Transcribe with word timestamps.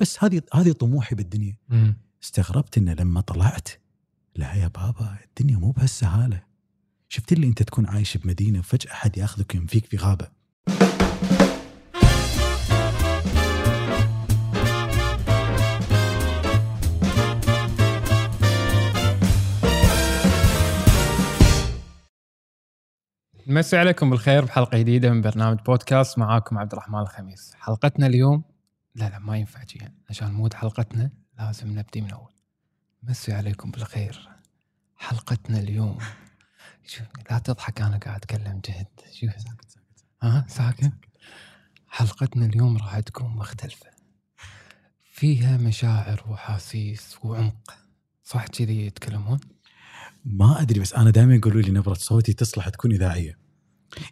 بس 0.00 0.24
هذه 0.24 0.42
هذه 0.54 0.72
طموحي 0.72 1.14
بالدنيا. 1.14 1.56
مم. 1.68 1.96
استغربت 2.22 2.78
إنه 2.78 2.92
لما 2.94 3.20
طلعت 3.20 3.68
لا 4.36 4.54
يا 4.54 4.68
بابا 4.68 5.16
الدنيا 5.28 5.58
مو 5.58 5.70
بهالسهالة. 5.70 6.42
شفت 7.08 7.32
اللي 7.32 7.46
أنت 7.46 7.62
تكون 7.62 7.86
عايش 7.86 8.16
بمدينة 8.16 8.58
وفجأة 8.58 8.92
أحد 8.92 9.18
يأخذك 9.18 9.54
وينفيك 9.54 9.86
في 9.86 9.96
غابة؟ 9.96 10.28
نمسي 23.46 23.76
عليكم 23.76 24.10
بالخير 24.10 24.44
بحلقة 24.44 24.78
جديدة 24.78 25.10
من 25.10 25.20
برنامج 25.20 25.58
بودكاست. 25.66 26.18
معاكم 26.18 26.58
عبد 26.58 26.72
الرحمن 26.72 27.00
الخميس. 27.00 27.54
حلقتنا 27.54 28.06
اليوم 28.06 28.49
لا 28.94 29.08
لا 29.08 29.18
ما 29.18 29.36
ينفع 29.36 29.64
جي 29.64 29.88
عشان 30.10 30.32
mood 30.32 30.54
حلقتنا 30.54 31.10
لازم 31.38 31.78
نبدي 31.78 32.00
من 32.00 32.10
أول. 32.10 32.32
مسي 33.02 33.32
عليكم 33.32 33.70
بالخير. 33.70 34.28
حلقتنا 34.96 35.58
اليوم. 35.58 35.98
شوف 36.86 37.06
لا 37.30 37.38
تضحك 37.38 37.80
أنا 37.80 37.98
قاعد 37.98 38.16
أتكلم 38.16 38.60
جد. 38.64 39.00
شوف. 39.12 39.30
ها؟ 40.22 40.46
ساكن 40.48 40.92
حلقتنا 41.88 42.46
اليوم 42.46 42.76
راح 42.76 43.00
تكون 43.00 43.30
مختلفة. 43.36 43.90
فيها 45.12 45.56
مشاعر 45.56 46.24
واحاسيس 46.28 47.16
وعمق. 47.24 47.74
صح 48.24 48.46
كذي 48.46 48.86
يتكلمون؟ 48.86 49.40
ما 50.24 50.60
أدري 50.62 50.80
بس 50.80 50.92
أنا 50.92 51.10
دائما 51.10 51.34
يقولوا 51.34 51.62
لي 51.62 51.70
نبرة 51.70 51.94
صوتي 51.94 52.32
تصلح 52.32 52.68
تكون 52.68 52.92
إذاعية. 52.92 53.38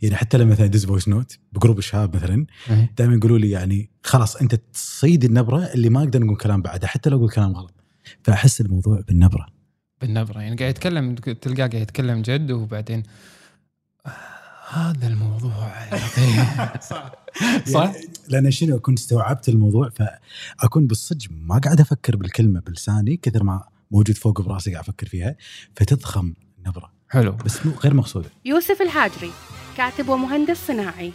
يعني 0.02 0.16
حتى 0.16 0.38
لما 0.38 0.50
مثلا 0.50 0.66
ادز 0.66 0.86
voice 0.86 1.08
note 1.08 1.38
ب 1.52 1.57
group 1.57 1.78
الشباب 1.78 2.16
مثلا 2.16 2.46
إيه. 2.70 2.92
دائما 2.98 3.14
يقولوا 3.14 3.38
لي 3.38 3.50
يعني 3.50 3.90
خلاص 4.02 4.36
أنت 4.36 4.54
تصيد 4.54 5.24
النبرة 5.24 5.64
اللي 5.74 5.88
ما 5.88 6.00
أقدر 6.00 6.24
نقول 6.24 6.36
كلام 6.36 6.62
بعدها 6.62 6.88
حتى 6.88 7.10
لو 7.10 7.16
أقول 7.16 7.30
كلام 7.30 7.52
غلط. 7.52 7.74
فأحس 8.22 8.60
الموضوع 8.60 9.00
بالنبرة. 9.00 9.46
بالنبرة. 10.00 10.40
يعني 10.40 10.56
قاعد 10.56 10.70
يتكلم 10.70 11.14
تلقاه 11.14 11.56
قاعد 11.56 11.74
يتكلم 11.74 12.22
جد 12.22 12.50
وبعدين 12.50 13.02
آه، 14.06 14.10
هذا 14.68 15.06
الموضوع 15.06 15.68
أخي. 15.92 16.80
صح. 16.92 17.12
يعني 17.66 18.08
لأن 18.28 18.50
شنو؟ 18.50 18.76
أكون 18.76 18.94
استوعبت 18.94 19.48
الموضوع 19.48 19.90
فأكون 19.90 20.86
بالصدق 20.86 21.26
ما 21.30 21.58
قاعد 21.58 21.80
أفكر 21.80 22.16
بالكلمة 22.16 22.60
بلساني 22.60 23.16
كثر 23.16 23.44
ما 23.44 23.64
موجود 23.90 24.16
فوق 24.16 24.42
براسي 24.42 24.70
قاعد 24.72 24.84
أفكر 24.84 25.06
فيها 25.06 25.36
فتضخم 25.76 26.34
النبرة. 26.58 26.97
حلو. 27.10 27.32
بس 27.32 27.66
مو 27.66 27.72
غير 27.72 27.94
مقصوده 27.94 28.30
يوسف 28.44 28.82
الهاجري 28.82 29.30
كاتب 29.76 30.08
ومهندس 30.08 30.66
صناعي. 30.66 31.12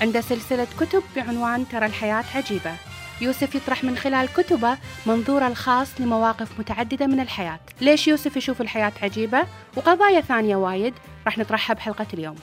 عنده 0.00 0.20
سلسلة 0.20 0.66
كتب 0.80 1.02
بعنوان 1.16 1.68
ترى 1.68 1.86
الحياة 1.86 2.24
عجيبة. 2.34 2.72
يوسف 3.20 3.54
يطرح 3.54 3.84
من 3.84 3.96
خلال 3.96 4.28
كتبه 4.28 4.78
منظوره 5.06 5.48
الخاص 5.48 6.00
لمواقف 6.00 6.60
متعددة 6.60 7.06
من 7.06 7.20
الحياة. 7.20 7.60
ليش 7.80 8.08
يوسف 8.08 8.36
يشوف 8.36 8.60
الحياة 8.60 8.92
عجيبة؟ 9.02 9.46
وقضايا 9.76 10.20
ثانية 10.20 10.56
وايد 10.56 10.94
راح 11.26 11.38
نطرحها 11.38 11.74
بحلقة 11.74 12.06
اليوم. 12.14 12.36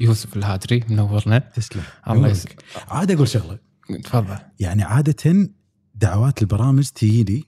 يوسف 0.00 0.36
الهادري 0.36 0.84
منورنا. 0.88 1.38
تسلم. 1.38 1.82
الله. 2.10 2.28
يسلمك. 2.28 2.64
عاد 2.88 3.10
أقول 3.10 3.28
شغلة. 3.28 3.58
تفضل. 4.04 4.38
يعني 4.60 4.82
عادة 4.82 5.48
دعوات 5.94 6.42
البرامج 6.42 6.88
تجي 6.88 7.24
لي 7.24 7.44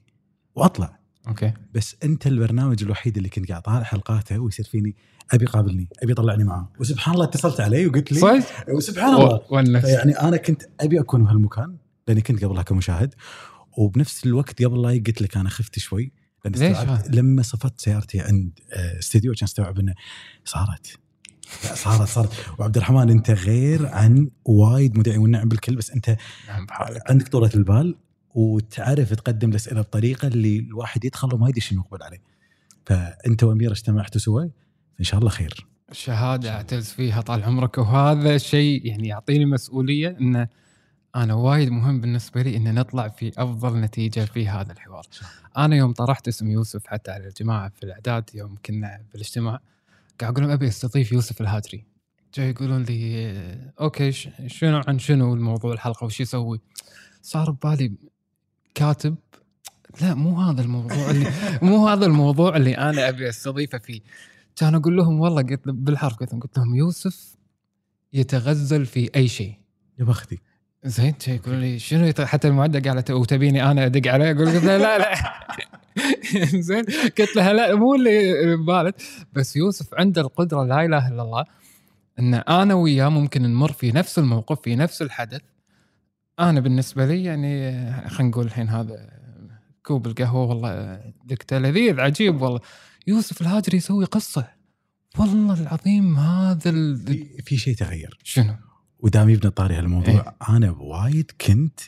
وأطلع. 0.55 0.96
okay. 1.27 1.53
بس 1.73 1.95
أنت 2.03 2.27
البرنامج 2.27 2.83
الوحيد 2.83 3.17
اللي 3.17 3.29
كنت 3.29 3.49
قاعد 3.49 3.61
طالع 3.61 3.83
حلقاته 3.83 4.39
ويصير 4.39 4.65
فيني 4.65 4.95
أبي 5.31 5.45
قابلني 5.45 5.89
أبي 6.03 6.13
طلعني 6.13 6.43
معاه. 6.43 6.69
وسبحان 6.79 7.13
الله 7.15 7.25
اتصلت 7.25 7.61
علي 7.61 7.87
وقلت 7.87 8.11
لي 8.11 8.19
صح 8.19 8.69
وسبحان 8.69 9.13
الله. 9.15 9.41
و- 9.51 9.59
يعني 9.87 10.11
أنا 10.21 10.37
كنت 10.37 10.61
أبي 10.79 10.99
أكون 10.99 11.23
بهالمكان 11.23 11.77
لأني 12.07 12.21
كنت 12.21 12.45
قبلها 12.45 12.63
كمشاهد. 12.63 13.13
وبنفس 13.77 14.25
الوقت 14.25 14.63
قبل 14.63 14.81
لا 14.81 14.89
قلت 15.07 15.21
لك 15.21 15.37
أنا 15.37 15.49
خفت 15.49 15.79
شوي 15.79 16.11
ليش؟ 16.45 16.77
لما 17.09 17.41
صفت 17.43 17.81
سيارتي 17.81 18.19
عند 18.19 18.59
آه، 18.73 18.99
استديو 18.99 19.33
كان 19.33 19.43
استوعب 19.43 19.79
إنه 19.79 19.93
صارت. 20.45 20.99
لا 21.63 21.75
صارت 21.75 22.07
صارت. 22.07 22.31
وعبد 22.59 22.75
الرحمن 22.77 23.09
أنت 23.09 23.31
غير 23.31 23.85
عن 23.87 24.29
وايد 24.45 24.97
مذيعين 24.97 25.19
والنعم 25.21 25.49
بالكل 25.49 25.75
بس 25.75 25.91
أنت 25.91 26.17
نعم 26.47 26.67
عندك 27.09 27.27
طولة 27.27 27.51
البال. 27.55 27.95
وتعرف 28.37 29.13
تقدم 29.13 29.49
الأسئلة 29.49 29.81
بطريقة 29.81 30.27
اللي 30.27 30.59
الواحد 30.59 31.05
يدخل 31.05 31.33
وما 31.33 31.49
يدري 31.49 31.61
شنو 31.61 31.81
يقبل 31.81 32.03
عليه. 32.03 32.21
فأنت 32.85 33.43
واميره 33.43 33.71
اجتمعتوا 33.71 34.21
سوا 34.21 34.43
إن 34.99 35.03
شاء 35.03 35.19
الله 35.19 35.29
خير. 35.29 35.67
شهادة 35.91 36.51
اعتز 36.51 36.89
فيها 36.89 37.21
طال 37.21 37.43
عمرك 37.43 37.77
وهذا 37.77 38.35
الشيء 38.35 38.85
يعني 38.85 39.07
يعطيني 39.07 39.45
مسؤولية 39.45 40.17
انه 40.21 40.47
أنا 41.15 41.33
وايد 41.33 41.69
مهم 41.69 42.01
بالنسبة 42.01 42.41
لي 42.41 42.57
إن 42.57 42.75
نطلع 42.75 43.07
في 43.07 43.31
أفضل 43.37 43.79
نتيجة 43.81 44.25
في 44.25 44.47
هذا 44.47 44.71
الحوار. 44.71 45.05
أنا 45.57 45.75
يوم 45.75 45.93
طرحت 45.93 46.27
اسم 46.27 46.51
يوسف 46.51 46.87
حتى 46.87 47.11
على 47.11 47.27
الجماعة 47.27 47.69
في 47.69 47.83
الأعداد 47.83 48.29
يوم 48.33 48.55
كنا 48.65 49.01
في 49.09 49.15
الاجتماع 49.15 49.59
قاعد 50.19 50.33
أقول 50.33 50.43
لهم 50.43 50.51
أبي 50.51 50.67
أستضيف 50.67 51.11
يوسف 51.11 51.41
الهادري. 51.41 51.85
جاي 52.33 52.49
يقولون 52.49 52.83
لي 52.83 53.71
أوكي 53.81 54.11
شنو 54.47 54.81
عن 54.87 54.99
شنو 54.99 55.33
الموضوع 55.33 55.73
الحلقة 55.73 56.05
وش 56.05 56.19
يسوي؟ 56.19 56.61
صار 57.21 57.51
ببالي 57.51 57.91
كاتب 58.77 59.15
لا 60.01 60.13
مو 60.13 60.41
هذا 60.41 60.61
الموضوع 60.61 61.09
اللي 61.09 61.31
مو 61.61 61.87
هذا 61.87 62.05
الموضوع 62.05 62.55
اللي 62.55 62.77
أنا 62.77 63.09
أبي 63.09 63.29
أستضيفه 63.29 63.77
فيه. 63.77 64.01
كان 64.55 64.75
أقول 64.75 64.97
لهم 64.97 65.19
والله 65.19 65.41
قلت 65.41 65.61
بالحرف 65.65 66.15
قلت 66.15 66.31
لهم 66.31 66.41
قلت 66.41 66.57
لهم 66.57 66.75
يوسف 66.75 67.35
يتغزل 68.13 68.85
في 68.85 69.09
أي 69.15 69.27
شيء. 69.27 69.53
يا 69.99 70.05
بختي. 70.05 70.37
زين 70.85 71.13
يقول 71.27 71.55
لي 71.55 71.79
شنو 71.79 72.05
يت- 72.05 72.21
حتى 72.21 72.47
المعدة 72.47 72.91
قالت 72.91 73.11
وتبيني 73.11 73.71
أنا 73.71 73.85
أدق 73.85 74.11
عليه 74.11 74.31
أقول 74.31 74.45
قلت 74.49 74.63
له 74.63 74.77
لا 74.77 74.97
لا 74.97 75.13
زين 76.69 76.85
قلت 77.19 77.35
لها 77.35 77.53
لا 77.53 77.75
مو 77.75 77.95
اللي 77.95 78.55
ببالك 78.55 78.95
بس 79.33 79.55
يوسف 79.55 79.93
عنده 79.93 80.21
القدرة 80.21 80.63
لا 80.63 80.85
إله 80.85 81.07
إلا 81.07 81.21
الله 81.21 81.45
إن 82.19 82.33
أنا 82.33 82.73
وياه 82.73 83.09
ممكن 83.09 83.41
نمر 83.41 83.71
في 83.71 83.91
نفس 83.91 84.19
الموقف 84.19 84.61
في 84.61 84.75
نفس 84.75 85.01
الحدث 85.01 85.41
أنا 86.39 86.59
بالنسبة 86.59 87.05
لي 87.05 87.23
يعني 87.23 87.91
خلينا 88.09 88.29
نقول 88.31 88.45
الحين 88.45 88.69
هذا 88.69 89.09
كوب 89.83 90.07
القهوة 90.07 90.45
والله 90.45 91.01
دكته 91.25 91.57
لذيذ 91.57 91.99
عجيب 91.99 92.41
والله 92.41 92.59
يوسف 93.07 93.41
الهاجري 93.41 93.77
يسوي 93.77 94.05
قصة 94.05 94.47
والله 95.17 95.61
العظيم 95.61 96.17
هذا 96.17 96.69
ال... 96.69 96.97
في, 96.97 97.41
في 97.41 97.57
شيء 97.57 97.75
تغير 97.75 98.17
شنو؟ 98.23 98.55
ودام 98.99 99.29
يبنى 99.29 99.51
طاري 99.51 99.75
هالموضوع 99.75 100.35
أنا 100.49 100.71
وايد 100.71 101.31
كنت؟ 101.41 101.79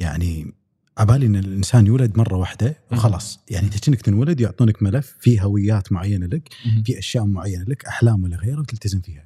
يعني 0.00 0.52
عبالي 0.98 1.26
إن 1.26 1.36
الإنسان 1.36 1.86
يولد 1.86 2.18
مرة 2.18 2.36
واحدة 2.36 2.76
وخلاص 2.92 3.40
يعني 3.50 3.66
انت 3.66 3.84
كأنك 3.84 4.02
تنولد 4.02 4.40
يعطونك 4.40 4.82
ملف 4.82 5.16
فيه 5.20 5.42
هويات 5.42 5.92
معينة 5.92 6.26
لك. 6.26 6.48
في 6.84 6.98
أشياء 6.98 7.24
معينة 7.26 7.64
لك 7.64 7.84
أحلام 7.84 8.24
ولا 8.24 8.36
غيره 8.36 8.60
وتلتزم 8.60 9.00
فيها. 9.00 9.24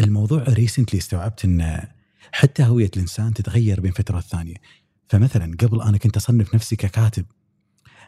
الموضوع 0.00 0.42
recently 0.42 0.98
استوعبت 0.98 1.44
ان 1.44 1.82
حتى 2.32 2.62
هوية 2.64 2.90
الإنسان 2.96 3.34
تتغير 3.34 3.80
بين 3.80 3.92
فترة 3.92 4.16
والثانيه 4.16 4.54
فمثلا 5.08 5.56
قبل 5.60 5.80
أنا 5.82 5.98
كنت 5.98 6.16
أصنف 6.16 6.54
نفسي 6.54 6.76
ككاتب 6.76 7.26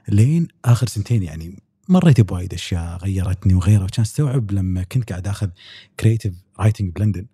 لين 0.08 0.48
آخر 0.64 0.86
سنتين 0.86 1.22
يعني 1.22 1.62
مريت 1.88 2.20
بوايد 2.20 2.54
أشياء 2.54 2.96
غيرتني 2.96 3.54
وغيرها 3.54 3.84
وكان 3.84 4.00
أستوعب 4.00 4.52
لما 4.52 4.82
كنت 4.82 5.10
قاعد 5.10 5.28
آخذ 5.28 5.48
creative 6.00 6.34
writing 6.60 6.92
بلندن. 6.92 7.26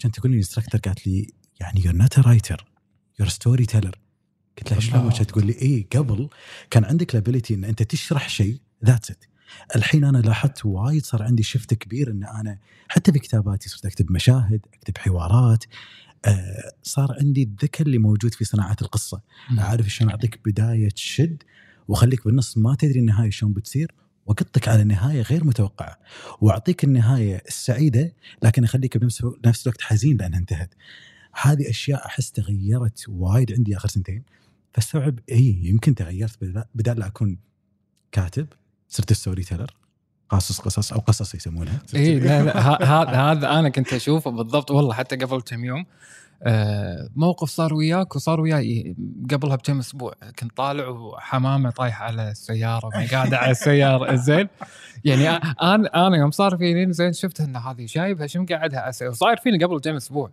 كانت 0.00 0.16
تقول 0.18 0.30
لي 0.32 0.36
instructor 0.36 0.80
قالت 0.80 1.06
لي 1.06 1.26
يعني 1.60 1.84
you're 1.84 1.94
not 1.94 2.18
writer 2.18 2.64
you're 3.20 3.28
storyteller 3.28 3.98
قلت 4.58 4.70
لها 4.70 4.80
شلون؟ 4.80 5.10
تقول 5.12 5.46
لي 5.46 5.62
اي 5.62 5.86
قبل 5.96 6.28
كان 6.70 6.84
عندك 6.84 7.14
ال 7.14 7.19
ability 7.19 7.54
إن 7.54 7.64
أنت 7.64 7.82
تشرح 7.82 8.28
شيء 8.28 8.58
that's 8.84 9.10
it 9.10 9.24
الحين 9.76 10.04
أنا 10.04 10.18
لاحظت 10.18 10.66
وايد 10.66 11.04
صار 11.04 11.22
عندي 11.22 11.42
shift 11.42 11.74
كبير 11.74 12.10
إن 12.10 12.24
أنا 12.24 12.58
حتى 12.88 13.12
في 13.12 13.18
كتاباتي 13.18 13.68
صرت 13.68 13.86
أكتب 13.86 14.12
مشاهد 14.12 14.60
أكتب 14.74 14.98
حوارات 14.98 15.64
آه 16.24 16.72
صار 16.82 17.16
عندي 17.20 17.42
الذكاء 17.42 17.86
اللي 17.86 17.98
موجود 17.98 18.34
في 18.34 18.44
صناعه 18.44 18.76
القصة 18.82 19.20
مم. 19.50 19.58
أعرف 19.60 19.88
شلون 19.88 20.10
أعطيك 20.10 20.40
بداية 20.44 20.88
تشد 20.88 21.42
وأخليك 21.88 22.24
بالنص 22.24 22.58
ما 22.58 22.74
تدري 22.74 23.00
النهاية 23.00 23.30
شلون 23.30 23.52
بتصير 23.52 23.92
وأقطك 24.26 24.68
على 24.68 24.84
نهاية 24.84 25.22
غير 25.22 25.44
متوقعة 25.44 25.98
وأعطيك 26.40 26.84
النهاية 26.84 27.42
السعيدة 27.48 28.12
لكن 28.42 28.64
أخليك 28.64 28.96
بنفس 28.98 29.26
نفس 29.46 29.66
الوقت 29.66 29.80
حزين 29.82 30.16
لأنها 30.16 30.38
انتهت. 30.38 30.74
هذه 31.42 31.70
أشياء 31.70 32.06
أحس 32.06 32.32
تغيرت 32.32 33.04
وايد 33.08 33.52
عندي 33.52 33.76
آخر 33.76 33.88
سنتين 33.88 34.22
فاستوعب 34.74 35.18
إي 35.32 35.60
يمكن 35.64 35.94
تغيرت 35.94 36.44
بدل- 36.44 36.64
بدال 36.74 36.98
لا 36.98 37.06
أكون 37.06 37.38
كاتب 38.12 38.46
صرت 38.88 39.12
storyteller 39.12 39.76
قاصص 40.30 40.60
قصص 40.60 40.92
أو 40.92 40.98
قصص 41.00 41.34
يسمونها. 41.34 41.80
اي 41.94 42.18
لا 42.20 42.42
لا 42.42 42.58
هذا 42.84 43.10
هذا 43.20 43.50
أنا 43.58 43.68
كنت 43.68 43.92
أشوفه 43.92 44.30
بالضبط 44.30 44.70
والله 44.70 44.94
حتى 44.94 45.16
قبل 45.16 45.40
كم 45.40 45.64
يوم. 45.64 45.84
آه، 46.42 47.08
موقف 47.16 47.48
صار 47.48 47.74
وياك 47.74 48.16
وصار 48.16 48.40
وياي 48.40 48.96
قبلها 49.30 49.56
بكم 49.56 49.78
أسبوع 49.78 50.12
كنت 50.38 50.56
طالع 50.56 50.88
وحمامة 50.88 51.70
طايحة 51.70 52.04
على 52.04 52.30
السيارة 52.30 52.88
قاعدة 53.12 53.38
على 53.38 53.50
السيارة 53.50 54.14
زين. 54.26 54.48
يعني 55.04 55.28
أنا 55.28 56.06
أنا 56.06 56.16
يوم 56.16 56.30
صار 56.30 56.56
فيني 56.56 56.92
زين 56.92 57.12
شفت 57.12 57.40
إن 57.40 57.56
هذه 57.56 57.86
شايبها 57.86 58.26
شو 58.26 58.42
مقعدها 58.42 58.88
وصاير 59.08 59.36
فيني 59.36 59.64
قبل 59.64 59.80
كم 59.80 59.94
أسبوع. 59.96 60.30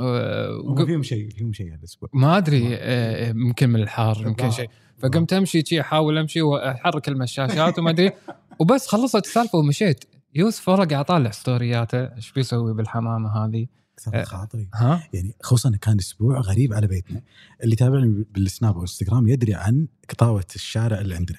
آه، 0.00 0.48
هم 0.64 0.70
وق- 0.72 0.84
فيهم 0.86 1.02
شيء 1.02 1.30
فيهم 1.30 1.52
شيء 1.52 1.72
هالاسبوع 1.74 2.08
ما 2.12 2.36
أدري 2.36 2.76
آه، 2.76 3.28
يمكن 3.28 3.70
من 3.70 3.82
الحار 3.82 4.22
يمكن 4.26 4.50
شيء. 4.50 4.70
فقمت 4.98 5.32
أمشي 5.32 5.62
شي 5.66 5.80
أحاول 5.80 6.18
أمشي 6.18 6.42
وأحرك 6.42 7.08
المشاشات 7.08 7.78
وما 7.78 7.90
أدري. 7.90 8.12
وبس 8.60 8.86
خلصت 8.86 9.26
السالفة 9.26 9.58
ومشيت. 9.58 10.04
يوسف 10.34 10.68
ورق 10.68 10.90
قاعد 10.90 11.04
اطالع 11.04 11.30
ستورياته 11.30 11.98
إيش 11.98 12.32
بيسوي 12.32 12.74
بالحمامة 12.74 13.44
هذه؟ 13.44 13.66
كسرت 13.96 14.26
خاطري. 14.26 14.68
ها؟ 14.74 15.08
يعني 15.12 15.34
خصوصا 15.42 15.70
كان 15.80 15.98
أسبوع 15.98 16.40
غريب 16.40 16.72
على 16.72 16.86
بيتنا. 16.86 17.22
اللي 17.62 17.76
تابعني 17.76 18.24
بالسناب 18.30 18.74
والانستغرام 18.74 19.28
يدري 19.28 19.54
عن 19.54 19.88
قطاوة 20.10 20.46
الشارع 20.54 21.00
اللي 21.00 21.14
عندنا. 21.14 21.38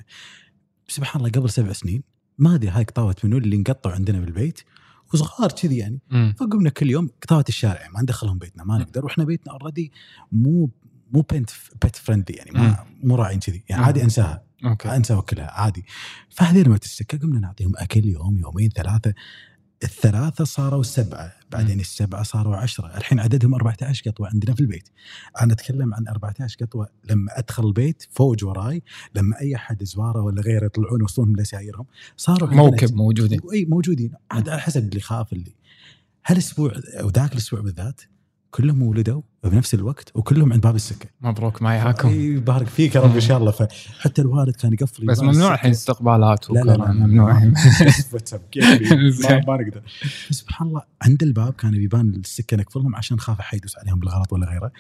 سبحان 0.88 1.21
الله 1.21 1.31
قبل 1.31 1.49
سبع 1.49 1.73
سنين 1.73 2.03
ما 2.38 2.56
أدري 2.56 2.69
هاي 2.69 2.83
قطاوة 2.83 3.15
منو 3.23 3.38
اللي 3.38 3.56
انقطعوا 3.56 3.95
عندنا 3.95 4.19
بالبيت. 4.19 4.59
وصغار 5.13 5.51
كذي 5.51 5.77
يعني. 5.77 5.99
مم. 6.11 6.33
فقمنا 6.39 6.69
كل 6.69 6.89
يوم 6.89 7.09
قطاوة 7.21 7.45
الشارع. 7.49 7.89
ما 7.94 8.01
ندخلهم 8.01 8.38
بيتنا 8.38 8.63
ما 8.63 8.77
نقدر. 8.77 9.06
وإحنا 9.06 9.23
بيتنا 9.23 9.53
already 9.53 9.91
مو 10.31 10.69
مو 11.13 11.21
pet 11.21 11.50
pet 11.81 11.95
friendly 11.95 12.38
يعني 12.38 12.51
ما 12.51 12.86
مو 13.04 13.15
راعين 13.15 13.39
كذي. 13.39 13.63
يعني. 13.69 13.83
عادي 13.83 14.04
أنساها. 14.04 14.44
okay. 14.65 14.95
انسى 14.95 15.13
وكلها 15.13 15.51
عادي. 15.51 15.86
فهذه 16.30 16.63
لما 16.63 16.77
تستكى 16.77 17.18
قمنا 17.18 17.39
نعطيهم 17.39 17.74
أكل 17.77 18.06
يوم 18.06 18.39
يومين 18.39 18.69
ثلاثة. 18.69 19.13
الثلاثة 19.83 20.44
صاروا 20.44 20.83
سبعة. 20.83 21.33
بعدين 21.51 21.75
مم. 21.75 21.81
السبعة 21.81 22.24
صاروا 22.24 22.56
عشرة. 22.56 22.98
الحين 22.98 23.19
عددهم 23.19 23.56
14 23.56 24.12
قطوة 24.12 24.27
عندنا 24.27 24.56
في 24.56 24.62
البيت. 24.62 24.89
أنا 25.42 25.54
أتكلم 25.54 25.94
عن 25.94 26.07
14 26.07 26.57
قطوة. 26.62 26.88
لما 27.10 27.39
أدخل 27.39 27.68
البيت 27.68 28.07
فوج 28.12 28.45
وراي 28.45 28.83
لما 29.16 29.42
أي 29.42 29.56
أحد 29.56 29.83
زوارة 29.83 30.21
ولا 30.21 30.42
غيره 30.42 30.66
يطلعون 30.66 31.00
يوصلونهم 31.00 31.36
لسايرهم 31.36 31.86
صاروا 32.18 32.50
موكب 32.50 32.95
موجودين. 32.95 33.39
أي 33.54 33.66
موجودين. 33.66 34.13
عاد 34.31 34.50
على 34.50 34.62
حسب 34.62 34.89
اللي 34.89 35.01
خاف 35.01 35.33
اللي. 35.33 35.56
هالأسبوع 36.25 36.74
أو 37.00 37.09
ذاك 37.09 37.31
الأسبوع 37.31 37.62
بالذات 37.62 38.01
كلهم 38.53 38.83
ولدوا 38.83 39.21
بنفس 39.44 39.73
الوقت 39.73 40.11
وكلهم 40.15 40.53
عند 40.53 40.61
باب 40.61 40.75
السكة. 40.75 41.09
مبروك 41.21 41.61
ما 41.61 41.75
ياكم 41.75 42.09
اي 42.09 42.25
يبارك 42.25 42.67
فيك 42.67 42.95
يا 42.95 43.01
رب 43.01 43.13
إن 43.13 43.21
شاء 43.21 43.38
الله. 43.38 43.51
فحتى 43.51 44.21
الوالد 44.21 44.55
كان 44.55 44.73
يقفل 44.73 45.05
بس 45.05 45.19
ممنوع. 45.19 45.53
الحين 45.53 45.71
استقبالات 45.71 46.51
لا 46.51 46.59
لا 46.59 46.71
لا 46.71 46.91
ممنوع. 46.91 47.33
ما, 47.44 47.51
نقدر 49.57 49.81
سبحان 50.29 50.67
الله 50.67 50.81
عند 51.01 51.23
الباب 51.23 51.53
كان 51.53 51.71
بيبان 51.71 52.09
السكة 52.09 52.57
نقفلهم 52.57 52.95
عشان 52.95 53.19
خاف 53.19 53.39
احد 53.39 53.57
يدوس 53.57 53.77
عليهم 53.77 54.00
بالغلط 54.00 54.33
ولا 54.33 54.50
غيره. 54.50 54.71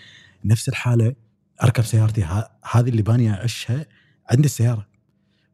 نفس 0.45 0.69
الحالة 0.69 1.15
أركب 1.63 1.83
سيارتي 1.83 2.23
هذه 2.71 2.89
اللي 2.89 3.01
باني 3.01 3.33
أعيشها 3.33 3.85
عند 4.31 4.43
السيارة. 4.43 4.87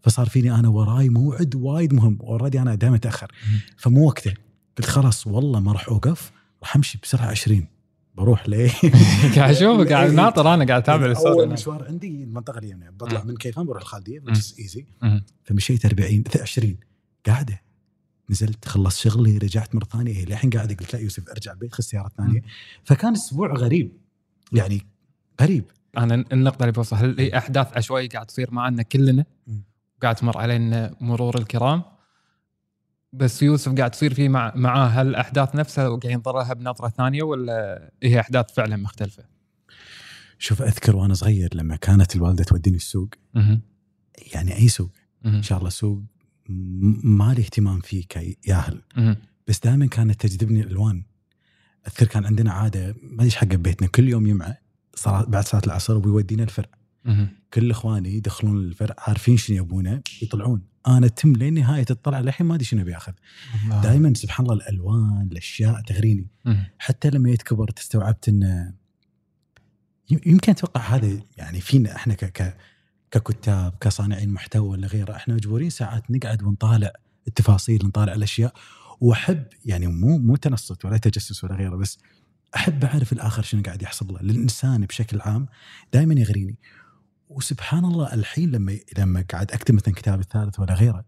فصار 0.01 0.29
فيني 0.29 0.55
أنا 0.55 0.67
وراي 0.67 1.09
موعد 1.09 1.55
وايد 1.55 1.93
مهم. 1.93 2.19
already 2.21 2.61
أنا 2.61 2.75
دائما 2.75 2.95
أتأخر. 2.95 3.31
فمو 3.77 4.07
وقته. 4.07 4.33
قلت 4.77 4.87
خلاص 4.87 5.27
والله 5.27 5.59
ما 5.59 5.71
راح 5.71 5.89
أوقف 5.89 6.31
راح 6.63 6.75
أمشي 6.75 6.99
بسرعة 7.03 7.27
20 7.27 7.78
بروح 8.19 8.49
ليه 8.49 8.71
قاعد 9.35 9.49
أشوفك 9.55 9.87
قاعد 9.93 10.11
ناطر 10.11 10.53
أنا 10.53 10.65
قاعد 10.65 10.81
أتابع 10.81 11.03
أول 11.03 11.11
ال 11.11 11.17
story 11.17 11.47
مشوار 11.47 11.87
عندي 11.87 12.23
المنطقة 12.23 12.59
اليمنى 12.59 12.91
بطلع 12.91 13.21
مم. 13.21 13.27
من 13.27 13.37
كيفان 13.37 13.65
بروح 13.65 13.81
الخالديه 13.81 14.19
مم. 15.01 15.23
فمشيت 15.43 15.85
40 15.85 16.23
20 16.41 16.77
قاعدة. 17.25 17.61
نزلت 18.29 18.65
خلصت 18.65 18.99
شغلي 18.99 19.37
رجعت 19.37 19.75
مرة 19.75 19.85
ثانية. 19.85 20.13
هي 20.13 20.25
للحين 20.25 20.49
قاعدة 20.49 20.75
قلت 20.75 20.93
لا 20.93 20.99
يوسف 20.99 21.29
أرجع 21.29 21.51
البيت 21.51 21.73
خذ 21.73 21.77
السياره 21.79 22.07
الثانية 22.07 22.41
فكان 22.83 23.13
أسبوع 23.13 23.53
غريب. 23.53 23.91
يعني 24.53 24.81
غريب. 25.41 25.63
أنا 25.97 26.25
النقطة 26.31 26.63
اللي 26.63 26.71
بوصلها 26.71 27.01
هل 27.01 27.19
هي 27.19 27.37
أحداث 27.37 27.77
عشوائية 27.77 28.09
قاعد 28.09 28.25
تصير 28.25 28.51
معنا 28.51 28.83
كلنا. 28.83 29.25
قاعد 30.01 30.15
تمر 30.15 30.37
علينا 30.37 30.95
مرور 31.01 31.37
الكرام؟ 31.37 31.83
بس 33.13 33.43
يوسف 33.43 33.73
قاعد 33.73 33.91
تصير 33.91 34.13
فيه 34.13 34.29
مع 34.29 34.53
معاه 34.55 34.87
هل 34.87 35.07
الاحداث 35.07 35.55
نفسها 35.55 35.87
وقاعد 35.87 36.13
ينظرها 36.13 36.53
بنظرة 36.53 36.89
ثانية 36.89 37.23
ولا 37.23 37.89
هي 38.03 38.19
أحداث 38.19 38.53
فعلا 38.53 38.75
مختلفة؟ 38.75 39.23
شوف 40.39 40.61
أذكر 40.61 40.95
وأنا 40.95 41.13
صغير 41.13 41.49
لما 41.53 41.75
كانت 41.75 42.15
الوالدة 42.15 42.43
توديني 42.43 42.77
السوق. 42.77 43.09
يعني 44.33 44.57
أي 44.57 44.67
سوق. 44.67 44.91
إن 45.25 45.41
شاء 45.41 45.57
الله 45.57 45.69
سوق 45.69 46.01
ما 47.03 47.33
لي 47.33 47.41
اهتمام 47.41 47.79
فيه 47.79 48.03
كياهل. 48.03 48.81
بس 49.47 49.59
دائما 49.59 49.85
كانت 49.85 50.25
تجذبني 50.25 50.61
الألوان 50.61 51.03
أذكر 51.87 52.05
كان 52.05 52.25
عندنا 52.25 52.51
عادة 52.51 52.95
ما 53.01 53.21
أدري 53.21 53.31
حق 53.31 53.47
بيتنا 53.47 53.87
كل 53.87 54.09
يوم 54.09 54.27
يمعة 54.27 54.57
صلاة 54.95 55.25
بعد 55.25 55.47
صلاة 55.47 55.61
العصر 55.65 55.97
وبيودينا 55.97 56.43
الفرع. 56.43 56.69
كل 57.53 57.71
إخواني 57.71 58.13
يدخلون 58.13 58.57
الفرع 58.57 58.95
عارفين 58.99 59.37
شنو 59.37 59.57
يبونه 59.57 60.01
يطلعون 60.21 60.68
أنا 60.87 61.07
تم 61.07 61.33
لين 61.33 61.53
نهايه 61.53 61.85
الطلعة 61.89 62.21
للحين 62.21 62.47
ما 62.47 62.55
أدري 62.55 62.65
شنو 62.65 62.83
بياخذ. 62.83 63.11
دائما 63.83 64.13
سبحان 64.13 64.45
الله 64.45 64.55
الألوان 64.55 65.27
الأشياء 65.31 65.81
تغريني. 65.81 66.27
حتى 66.79 67.09
لما 67.09 67.29
يتكبر 67.29 67.69
تستوعبت 67.69 68.29
انه 68.29 68.73
يم- 70.11 70.21
يمكن 70.25 70.51
أتوقع 70.51 70.81
هذا 70.81 71.19
يعني 71.37 71.61
فينا 71.61 71.95
إحنا 71.95 72.13
ك 72.13 72.25
ك 72.25 72.57
ككتاب 73.11 73.73
كصانعين 73.81 74.29
محتوى 74.29 74.67
ولا 74.69 74.87
غيره 74.87 75.15
إحنا 75.15 75.33
مجبورين 75.33 75.69
ساعات 75.69 76.11
نقعد 76.11 76.43
ونطالع 76.43 76.91
التفاصيل 77.27 77.85
نطالع 77.85 78.13
الأشياء. 78.13 78.53
وأحب 79.01 79.43
يعني 79.65 79.87
مو 79.87 80.17
مو 80.17 80.35
تنصت 80.35 80.85
ولا 80.85 80.97
تجسس 80.97 81.43
ولا 81.43 81.55
غيره 81.55 81.75
بس 81.75 81.97
أحب 82.55 82.83
أعرف 82.85 83.13
الآخر 83.13 83.43
شنو 83.43 83.61
قاعد 83.63 83.81
يحصل 83.81 84.07
له. 84.13 84.21
للانسان 84.21 84.85
بشكل 84.85 85.21
عام 85.21 85.47
دائما 85.93 86.13
يغريني. 86.13 86.57
وسبحان 87.29 87.85
الله 87.85 88.13
الحين 88.13 88.51
لما 88.51 88.79
لما 88.97 89.25
قاعد 89.31 89.51
أكتب 89.51 89.75
مثلا 89.75 89.93
كتاب 89.93 90.19
الثالث 90.19 90.59
ولا 90.59 90.73
غيره 90.73 91.05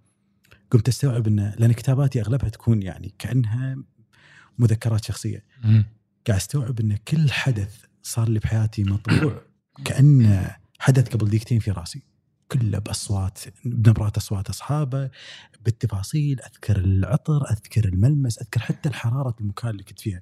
قمت 0.71 0.88
أستوعب 0.88 1.27
انه 1.27 1.56
لأن 1.57 1.71
كتاباتي 1.71 2.21
أغلبها 2.21 2.50
تكون 2.50 2.81
يعني 2.83 3.13
كأنها 3.19 3.77
مذكرات 4.59 5.03
شخصية. 5.06 5.45
قاعد 6.27 6.39
أستوعب 6.39 6.79
إن 6.79 6.95
كل 6.95 7.31
حدث 7.31 7.81
صار 8.03 8.29
لي 8.29 8.39
بحياتي 8.39 8.83
مطبوع 8.83 9.41
كانه 9.85 10.56
حدث 10.79 11.09
قبل 11.09 11.27
دقيقتين 11.27 11.59
في 11.59 11.71
رأسي. 11.71 12.03
كله 12.51 12.79
بأصوات 12.79 13.39
بنبرات 13.65 14.17
أصوات 14.17 14.50
أصحابه 14.50 15.09
بالتفاصيل 15.65 16.41
أذكر 16.41 16.77
العطر 16.77 17.51
أذكر 17.51 17.85
الملمس 17.85 18.39
أذكر 18.39 18.59
حتى 18.59 18.89
الحرارة 18.89 19.35
المكان 19.41 19.71
اللي 19.71 19.83
كنت 19.83 20.00
فيها. 20.00 20.21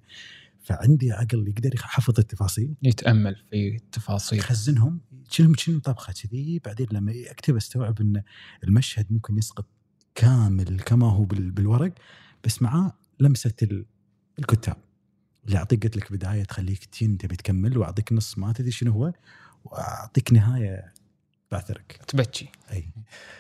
فعندي 0.62 1.12
عقل 1.12 1.48
يقدر 1.48 1.76
يحفظ 1.76 2.20
التفاصيل. 2.20 2.76
يتأمل 2.84 3.36
في 3.50 3.76
التفاصيل. 3.76 4.40
يخزنهم. 4.40 5.00
شنو 5.30 5.54
شنو 5.58 5.80
طبخة 5.80 6.14
كذي؟ 6.14 6.60
بعدين 6.66 6.88
لما 6.92 7.14
أكتب 7.28 7.56
أستوعب 7.56 8.02
إن 8.02 8.22
المشهد 8.64 9.06
ممكن 9.10 9.38
يسقط 9.38 9.66
كامل 10.16 10.80
كما 10.80 11.12
هو 11.12 11.24
بال- 11.24 11.52
بالورق 11.52 11.94
بس 12.44 12.62
معاه 12.62 12.94
لمسة 13.20 13.54
ال- 13.62 13.86
الكتاب. 14.40 14.78
اللي 15.46 15.58
اعطيك 15.58 15.84
قلت 15.84 15.98
لك 15.98 16.12
بداية 16.12 16.44
تخليك 16.44 16.86
تين 16.86 17.18
تبي 17.18 17.36
تكمل 17.36 17.78
وأعطيك 17.78 18.14
نص 18.14 18.38
ما 18.38 18.54
تدري 18.54 18.72
شنو 18.72 18.92
هو 18.92 19.14
وأعطيك 19.64 20.34
نهاية 20.34 20.94
بعثرك 21.52 22.00
تبكي. 22.08 22.50
أي. 22.72 22.90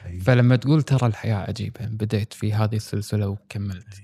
أي. 0.06 0.20
فلما 0.20 0.56
تقول 0.56 0.82
ترى 0.84 1.08
الحياة 1.08 1.36
عجيبة 1.36 1.86
بديت 1.86 2.34
في 2.34 2.54
هذه 2.54 2.76
السلسلة 2.76 3.28
وكملت. 3.30 4.02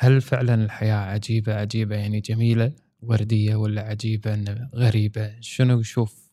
هل 0.00 0.20
فعلا 0.20 0.54
الحياة 0.54 0.96
عجيبة 0.96 1.54
عجيبة 1.54 1.96
يعني 1.96 2.20
جميلة 2.20 2.72
وردية 3.00 3.56
ولا 3.56 3.82
عجيبة 3.82 4.34
إنه 4.34 4.68
غريبة؟ 4.74 5.40
شنو 5.40 5.80
يشوف 5.80 6.30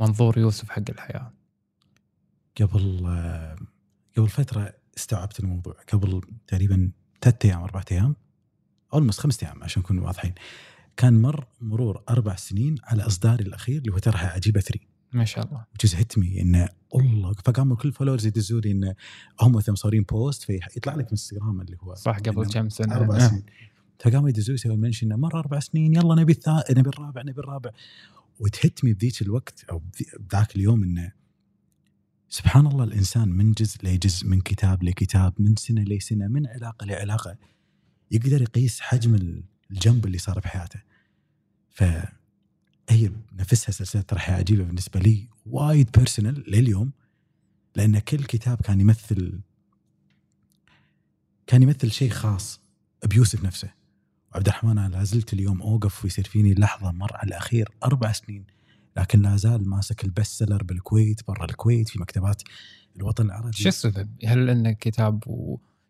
منظور 0.00 0.38
يوسف 0.38 0.70
حق 0.70 0.82
الحياة؟ 0.88 1.32
قبل 2.60 3.06
قبل 4.16 4.28
فترة 4.28 4.74
استوعبت 4.96 5.40
الموضوع. 5.40 5.74
قبل 5.92 6.20
تقريبا 6.46 6.90
ثلاث 7.20 7.44
أيام 7.44 7.62
أربع 7.62 7.82
أيام 7.92 8.16
اولموست 8.94 9.20
خمسة 9.20 9.46
أيام 9.46 9.64
عشان 9.64 9.82
نكون 9.82 9.98
واضحين 9.98 10.34
كان 10.96 11.22
مر 11.22 11.46
مرور 11.60 12.02
أربع 12.08 12.36
سنين 12.36 12.76
على 12.84 13.06
إصداري 13.06 13.44
الأخير 13.44 13.80
اللي 13.80 13.92
هو 13.92 13.98
ترى 13.98 14.18
عجيبة 14.18 14.60
3 14.60 14.80
ما 15.12 15.24
شاء 15.24 15.46
الله. 15.46 15.64
و 15.74 15.78
just 15.78 15.94
hit 15.94 16.18
me 16.18 16.40
انه 16.40 16.68
الله 16.94 17.32
فقاموا 17.32 17.76
كل 17.76 17.92
followers 17.92 18.26
يدزوا 18.26 18.60
لي 18.60 18.70
انه 18.70 18.94
هم 19.40 19.52
مثلا 19.52 19.72
مصورين 19.72 20.02
post 20.02 20.42
فيطلع 20.42 20.94
لك 20.94 21.04
من 21.04 21.10
انستغرام 21.10 21.60
اللي 21.60 21.76
هو 21.80 21.94
صح 21.94 22.18
قبل 22.18 22.46
كم 22.46 22.68
سنة. 22.68 22.96
أربع 22.96 23.16
آه. 23.16 23.28
سنين. 23.28 23.44
فقاموا 24.00 24.28
يدزوا 24.28 24.54
يسوي 24.54 24.76
mention 24.76 25.06
إنه 25.06 25.16
مر 25.16 25.38
أربع 25.38 25.58
سنين 25.58 25.94
يلا 25.94 26.14
نبي 26.14 26.32
الثا... 26.32 26.64
نبي 26.70 26.88
الرابع 26.88 27.22
نبي 27.22 27.40
الرابع. 27.40 27.70
و 28.38 28.45
it 28.45 28.58
hit 28.58 28.79
me 28.79 28.92
بذيك 28.92 29.22
الوقت 29.22 29.64
أو 29.70 29.82
بذاك 30.20 30.56
اليوم 30.56 30.82
انه 30.82 31.12
سبحان 32.28 32.66
الله 32.66 32.84
الإنسان 32.84 33.28
من 33.28 33.52
جزء 33.52 33.84
لجزء 33.84 34.26
من 34.26 34.40
كتاب 34.40 34.82
لكتاب 34.82 35.34
من 35.38 35.56
سنة 35.56 35.82
لسنة 35.82 36.28
من 36.28 36.46
علاقة 36.46 36.86
لعلاقة 36.86 37.36
يقدر 38.10 38.42
يقيس 38.42 38.80
حجم 38.80 39.42
ال 39.70 39.77
jump 39.77 40.06
اللي 40.06 40.18
صار 40.18 40.38
بحياته. 40.38 40.80
فهي 42.88 43.10
نفسها 43.32 43.72
سلسلة 43.72 44.02
ترى 44.02 44.20
عجيبه 44.20 44.64
بالنسبة 44.64 45.00
لي 45.00 45.28
وايد 45.46 45.90
personal 45.96 46.44
لليوم 46.50 46.92
لأن 47.76 47.98
كل 47.98 48.24
كتاب 48.24 48.60
كان 48.60 48.80
يمثل 48.80 49.40
كان 51.46 51.62
يمثل 51.62 51.90
شيء 51.90 52.10
خاص 52.10 52.60
بيوسف 53.06 53.44
نفسه 53.44 53.70
وعبد 54.32 54.48
الرحمن 54.48 54.78
أنا 54.78 54.96
لا 54.96 55.04
زلت 55.04 55.32
اليوم 55.32 55.62
أوقف 55.62 56.04
ويصير 56.04 56.24
فيني 56.24 56.54
لحظة 56.54 56.92
مر 56.92 57.16
على 57.16 57.28
الأخير 57.28 57.68
أربع 57.84 58.12
سنين 58.12 58.44
لكن 58.96 59.22
لا 59.22 59.36
زال 59.36 59.68
ماسك 59.68 60.04
ال 60.04 60.11
best 60.11 60.38
seller 60.38 60.62
بالكويت 60.62 61.20
برا 61.28 61.44
الكويت 61.44 61.88
في 61.88 62.00
مكتبات 62.00 62.42
الوطن 62.96 63.26
العربي 63.26 63.52
شو 63.52 63.68
السبب؟ 63.68 64.08
هل 64.24 64.50
انه 64.50 64.72
كتاب 64.72 65.24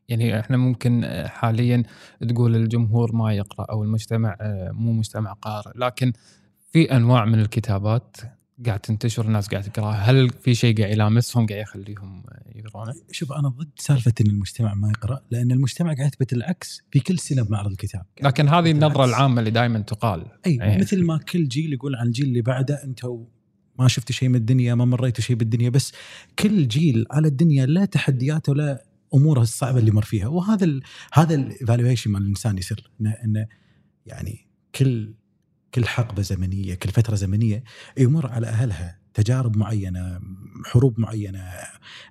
يعني 0.09 0.41
إحنا 0.41 0.57
ممكن 0.57 1.05
آه، 1.05 1.27
حاليا 1.27 1.83
تقول 2.29 2.57
الجمهور 2.57 3.17
ما 3.17 3.35
يقرأ 3.35 3.65
أو 3.65 3.85
المجتمع 3.85 4.37
آه، 4.41 4.71
مو 4.71 4.93
مجتمع 4.93 5.33
قارئ 5.33 5.73
لكن 5.77 6.13
في 6.71 6.97
أنواع 6.97 7.25
من 7.25 7.41
الكتابات 7.41 8.17
قاعد 8.67 8.81
تنتشر 8.81 9.25
الناس 9.25 9.49
قاعد 9.49 9.63
تقرأها 9.63 9.95
هل 9.95 10.31
في 10.31 10.55
شيء 10.55 10.79
قاعد 10.79 10.93
يلامسهم 10.93 11.47
قاعد 11.47 11.61
يخليهم 11.61 12.25
يقرونه؟ 12.55 12.95
شوف 13.11 13.33
أنا 13.33 13.49
ضد 13.49 13.71
سالفة 13.77 14.13
إن 14.21 14.27
المجتمع 14.27 14.75
ما 14.75 14.89
يقرأ 14.89 15.21
لأن 15.31 15.53
المجتمع 15.53 15.95
قاعد 15.95 16.09
يثبت 16.09 16.33
العكس 16.33 16.83
في 16.91 17.01
كل 17.01 17.19
سنة 17.19 17.43
بمعرض 17.43 17.71
الكتاب 17.71 18.03
لكن 18.23 18.49
هذه 18.49 18.71
النظرة 18.71 18.93
بالعكس. 18.93 19.09
العامة 19.09 19.39
اللي 19.39 19.51
دائما 19.51 19.79
تقال 19.79 20.27
أي 20.47 20.63
إيه. 20.63 20.79
مثل 20.79 21.05
ما 21.05 21.19
كل 21.19 21.49
جيل 21.49 21.73
يقول 21.73 21.97
عن 21.97 22.07
الجيل 22.07 22.27
اللي 22.27 22.43
بعده 22.43 22.85
أنتم 22.85 23.25
ما 23.79 23.89
شفتوا 23.89 24.15
شيء 24.15 24.29
من 24.29 24.35
الدنيا 24.35 24.75
ما 24.75 24.85
مريتوا 24.85 25.25
شيء 25.25 25.37
بالدنيا 25.37 25.71
بس 25.71 25.93
كل 26.39 26.69
جيل 26.69 27.07
على 27.11 27.29
الدنيا 27.29 27.67
لا 27.67 27.85
تحدياته 27.85 28.53
ولا 28.53 28.85
أموره 29.15 29.41
الصعبة 29.41 29.79
اللي 29.79 29.91
مر 29.91 30.05
فيها 30.05 30.27
وهذا 30.29 30.65
ال 30.65 30.83
هذا 31.13 31.35
الايفالويشن 31.35 32.11
مال 32.11 32.23
الإنسان 32.23 32.59
يصير 32.59 32.91
إنه 33.25 33.47
يعني 34.07 34.49
كل 34.75 35.15
كل 35.79 35.89
حقبة 35.89 36.23
زمنية 36.23 36.75
كل 36.75 36.89
فترة 36.89 37.15
زمنية 37.15 37.65
يمر 37.99 38.27
على 38.33 38.47
أهلها 38.47 38.99
تجارب 39.15 39.57
معينة 39.57 40.21
حروب 40.65 41.01
معينة 41.01 41.39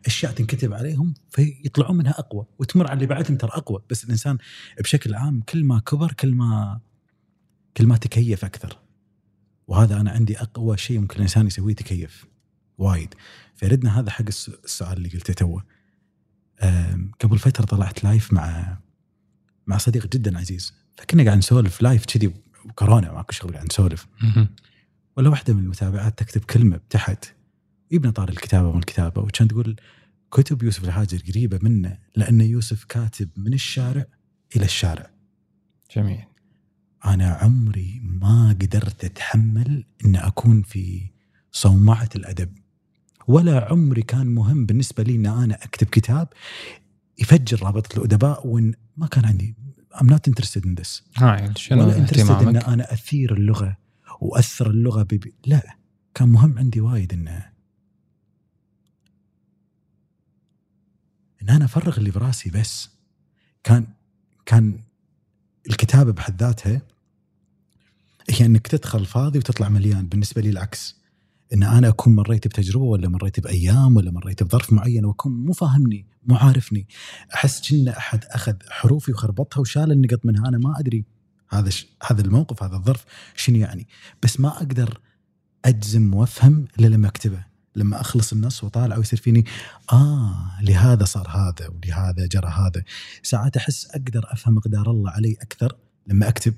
أشياء 0.06 0.32
تنكتب 0.32 0.74
عليهم 0.74 1.14
فيطلعون 1.30 1.98
منها 1.98 2.12
أقوى 2.20 2.46
وتمر 2.60 2.88
على 2.88 2.94
اللي 2.94 3.06
بعدهم 3.06 3.38
ترى 3.38 3.50
أقوى. 3.54 3.84
بس 3.90 4.04
الإنسان 4.04 4.38
بشكل 4.80 5.16
عام 5.16 5.42
كل 5.42 5.64
ما 5.64 5.80
كبر 5.80 6.12
كل 6.12 6.36
ما 6.36 6.80
كل 7.78 7.88
ما 7.88 7.98
تكيف 7.98 8.46
أكثر. 8.46 8.78
وهذا 9.68 10.02
أنا 10.02 10.12
عندي 10.12 10.40
أقوى 10.42 10.78
شيء 10.78 11.00
ممكن 11.00 11.16
الإنسان 11.16 11.48
يسويه 11.48 11.76
تكيف 11.76 12.26
وايد. 12.78 13.14
فردنا 13.56 14.00
هذا 14.00 14.12
حق 14.12 14.26
الس- 14.28 14.52
السؤال 14.66 14.98
اللي 14.98 15.10
قلته 15.10 15.34
توه. 15.34 15.64
قبل 17.20 17.40
فترة 17.40 17.66
طلعت 17.66 18.04
live 18.04 18.34
مع 18.34 18.78
مع 19.68 19.78
صديق 19.78 20.08
جدا 20.08 20.38
عزيز. 20.38 20.74
فكنا 20.98 21.24
قاعد 21.24 21.38
نسولف 21.38 21.82
live 21.82 22.06
كذي 22.06 22.34
كورونا 22.76 23.14
ماكو 23.14 23.32
شغل 23.34 23.54
قاعد 23.54 23.66
نسولف. 23.66 24.08
ولا 25.18 25.30
واحدة 25.30 25.54
من 25.54 25.64
المتابعات 25.64 26.20
تكتب 26.20 26.42
كلمة 26.42 26.80
تحت 26.90 27.26
يبنا 27.92 28.12
طاري 28.12 28.30
الكتابة 28.30 28.68
والكتابه 28.68 29.22
وكانت 29.22 29.52
تقول 29.52 29.76
كتب 30.32 30.64
يوسف 30.64 30.84
الهاجري 30.84 31.22
قريبة 31.32 31.60
منه 31.62 31.98
لأن 32.16 32.42
يوسف 32.42 32.84
كاتب 32.84 33.30
من 33.38 33.54
الشارع 33.54 34.06
إلى 34.56 34.66
الشارع. 34.66 35.10
جميل. 35.96 36.24
أنا 37.06 37.30
عمري 37.30 38.02
ما 38.04 38.50
قدرت 38.62 39.06
أتحمل 39.06 39.86
إن 40.06 40.16
أكون 40.16 40.62
في 40.62 41.12
صومعة 41.52 42.10
الأدب. 42.16 42.58
ولا 43.28 43.68
عمري 43.72 44.02
كان 44.02 44.28
مهم 44.28 44.66
بالنسبة 44.66 45.04
لي 45.04 45.16
إن 45.16 45.26
أنا 45.26 45.56
أكتب 45.56 45.88
كتاب 45.88 46.28
يفجر 47.20 47.64
رابطة 47.64 47.98
الأدباء 47.98 48.48
وإن 48.48 48.74
ما 48.98 49.08
كان 49.08 49.26
عندي 49.26 49.56
I'm 49.96 50.08
not 50.08 50.28
interested 50.28 50.66
in 50.66 50.76
this. 50.82 51.02
هاي 51.16 51.54
شنو 51.56 51.84
ولا 51.84 52.08
interested 52.08 52.30
إن؟ 52.30 52.58
أنا 52.58 52.94
أثير 52.94 53.34
اللغة 53.34 53.78
وأثر 54.22 54.70
اللغة 54.70 55.04
ببي 55.04 55.34
لا 55.46 55.78
كان 56.14 56.30
مهم 56.30 56.58
عندي 56.58 56.82
وايد 56.82 57.14
انه 57.14 57.50
إن 61.42 61.50
أنا 61.50 61.66
أفرغ 61.66 61.98
اللي 61.98 62.12
براسي 62.12 62.50
بس. 62.50 62.90
كان 63.64 63.88
كان 64.46 64.80
الكتابة 65.70 66.12
بحد 66.12 66.44
ذاتها 66.44 66.82
هي 68.30 68.46
إنك 68.46 68.68
تدخل 68.68 69.06
فاضي 69.06 69.40
وتطلع 69.40 69.70
مليان. 69.70 70.08
بالنسبة 70.08 70.42
لي 70.42 70.50
العكس. 70.50 70.96
إن 71.54 71.64
أنا 71.64 71.88
أكون 71.88 72.16
مريت 72.16 72.48
بتجربة 72.48 72.86
ولا 72.86 73.10
مريت 73.10 73.40
بأيام 73.40 73.96
ولا 73.96 74.12
مريت 74.12 74.44
بظرف 74.44 74.74
معين 74.74 75.06
وأكون 75.06 75.32
مو 75.32 75.54
فاهمني 75.54 76.08
مو 76.24 76.36
عارفني. 76.36 76.88
أحس 77.34 77.70
كنا 77.70 77.98
أحد 77.98 78.26
أخذ 78.26 78.56
حروفي 78.70 79.12
وخربطها 79.12 79.62
وشال 79.62 79.92
النقط 79.92 80.26
منها. 80.26 80.48
أنا 80.48 80.58
ما 80.58 80.80
أدري 80.80 81.06
هذا 81.50 81.70
ش... 81.70 81.88
هذا 82.08 82.22
الموقف 82.22 82.64
هذا 82.64 82.76
الظرف 82.76 83.06
شنو 83.36 83.58
يعني. 83.58 83.88
بس 84.24 84.40
ما 84.40 84.50
أقدر 84.50 85.00
أجزم 85.66 86.14
وأفهم 86.14 86.66
إلا 86.80 86.88
لما 86.88 87.08
أكتبه. 87.08 87.46
لما 87.76 88.02
أخلص 88.02 88.34
النص 88.34 88.64
وأطالع 88.64 88.98
ويصير 88.98 89.20
فيني 89.20 89.46
آه 89.92 90.62
لهذا 90.62 91.06
صار 91.06 91.28
هذا 91.28 91.68
ولهذا 91.68 92.28
جرى 92.28 92.48
هذا. 92.48 92.84
ساعات 93.24 93.58
أحس 93.58 93.88
أقدر 93.92 94.26
أفهم 94.34 94.56
مقدار 94.56 94.92
الله 94.92 95.12
علي 95.12 95.38
أكثر 95.42 95.76
لما 96.08 96.28
أكتب. 96.28 96.54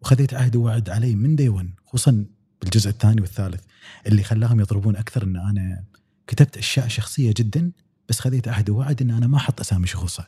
وخذيت 0.00 0.34
عهد 0.34 0.56
ووعد 0.56 0.90
علي 0.90 1.14
من 1.14 1.36
دي 1.36 1.48
1 1.48 1.70
خصوصا 1.86 2.24
بالجزء 2.60 2.90
الثاني 2.90 3.20
والثالث 3.20 3.64
اللي 4.06 4.22
خلاهم 4.22 4.60
يضربون 4.60 4.96
أكثر 4.96 5.22
إن 5.22 5.36
أنا 5.36 5.84
كتبت 6.26 6.56
أشياء 6.56 6.88
شخصية 6.88 7.34
جدا 7.36 7.72
بس 8.08 8.20
خذيت 8.20 8.48
عهد 8.48 8.70
ووعد 8.70 9.02
إن 9.02 9.10
أنا 9.10 9.26
ما 9.26 9.36
أحط 9.36 9.60
أسامي 9.60 9.86
شخوصه 9.86 10.26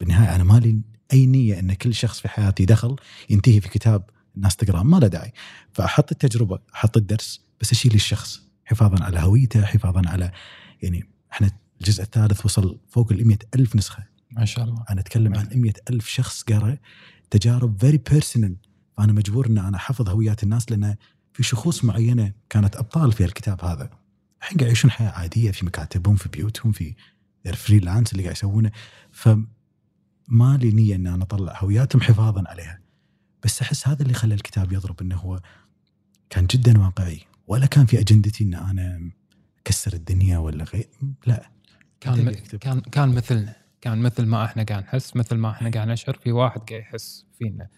بالنهاية 0.00 0.34
أنا 0.34 0.44
مالي 0.44 0.80
أي 1.12 1.26
نية 1.26 1.58
إن 1.58 1.72
كل 1.72 1.94
شخص 1.94 2.20
في 2.20 2.28
حياتي 2.28 2.64
دخل 2.64 2.96
ينتهي 3.30 3.60
في 3.60 3.68
كتاب 3.68 4.10
الناس 4.36 4.56
تقراه 4.56 4.82
ما 4.82 4.96
له 4.96 5.06
داعي. 5.06 5.32
فأحط 5.72 6.12
التجربة 6.12 6.58
أحط 6.74 6.96
الدرس 6.96 7.40
بس 7.60 7.72
أشيل 7.72 7.94
الشخص 7.94 8.40
حفاظا 8.64 9.04
على 9.04 9.18
هويته 9.18 9.64
حفاظا 9.64 10.02
على 10.06 10.32
يعني 10.82 11.08
إحنا 11.32 11.50
الجزء 11.80 12.02
الثالث 12.02 12.44
وصل 12.44 12.78
فوق 12.88 13.12
ال 13.12 13.38
ألف 13.54 13.76
نسخة. 13.76 14.04
ما 14.30 14.44
شاء 14.44 14.64
الله. 14.64 14.84
أنا 14.90 15.00
أتكلم 15.00 15.34
عن 15.34 15.48
100 15.54 15.72
ألف 15.90 16.08
شخص 16.08 16.42
قرأ 16.42 16.76
تجارب 17.30 17.80
very 17.80 17.98
personal 18.10 18.56
فأنا 18.96 19.12
مجبور 19.12 19.46
إن 19.46 19.58
أنا 19.58 19.76
أحفظ 19.76 20.08
هويات 20.08 20.42
الناس 20.42 20.70
لأن 20.70 20.96
في 21.32 21.42
شخوص 21.42 21.84
معينة 21.84 22.32
كانت 22.50 22.76
أبطال 22.76 23.12
في 23.12 23.24
الكتاب 23.24 23.64
هذا. 23.64 23.90
الحين 24.40 24.58
قاعد 24.58 24.66
يعيشون 24.66 24.90
حياة 24.90 25.10
عادية 25.10 25.50
في 25.50 25.66
مكاتبهم 25.66 26.16
في 26.16 26.28
بيوتهم 26.28 26.72
في 26.72 26.94
ال 27.46 27.53
freelance 27.53 28.12
اللي 28.12 28.22
قاعد 28.22 28.36
يسوونه. 28.36 28.70
فما 29.10 30.58
لي 30.60 30.70
نية 30.70 30.94
ان 30.94 31.06
أنا 31.06 31.24
أطلع 31.24 31.58
هوياتهم 31.58 32.02
حفاظا 32.02 32.44
عليها. 32.46 32.80
بس 33.44 33.60
أحس 33.62 33.88
هذا 33.88 34.02
اللي 34.02 34.14
خلى 34.14 34.34
الكتاب 34.34 34.72
يضرب 34.72 35.00
إنه 35.00 35.16
هو 35.16 35.40
كان 36.30 36.46
جدا 36.46 36.78
واقعي. 36.78 37.20
ولا 37.46 37.66
كان 37.66 37.86
في 37.86 38.00
أجندتي 38.00 38.44
إن 38.44 38.54
أنا 38.54 39.10
أكسر 39.60 39.92
الدنيا 39.92 40.38
ولا 40.38 40.64
غير 40.64 40.88
لا. 41.26 41.50
كان. 42.00 42.34
كان 42.60 42.80
كان 42.80 43.08
مثلنا. 43.08 43.56
كان 43.80 43.98
مثل 43.98 44.26
ما 44.26 44.44
إحنا 44.44 44.62
قاعد 44.62 44.82
نحس 44.82 45.16
مثل 45.16 45.36
ما 45.36 45.50
إحنا 45.50 45.70
قاعد 45.70 45.88
نشعر 45.88 46.14
في 46.14 46.32
واحد 46.32 46.60
قاعد 46.60 46.80
يحس 46.80 47.26
فينا. 47.38 47.68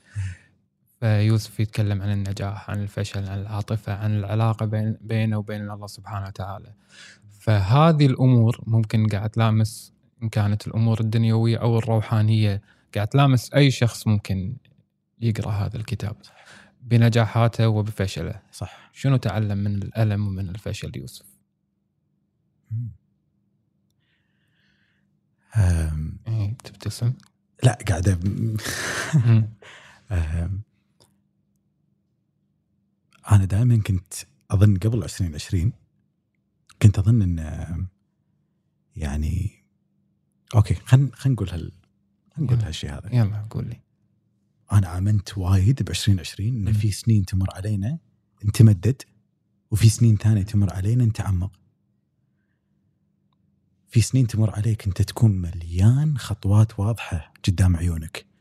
فيوسف 1.02 1.61
يتكلم 1.61 2.02
عن 2.02 2.12
النجاح 2.12 2.71
عن 2.71 2.82
الفشل 2.82 3.28
عن 3.28 3.40
العاطفة 3.40 3.94
عن 3.94 4.18
العلاقة 4.18 4.66
بين 4.66 4.97
بينه 5.00 5.38
وبين 5.38 5.71
الله 5.71 5.87
سبحانه 5.87 6.26
وتعالى. 6.26 6.73
فهذه 7.40 8.06
الأمور 8.06 8.61
ممكن 8.66 9.06
قاعد 9.09 9.30
تلامس 9.30 9.92
إن 10.23 10.28
كانت 10.28 10.66
الأمور 10.66 11.00
الدنيوية 11.00 11.59
أو 11.59 11.78
الروحانية 11.78 12.62
قاعد 12.94 13.09
تلامس 13.09 13.54
أي 13.54 13.71
شخص 13.71 14.06
ممكن 14.06 14.56
يقرأ 15.21 15.50
هذا 15.52 15.76
الكتاب 15.76 16.16
بنجاحاته 16.82 17.68
وبفشله. 17.68 18.40
صح. 18.52 18.90
شنو 18.94 19.16
تعلم 19.16 19.59
من 19.59 19.75
الألم 19.82 20.28
ومن 20.28 20.49
الفشل 20.49 20.92
يوسف؟ 20.97 21.26
أم، 25.56 26.18
إيه 26.28 26.54
تبتسم. 26.64 27.12
لا 27.64 27.78
قاعدة 27.88 28.18
مم. 28.25 28.56
أم، 30.12 30.62
أنا 33.30 33.44
دائما 33.44 33.76
كنت 33.76 34.14
أظن 34.50 34.76
قبل 34.76 35.02
2020 35.02 35.72
كنت 36.82 36.98
أظن 36.98 37.22
إن 37.22 37.38
يعني 38.96 39.50
أوكي 40.54 40.74
خلينا 40.74 41.10
خلينا 41.12 41.34
نقول 41.34 41.50
هال 41.50 41.72
نقول. 42.38 42.58
هالشيء 42.58 42.90
هذا 42.90 43.14
يلا 43.14 43.46
قول 43.50 43.68
لي 43.68 43.80
أنا 44.72 44.98
آمنت 44.98 45.38
وايد 45.38 45.82
ب 45.82 45.88
2020 45.88 46.48
إن. 46.48 46.72
في 46.72 46.90
سنين 46.90 47.24
تمر 47.24 47.54
علينا 47.54 47.98
نتمدد 48.44 49.02
وفي 49.70 49.88
سنين 49.88 50.16
ثانية 50.16 50.42
تمر 50.42 50.72
علينا 50.72 51.04
نتعمق 51.04 51.52
في 53.88 54.00
سنين 54.00 54.26
تمر 54.26 54.50
عليك 54.50 54.86
أنت 54.86 55.02
تكون 55.02 55.30
مليان 55.30 56.18
خطوات 56.18 56.80
واضحة 56.80 57.32
قدام 57.48 57.76
عيونك 57.76 58.31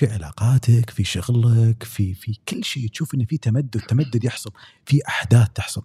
في 0.00 0.06
علاقاتك 0.06 0.90
في 0.90 1.04
شغلك 1.04 1.82
في 1.82 2.14
في 2.14 2.38
كل 2.48 2.64
شيء 2.64 2.88
تشوف 2.88 3.14
انه 3.14 3.24
في 3.24 3.38
تمدد 3.38 3.80
تمدد 3.80 4.24
يحصل 4.24 4.50
في 4.86 5.00
أحداث 5.08 5.48
تحصل 5.54 5.82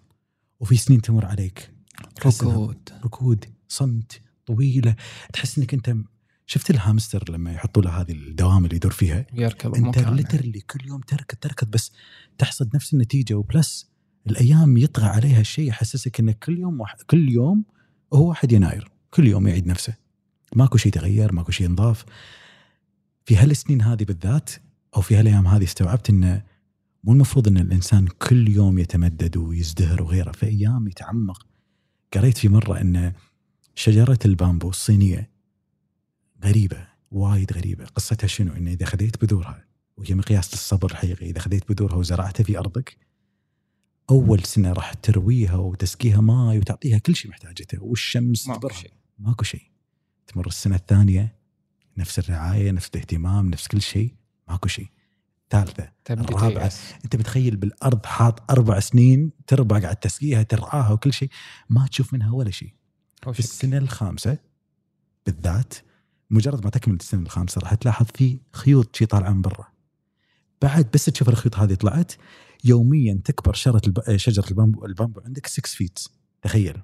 وفي 0.59 0.77
سنين 0.77 1.01
تمر 1.01 1.25
عليك. 1.25 1.71
ركود. 2.25 2.89
ركود 3.05 3.45
صمت 3.67 4.21
طويلة. 4.45 4.95
تحس 5.33 5.57
إنك 5.57 5.73
أنت 5.73 5.95
شفت 6.45 6.69
الهامستر 6.69 7.31
لما 7.31 7.53
يحطوا 7.53 7.81
له 7.81 8.01
هذه 8.01 8.11
الدوام 8.11 8.65
اللي 8.65 8.75
يدور 8.75 8.91
فيها؟ 8.91 9.25
يركض 9.33 9.75
أنت 9.75 9.99
literally 9.99 10.59
كل 10.59 10.87
يوم 10.87 11.01
تركض 11.01 11.37
تركض 11.37 11.71
بس 11.71 11.91
تحصد 12.37 12.75
نفس 12.75 12.93
النتيجة 12.93 13.33
و 13.33 13.45
plus 13.45 13.89
الأيام 14.27 14.77
يطغى 14.77 15.05
عليها 15.05 15.41
الشيء 15.41 15.67
يحسسك 15.67 16.19
انك 16.19 16.39
كل 16.39 16.59
يوم 16.59 16.81
واحد 16.81 17.01
كل 17.01 17.29
يوم 17.29 17.65
هو 18.13 18.27
1 18.27 18.51
يناير 18.51 18.91
كل 19.11 19.27
يوم 19.27 19.47
يعيد 19.47 19.67
نفسه. 19.67 19.93
ماكو 20.55 20.77
شيء 20.77 20.91
تغير 20.91 21.33
ماكو 21.33 21.51
شيء 21.51 21.69
نضاف 21.69 22.05
في 23.25 23.35
هالسنين 23.37 23.81
هذه 23.81 24.03
بالذات 24.03 24.49
أو 24.95 25.01
في 25.01 25.15
هالأيام 25.15 25.47
هذه 25.47 25.63
استوعبت 25.63 26.09
إنه 26.09 26.43
مو 27.03 27.13
المفروض 27.13 27.47
إن 27.47 27.57
الإنسان 27.57 28.07
كل 28.07 28.49
يوم 28.49 28.79
يتمدد 28.79 29.37
ويزدهر 29.37 30.03
وغيره 30.03 30.31
في 30.31 30.45
أيام 30.45 30.87
يتعمق. 30.87 31.47
قريت 32.13 32.37
في 32.37 32.49
مرة 32.49 32.81
إن 32.81 33.13
شجرة 33.75 34.19
البامبو 34.25 34.69
الصينية 34.69 35.29
غريبة 36.43 36.87
وايد 37.11 37.53
غريبة. 37.53 37.85
قصتها 37.85 38.27
شنو؟ 38.27 38.53
إنه 38.53 38.71
إذا 38.71 38.85
خذيت 38.85 39.25
بذورها 39.25 39.65
وهي 39.97 40.15
مقياس 40.15 40.53
للصبر 40.53 40.91
الحقيقي 40.91 41.29
إذا 41.29 41.39
خذيت 41.39 41.71
بذورها 41.71 41.95
وزرعتها 41.95 42.43
في 42.43 42.59
أرضك 42.59 42.97
أول 44.09 44.43
سنة 44.43 44.73
راح 44.73 44.93
ترويها 44.93 45.55
وتسقيها 45.55 46.21
ماي 46.21 46.57
وتعطيها 46.57 46.97
كل 46.97 47.15
شيء 47.15 47.31
محتاجته 47.31 47.83
والشمس 47.83 48.47
ماكو 48.47 48.69
شيء 48.69 48.91
ماكو 49.19 49.43
شيء 49.43 49.61
تمر 50.27 50.47
السنة 50.47 50.75
الثانية 50.75 51.34
نفس 51.97 52.19
الرعاية 52.19 52.71
نفس 52.71 52.89
الاهتمام 52.95 53.49
نفس 53.49 53.67
كل 53.67 53.81
شيء 53.81 54.13
ماكو 54.47 54.67
شيء 54.67 54.87
ثالثة 55.49 55.91
تبدي 56.05 56.33
الرابعة. 56.33 56.49
تيأس. 56.49 56.93
أنت 57.05 57.15
متخيل 57.15 57.55
بالأرض 57.55 58.05
حاط 58.05 58.51
أربع 58.51 58.79
سنين 58.79 59.31
تربى 59.47 59.79
قاعد 59.79 59.95
تسقيها 59.95 60.43
ترعاها 60.43 60.91
وكل 60.91 61.13
شيء 61.13 61.29
ما 61.69 61.87
تشوف 61.87 62.13
منها 62.13 62.31
ولا 62.31 62.51
شيء 62.51 62.73
في. 63.33 63.39
السنة 63.39 63.77
الخامسة 63.77 64.37
بالذات 65.25 65.73
مجرد 66.29 66.63
ما 66.63 66.69
تكمل 66.69 66.95
السنة 66.95 67.21
الخامسة 67.21 67.61
راح 67.61 67.73
تلاحظ 67.73 68.05
في 68.15 68.39
خيوط 68.53 68.95
شي 68.95 69.05
طالعة 69.05 69.31
من 69.31 69.41
برا 69.41 69.67
بعد 70.61 70.89
بس 70.93 71.05
تشوف 71.05 71.29
الخيوط 71.29 71.55
هذه 71.55 71.73
طلعت 71.73 72.13
يوميا 72.63 73.21
تكبر 73.25 73.53
شجره 73.53 73.81
الب... 73.87 74.17
شجرة 74.17 74.49
البامبو 74.49 74.85
البامبو 74.85 75.21
عندك 75.25 75.47
6 75.47 75.67
feet 75.67 75.99
تخيل 76.41 76.81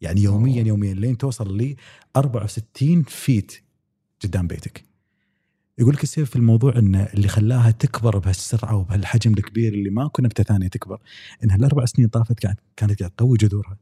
يعني 0.00 0.22
يوميا 0.22 0.60
أوه. 0.60 0.68
يوميا 0.68 0.94
لين 0.94 1.18
توصل 1.18 1.58
ل 1.58 1.76
64 2.16 3.02
فيت 3.02 3.65
قدام 4.26 4.46
بيتك. 4.46 4.84
يقول 5.78 5.94
لك 5.94 6.02
السبب 6.02 6.26
في 6.26 6.36
الموضوع 6.36 6.76
ان 6.76 6.94
اللي 6.94 7.28
خلاها 7.28 7.70
تكبر 7.70 8.18
بهالسرعة 8.18 8.76
وبهالحجم 8.76 9.32
الكبير 9.32 9.74
اللي 9.74 9.90
ما 9.90 10.08
كنا 10.08 10.26
نبته 10.26 10.42
ثانية 10.42 10.68
تكبر 10.68 11.00
إنها 11.44 11.56
الأربع 11.56 11.84
سنين 11.84 12.08
طافت 12.08 12.38
كانت 12.38 12.60
كانت 12.76 13.00
قاعد 13.00 13.10
تقوي 13.10 13.36
جذورها. 13.36 13.76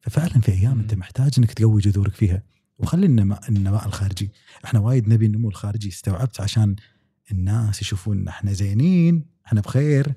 ففعلا 0.00 0.40
في 0.40 0.52
أيام. 0.52 0.80
أنت 0.80 0.94
محتاج 0.94 1.30
إنك 1.38 1.52
تقوي 1.52 1.80
جذورك 1.80 2.14
فيها. 2.14 2.42
وخلي 2.78 3.06
النماء 3.06 3.48
النماء 3.48 3.86
الخارجي. 3.86 4.30
إحنا 4.64 4.80
وايد 4.80 5.08
نبي 5.08 5.26
النمو 5.26 5.48
الخارجي 5.48 5.88
استوعبت 5.88 6.40
عشان 6.40 6.76
الناس 7.32 7.82
يشوفون 7.82 8.28
إحنا 8.28 8.52
زينين 8.52 9.24
إحنا 9.46 9.60
بخير. 9.60 10.14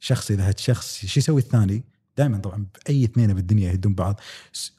شخص 0.00 0.30
إذا 0.30 0.48
هاد 0.48 0.58
شخص 0.58 1.06
شو 1.06 1.20
يسوي 1.20 1.40
الثاني؟ 1.40 1.84
دائما 2.18 2.38
طبعا 2.38 2.66
بأي 2.74 3.04
اثنين 3.04 3.34
بالدنيا 3.34 3.72
يهدون 3.72 3.94
بعض. 3.94 4.20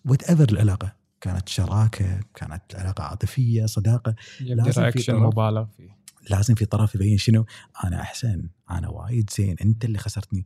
whatever 0.05 0.49
العلاقة. 0.51 0.95
كانت 1.21 1.49
شراكة 1.49 2.19
كانت 2.35 2.75
علاقة 2.75 3.03
عاطفية 3.03 3.65
صداقة. 3.65 4.15
لازم 4.39 4.91
في. 4.91 5.13
مبالغ 5.13 5.65
فيه. 5.65 5.97
لازم 6.29 6.55
في 6.55 6.65
طرف 6.65 6.95
يبين 6.95 7.17
شنو؟ 7.17 7.45
أنا 7.83 8.01
أحسن 8.01 8.49
أنا 8.71 8.89
وايد 8.89 9.29
زين 9.29 9.55
أنت 9.61 9.85
اللي 9.85 9.97
خسرتني. 9.97 10.45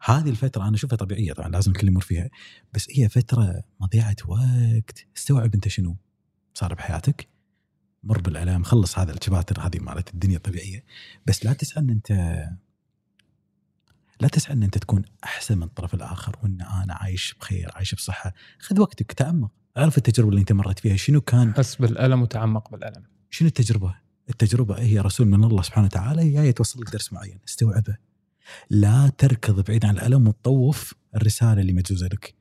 هذه 0.00 0.30
الفترة 0.30 0.68
أنا 0.68 0.76
أشوفها 0.76 0.96
طبيعية 0.96 1.32
طبعا 1.32 1.48
لازم 1.48 1.70
الكل 1.70 1.88
يمر 1.88 2.00
فيها. 2.00 2.30
بس 2.74 2.88
هي 2.90 3.08
فترة 3.08 3.62
مضيعة 3.80 4.16
وقت. 4.26 5.06
استوعب 5.16 5.54
أنت 5.54 5.68
شنو 5.68 5.96
صار 6.54 6.74
بحياتك؟ 6.74 7.28
مر 8.04 8.20
بالالام 8.20 8.62
خلص 8.62 8.98
هذا 8.98 9.12
ال 9.12 9.17
chapters 9.17 9.60
هذه 9.60 9.78
مالت 9.78 10.14
الدنيا 10.14 10.36
الطبيعية. 10.36 10.84
بس 11.26 11.44
لا 11.44 11.52
تسعى 11.52 11.82
إن 11.82 11.90
أنت 11.90 12.10
لا 14.20 14.28
تسعى 14.28 14.52
إن 14.52 14.62
أنت 14.62 14.78
تكون 14.78 15.02
أحسن 15.24 15.56
من 15.56 15.62
الطرف 15.62 15.94
الآخر 15.94 16.36
وإن 16.42 16.60
أنا 16.62 16.94
عايش 16.94 17.34
بخير 17.40 17.70
عايش 17.74 17.94
بصحة. 17.94 18.34
خذ 18.58 18.80
وقتك 18.80 19.12
تامق 19.12 19.50
اعرف 19.76 19.98
التجربة 19.98 20.28
اللي 20.28 20.40
انت 20.40 20.52
مريت 20.52 20.78
فيها؟ 20.78 20.96
شنو 20.96 21.20
كان؟ 21.20 21.54
حس 21.54 21.76
بالألم 21.76 22.22
وتعمق 22.22 22.70
بالألم. 22.70 23.02
شنو 23.30 23.48
التجربة؟ 23.48 23.94
التجربة 24.30 24.78
هي 24.78 25.00
رسول 25.00 25.26
من 25.26 25.44
الله 25.44 25.62
سبحانه 25.62 25.86
وتعالى 25.86 26.32
جاي 26.32 26.52
توصل 26.52 26.80
لك 26.80 26.90
درس 26.90 27.12
معين 27.12 27.38
استوعبه. 27.48 27.96
لا 28.70 29.12
تركض 29.18 29.64
بعيد 29.64 29.84
عن 29.84 29.98
الألم 29.98 30.28
وتطوف 30.28 30.94
الرسالة 31.14 31.60
اللي 31.60 31.72
مجوزة 31.72 32.06
لك. 32.06 32.34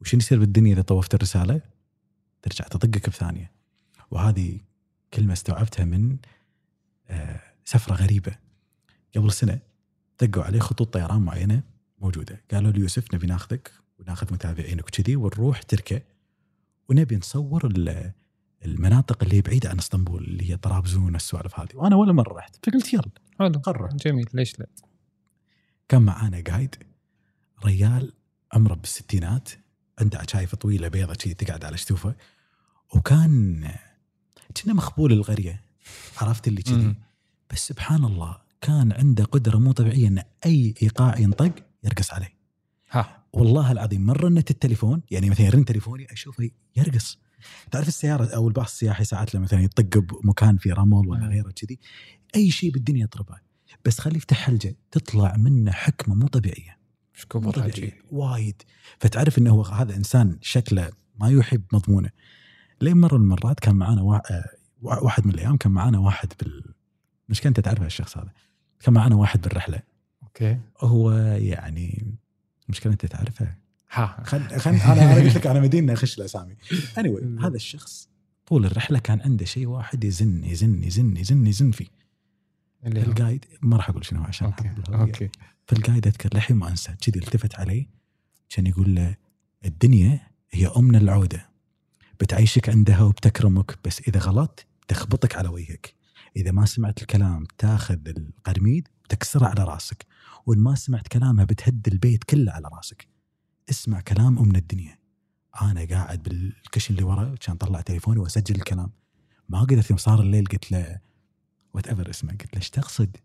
وشنو 0.00 0.18
يصير 0.18 0.38
بالدنيا 0.38 0.72
إذا 0.72 0.82
طوفت 0.82 1.14
الرسالة؟ 1.14 1.60
ترجع 2.42 2.64
تطقك 2.64 3.08
بثانية. 3.08 3.50
وهذه 4.10 4.60
كلمة 5.14 5.32
استوعبتها 5.32 5.84
من 5.84 6.16
آه، 7.08 7.40
سفرة 7.64 7.94
غريبة. 7.94 8.32
قبل 9.16 9.32
سنة 9.32 9.58
دقوا 10.20 10.44
عليه 10.44 10.60
خطوط 10.60 10.94
طيران 10.94 11.22
معينة 11.22 11.62
موجودة. 11.98 12.42
قالوا 12.52 12.72
لي 12.72 12.80
يوسف 12.80 13.14
نبي 13.14 13.26
ناخذك 13.26 13.72
وناخذ 13.98 14.32
متابعينك 14.32 14.88
وكذي 14.88 15.16
ونروح 15.16 15.62
تركيا 15.62 16.09
ونبي 16.90 17.16
نصور 17.16 17.66
ال- 17.66 18.12
المناطق 18.64 19.22
اللي 19.22 19.36
هي 19.36 19.40
بعيدة 19.40 19.70
عن 19.70 19.78
إسطنبول 19.78 20.24
اللي 20.24 20.50
هي 20.50 20.56
طرابزون 20.56 21.14
السوالف 21.16 21.60
هذه. 21.60 21.68
وأنا 21.74 21.96
ولا 21.96 22.12
مرة 22.12 22.34
رحت 22.34 22.56
فقلت 22.66 22.92
يلا 22.94 23.10
حلو 23.38 23.58
قرر 23.58 23.88
جميل. 23.88 24.26
ليش 24.34 24.60
لا؟ 24.60 24.66
كان 25.88 26.02
معانا 26.02 26.42
قايد 26.50 26.74
ريال 27.64 28.12
عمره 28.52 28.74
بالستينات 28.74 29.48
عنده 29.98 30.18
عشايف 30.18 30.54
طويلة 30.54 30.88
بيضة 30.88 31.14
كذي 31.14 31.34
تقعد 31.34 31.64
على 31.64 31.76
شتوفه. 31.76 32.14
وكان 32.94 33.68
كنا 34.64 34.74
مخبول 34.74 35.12
القريه 35.12 35.60
عرفت 36.20 36.48
اللي 36.48 36.62
كذي. 36.62 36.94
بس 37.50 37.68
سبحان 37.68 38.04
الله 38.04 38.38
كان 38.60 38.92
عنده 38.92 39.24
قدرة 39.24 39.58
مو 39.58 39.72
طبيعية 39.72 40.08
إن 40.08 40.22
أي 40.46 40.74
إيقاع 40.82 41.18
ينطق 41.18 41.52
يرقص 41.84 42.12
عليه. 42.12 42.39
ها. 42.90 43.24
والله 43.32 43.72
العظيم 43.72 44.06
مرة 44.06 44.26
رنت 44.26 44.50
التليفون 44.50 45.02
يعني 45.10 45.30
مثلا 45.30 45.46
يرن 45.46 45.64
تليفوني 45.64 46.12
أشوفه 46.12 46.50
يرقص. 46.76 47.18
تعرف 47.70 47.88
السيارة 47.88 48.26
أو 48.34 48.48
الباص 48.48 48.70
السياحي 48.72 49.04
ساعات 49.04 49.34
لما 49.34 49.44
مثلا 49.44 49.60
يطق 49.60 49.98
بمكان 49.98 50.56
فيه 50.56 50.72
رمل 50.72 51.08
ولا 51.08 51.20
مم. 51.20 51.28
غيره 51.30 51.50
كذي 51.50 51.78
أي 52.36 52.50
شيء 52.50 52.70
بالدنيا 52.70 53.04
يطربه 53.04 53.36
بس 53.84 53.98
خليه 54.00 54.16
يفتح 54.16 54.36
حلجة 54.36 54.76
تطلع 54.90 55.36
منه 55.36 55.70
حكمة 55.72 56.14
مو 56.14 56.26
طبيعية. 56.26 56.78
مو 57.34 57.50
طبيعية 57.50 57.98
وايد. 58.10 58.62
فتعرف 58.98 59.38
إنه 59.38 59.50
هو 59.50 59.62
هذا 59.62 59.96
إنسان 59.96 60.38
شكله 60.40 60.90
ما 61.20 61.28
يحب 61.30 61.62
مضمونه. 61.72 62.10
لين 62.80 62.96
مرة 62.96 63.16
من 63.16 63.22
المرات 63.24 63.60
كان 63.60 63.74
معانا 63.76 64.02
وا- 64.02 64.32
آه، 64.38 64.44
وا- 64.82 65.04
واحد 65.04 65.26
من 65.26 65.34
الأيام 65.34 65.56
كان 65.56 65.72
معانا 65.72 65.98
واحد 65.98 66.32
بال 66.40 66.74
مش 67.28 67.46
انت 67.46 67.60
تعرف 67.60 67.82
الشخص 67.82 68.18
هذا. 68.18 68.30
كان 68.80 68.94
معانا 68.94 69.14
واحد 69.16 69.40
بالرحلة. 69.40 69.82
أوكي. 70.22 70.58
هو 70.80 71.12
يعني 71.36 72.14
مشكلة 72.70 72.92
انت 72.92 73.06
تعرفه 73.06 73.54
ها. 73.92 74.22
خل 74.24 74.60
خل 74.60 74.70
أنا 74.70 74.92
أنا 74.92 75.14
قلت 75.14 75.36
لك 75.36 75.46
أنا 75.46 75.60
مدينة 75.60 75.92
اخش 75.92 76.18
الاسامي 76.18 76.54
anyway 77.00 77.22
مم. 77.22 77.44
هذا 77.44 77.56
الشخص 77.56 78.08
طول 78.46 78.66
الرحلة 78.66 78.98
كان 78.98 79.20
عنده 79.20 79.44
شيء 79.44 79.66
واحد 79.66 80.04
يزن 80.04 80.44
يزن 80.44 80.82
يزن 80.82 81.16
يزن 81.16 81.46
يزن 81.46 81.70
فيه. 81.70 81.86
القايد 82.86 83.44
ما 83.62 83.76
راح 83.76 83.90
أقول 83.90 84.04
شنو 84.04 84.22
عشان 84.22 84.46
أوكي. 84.46 84.70
أوكي. 84.88 85.28
فالقايد 85.66 86.06
أذكر 86.06 86.28
للحين 86.34 86.56
ما 86.56 86.68
أنسى 86.68 86.94
كذي 87.00 87.18
التفت 87.18 87.54
علي 87.54 87.88
كان 88.48 88.66
يقول 88.66 88.94
له 88.94 89.16
الدنيا 89.64 90.20
هي 90.50 90.66
امنا 90.66 90.98
العودة. 90.98 91.50
بتعيشك 92.20 92.68
عندها 92.68 93.02
وبتكرمك 93.02 93.78
بس 93.84 94.00
إذا 94.08 94.20
غلطت 94.20 94.66
تخبطك 94.88 95.36
على 95.36 95.48
وجهك. 95.48 95.94
إذا 96.36 96.50
ما 96.50 96.66
سمعت 96.66 97.02
الكلام 97.02 97.46
تاخذ 97.58 97.98
القرميد 98.08 98.88
وتكسره 99.04 99.46
على 99.46 99.64
رأسك. 99.64 100.06
وإن 100.50 100.58
ما 100.58 100.74
سمعت 100.74 101.08
كلامها 101.08 101.44
بتهد 101.44 101.88
البيت 101.88 102.24
كله 102.24 102.52
على 102.52 102.68
راسك. 102.76 103.08
اسمع 103.70 104.00
كلام 104.00 104.38
امنا 104.38 104.58
الدنيا. 104.58 104.98
أنا 105.62 105.84
قاعد 105.84 106.22
بالكشن 106.22 106.94
اللي 106.94 107.04
ورا 107.04 107.34
كان 107.40 107.56
طلع 107.56 107.80
تليفوني 107.80 108.18
وأسجل 108.18 108.54
الكلام. 108.54 108.90
ما 109.48 109.60
قدرت 109.60 109.90
يوم 109.90 109.98
صار 109.98 110.20
الليل 110.20 110.46
قلت 110.46 110.72
له 110.72 111.00
whatever 111.74 112.10
اسمه 112.10 112.30
قلت 112.30 112.54
له 112.54 112.56
إيش 112.56 112.70
تقصد؟ 112.70 113.16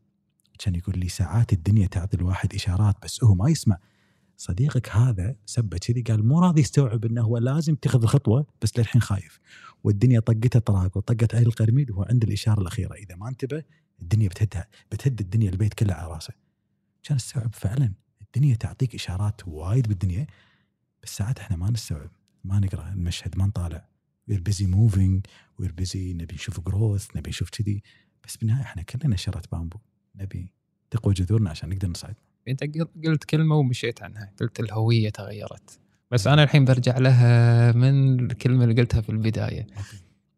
كان 0.59 0.75
يقول 0.75 0.99
لي 0.99 1.09
ساعات 1.09 1.53
الدنيا 1.53 1.87
تعطي 1.87 2.17
الواحد 2.17 2.53
إشارات 2.53 2.95
بس 3.03 3.23
هو 3.23 3.35
ما 3.35 3.49
يسمع. 3.49 3.77
صديقك 4.37 4.89
هذا 4.89 5.35
سبه 5.45 5.77
كذي 5.77 6.01
قال 6.01 6.27
مو 6.27 6.39
راضي 6.39 6.61
يستوعب 6.61 7.05
إنه 7.05 7.21
هو 7.21 7.37
لازم 7.37 7.73
يتخذ 7.73 8.01
الخطوة 8.03 8.45
بس 8.61 8.77
للحين 8.77 9.01
خايف. 9.01 9.39
والدنيا 9.83 10.19
طقته 10.19 10.59
طراق 10.59 10.97
وطقت 10.97 11.35
عليه 11.35 11.45
القرميد 11.45 11.91
وهو 11.91 12.03
عند 12.03 12.23
الإشارة 12.23 12.61
الأخيرة. 12.61 12.93
إذا 12.93 13.15
ما 13.15 13.29
انتبه 13.29 13.63
الدنيا 14.01 14.27
بتهدها 14.27 14.67
بتهد 14.91 15.19
الدنيا 15.19 15.49
البيت 15.49 15.73
كله 15.73 15.93
على 15.93 16.13
راسه. 16.13 16.44
كان 17.05 17.15
استوعب 17.15 17.53
فعلا. 17.55 17.93
الدنيا 18.21 18.55
تعطيك 18.55 18.95
إشارات 18.95 19.47
وايد 19.47 19.87
بالدنيا 19.87 20.27
بس 21.03 21.15
ساعات 21.17 21.39
إحنا 21.39 21.57
ما 21.57 21.69
نستوعب 21.71 22.09
ما 22.43 22.59
نقرأ 22.59 22.89
المشهد 22.89 23.37
ما 23.37 23.45
نطالع. 23.45 23.85
we're 24.27 24.41
busy 24.41 24.65
moving 24.67 25.25
we're 25.59 25.71
busy 25.71 26.13
نبي 26.13 26.35
نشوف 26.35 26.59
growth 26.59 27.07
نبي 27.15 27.29
نشوف 27.29 27.49
كذي. 27.49 27.83
بس 28.25 28.37
بالنهاية 28.37 28.63
إحنا 28.63 28.81
كلنا 28.81 29.15
شجره 29.15 29.41
بامبو 29.51 29.77
نبي 30.15 30.51
تقوى 30.91 31.13
جذورنا 31.13 31.49
عشان 31.49 31.69
نقدر 31.69 31.87
نصعد. 31.87 32.15
إنت 32.47 32.63
قل- 32.63 32.87
قلت 33.05 33.23
كلمة 33.23 33.55
ومشيت 33.55 34.03
عنها. 34.03 34.31
قلت 34.41 34.59
الهوية 34.59 35.09
تغيرت. 35.09 35.79
بس 36.11 36.27
أنا 36.27 36.43
الحين 36.43 36.65
برجع 36.65 36.97
لها 36.97 37.71
من 37.71 38.19
الكلمة 38.31 38.63
اللي 38.63 38.81
قلتها 38.81 39.01
في 39.01 39.09
البداية. 39.09 39.67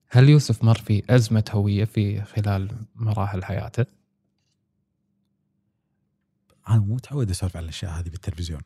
هل 0.09 0.29
يوسف 0.29 0.63
مر 0.63 0.77
في 0.77 1.03
أزمة 1.09 1.43
هوية 1.51 1.85
في 1.85 2.21
خلال 2.21 2.71
مراحل 2.95 3.43
حياته؟ 3.43 3.85
أنا 6.69 6.79
مو 6.79 6.95
متعود 6.95 7.29
أسولف 7.29 7.57
عن 7.57 7.63
الأشياء 7.63 7.91
هذه 7.91 8.09
بالتلفزيون. 8.09 8.61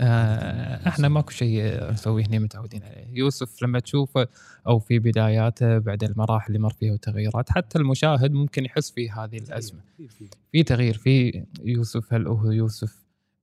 آه، 0.00 0.88
إحنا 0.88 1.08
ماكو 1.08 1.30
شيء 1.30 1.90
نسويه 1.92 2.26
هنا 2.26 2.38
متعودين 2.38 2.82
عليه. 2.82 3.06
يوسف 3.12 3.62
لما 3.62 3.78
تشوفه 3.80 4.26
أو 4.66 4.78
في 4.78 4.98
بداياته 4.98 5.78
بعد 5.78 6.04
المراحل 6.04 6.46
اللي 6.48 6.58
مر 6.58 6.72
فيها 6.72 6.92
وتغيرات 6.92 7.50
حتى 7.50 7.78
المشاهد 7.78 8.32
ممكن 8.32 8.64
يحس 8.64 8.90
في 8.90 9.10
هذه 9.10 9.36
الأزمة. 9.38 9.80
في 10.52 10.62
تغيير 10.62 10.94
في 10.96 11.44
يوسف 11.64 12.14
هل 12.14 12.26
هو 12.26 12.50
يوسف 12.50 12.94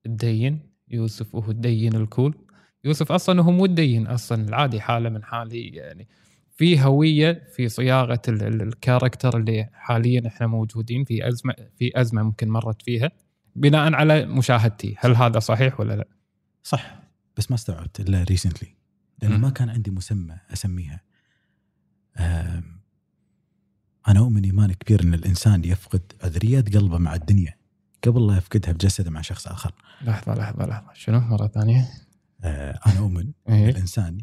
الدين 0.05 0.59
يوسف 0.89 1.35
هو 1.35 1.51
الدين 1.51 1.95
الكول. 1.95 2.35
يوسف 2.83 3.11
أصلا 3.11 3.41
هو 3.41 3.51
مو 3.51 3.65
الدين 3.65 4.07
أصلا 4.07 4.47
العادي 4.47 4.81
حاله 4.81 5.09
من 5.09 5.23
حالي 5.23 5.67
يعني. 5.67 6.07
في 6.55 6.81
هوية 6.81 7.43
في 7.55 7.69
صياغة 7.69 8.21
ال- 8.27 8.43
ال- 8.43 8.61
الكاركتر 8.61 9.37
اللي 9.37 9.69
حاليا 9.73 10.27
إحنا 10.27 10.47
موجودين 10.47 11.03
في 11.03 11.27
أزمة 11.27 11.53
في 11.77 11.91
أزمة 12.01 12.23
ممكن 12.23 12.49
مرت 12.49 12.81
فيها. 12.81 13.11
بناء 13.55 13.93
على 13.93 14.25
مشاهدتي 14.25 14.95
هل 14.99 15.15
هذا 15.15 15.39
صحيح 15.39 15.79
ولا 15.79 15.93
لا؟ 15.93 16.07
صح 16.63 16.99
بس 17.37 17.51
ما 17.51 17.55
استوعبت 17.55 17.99
إلا 17.99 18.23
ريسنتلي 18.23 18.75
لأن 19.21 19.31
مم. 19.31 19.41
ما 19.41 19.49
كان 19.49 19.69
عندي 19.69 19.91
مسمى 19.91 20.37
أسميها 20.53 21.01
أنا 24.07 24.19
أؤمن 24.19 24.43
إيمان 24.43 24.73
كبير 24.73 25.03
إن 25.03 25.13
الإنسان 25.13 25.65
يفقد 25.65 26.01
أذريات 26.23 26.75
قلبه 26.77 26.97
مع 26.97 27.15
الدنيا 27.15 27.55
قبل 28.03 28.27
لا 28.27 28.37
يفقدها 28.37 28.71
بجسده 28.71 29.11
مع 29.11 29.21
شخص 29.21 29.47
آخر 29.47 29.71
لحظة 30.01 30.33
لحظة 30.35 30.65
لحظة 30.65 30.93
شنو 30.93 31.19
مرة 31.19 31.47
ثانية؟ 31.47 31.89
آه، 32.43 32.79
أنا 32.85 32.99
أؤمن 32.99 33.31
إيه؟ 33.49 33.69
الإنسان 33.69 34.17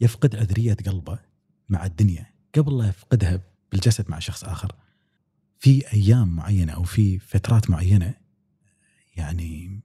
يفقد 0.00 0.34
اذريه 0.34 0.76
قلبه 0.86 1.18
مع 1.68 1.86
الدنيا 1.86 2.26
قبل 2.54 2.78
لا 2.78 2.88
يفقدها 2.88 3.40
بالجسد 3.72 4.10
مع 4.10 4.18
شخص 4.18 4.44
آخر. 4.44 4.72
في 5.58 5.92
أيام 5.92 6.36
معينة 6.36 6.72
أو 6.72 6.82
في 6.82 7.18
فترات 7.18 7.70
معينة 7.70 8.14
يعني 9.16 9.80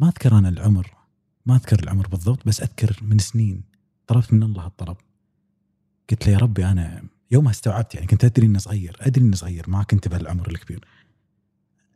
ما 0.00 0.08
أذكر 0.08 0.38
أنا 0.38 0.48
العمر 0.48 0.96
ما 1.46 1.54
أذكر 1.56 1.80
العمر 1.82 2.08
بالضبط 2.08 2.46
بس 2.46 2.60
أذكر 2.60 2.98
من 3.02 3.18
سنين 3.18 3.62
طلبت 4.06 4.32
من 4.32 4.42
الله 4.42 4.66
الطلب. 4.66 4.96
قلت 6.10 6.26
له 6.26 6.32
يا 6.32 6.38
ربي 6.38 6.66
أنا 6.66 7.02
يومها 7.30 7.50
استوعبت 7.50 7.94
يعني 7.94 8.06
كنت 8.06 8.24
أدري 8.24 8.46
إني 8.46 8.58
صغير 8.58 8.96
أدري 9.00 9.24
إني 9.24 9.36
صغير 9.36 9.70
ما 9.70 9.82
كنت 9.82 10.08
بهالعمر 10.08 10.50
الكبير. 10.50 10.84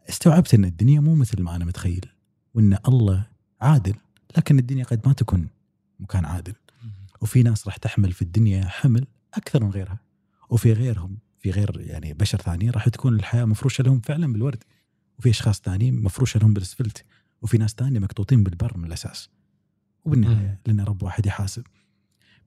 استوعبت 0.08 0.54
إن 0.54 0.64
الدنيا 0.64 1.00
مو 1.00 1.14
مثل 1.14 1.42
ما 1.42 1.56
أنا 1.56 1.64
متخيل 1.64 2.06
وإن 2.54 2.78
الله 2.88 3.26
عادل 3.60 3.94
لكن 4.36 4.58
الدنيا 4.58 4.84
قد 4.84 5.06
ما 5.06 5.12
تكون 5.12 5.48
مكان 6.00 6.24
عادل. 6.24 6.54
وفي 7.20 7.42
ناس 7.42 7.66
راح 7.66 7.76
تحمل 7.76 8.12
في 8.12 8.22
الدنيا 8.22 8.64
حمل 8.64 9.06
أكثر 9.34 9.64
من 9.64 9.70
غيرها 9.70 9.98
وفي 10.50 10.72
غيرهم 10.72 11.18
في 11.38 11.50
غير 11.50 11.80
يعني 11.80 12.14
بشر 12.14 12.38
ثانيين 12.38 12.70
راح 12.70 12.88
تكون 12.88 13.14
الحياة 13.14 13.44
مفروشة 13.44 13.82
لهم 13.82 14.00
فعلا 14.00 14.32
بالورد 14.32 14.64
وفي 15.18 15.30
أشخاص 15.30 15.60
ثانيين 15.60 16.02
مفروشه 16.02 16.40
لهم 16.40 16.54
بالاسفلت 16.54 17.04
وفي 17.42 17.58
ناس 17.58 17.72
ثانية 17.72 17.98
مقطوطين 17.98 18.42
بالبر 18.42 18.78
من 18.78 18.84
الأساس. 18.84 19.28
وبالنهاية 20.04 20.60
لأن 20.66 20.80
رب 20.80 21.02
واحد 21.02 21.26
يحاسب. 21.26 21.64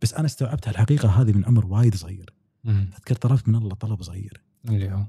بس 0.02 0.14
أنا 0.14 0.26
استوعبت 0.26 0.68
الحقيقة 0.68 1.22
هذه 1.22 1.32
من 1.32 1.46
عمر 1.46 1.66
وايد 1.66 1.96
صغير. 1.96 2.34
أذكر 2.68 3.16
طلبت 3.16 3.48
من 3.48 3.56
الله 3.56 3.76
طلب 3.76 4.04
صغير. 4.04 4.42
اللي 4.70 4.92
هو؟ 4.92 5.06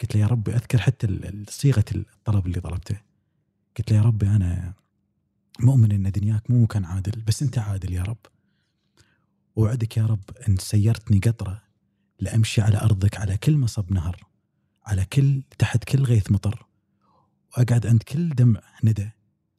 قلت 0.00 0.14
له 0.14 0.20
يا 0.20 0.26
ربي 0.26 0.54
أذكر 0.54 0.78
حتى 0.78 1.32
صيغة 1.48 1.84
الطلب 1.94 2.46
اللي 2.46 2.60
طلبته. 2.60 3.00
قلت 3.78 3.90
له 3.90 3.96
يا 3.96 4.02
ربي 4.02 4.26
أنا 4.26 4.74
مؤمن 5.60 5.92
إن 5.92 6.10
دنياك 6.10 6.50
مو 6.50 6.62
مكان 6.62 6.84
عادل 6.84 7.20
بس 7.20 7.42
أنت 7.42 7.58
عادل 7.58 7.92
يا 7.92 8.02
رب. 8.02 8.26
وعدك 9.56 9.96
يا 9.96 10.06
رب 10.06 10.30
إن 10.48 10.56
سيرتني 10.56 11.18
قطرة 11.18 11.62
لأمشي 12.20 12.60
على 12.60 12.80
أرضك 12.80 13.16
على 13.18 13.36
كل 13.36 13.56
مصب 13.56 13.92
نهر 13.92 14.26
على 14.86 15.04
كل 15.04 15.42
تحت 15.58 15.84
كل 15.84 16.02
غيث 16.02 16.30
مطر. 16.30 16.66
وأقعد 17.58 17.86
عند 17.86 18.02
كل 18.02 18.28
دمع 18.28 18.60
ندى 18.84 19.10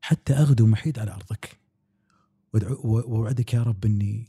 حتى 0.02 0.34
أغدو 0.34 0.68
محيد 0.68 1.00
على 1.00 1.12
أرضك. 1.12 1.60
وأدعو- 2.58 2.86
و- 2.86 3.16
ووعدك 3.16 3.54
يا 3.54 3.64
رب 3.64 3.86
إني 3.86 4.28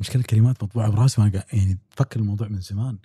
مشكلة 0.00 0.20
الكلمات 0.22 0.64
مطبوعة 0.64 0.90
براسي 0.90 1.16
قاعد- 1.16 1.44
يعني 1.52 1.78
بفكر 1.92 2.20
الموضوع 2.20 2.48
من 2.48 2.60
زمان. 2.60 2.98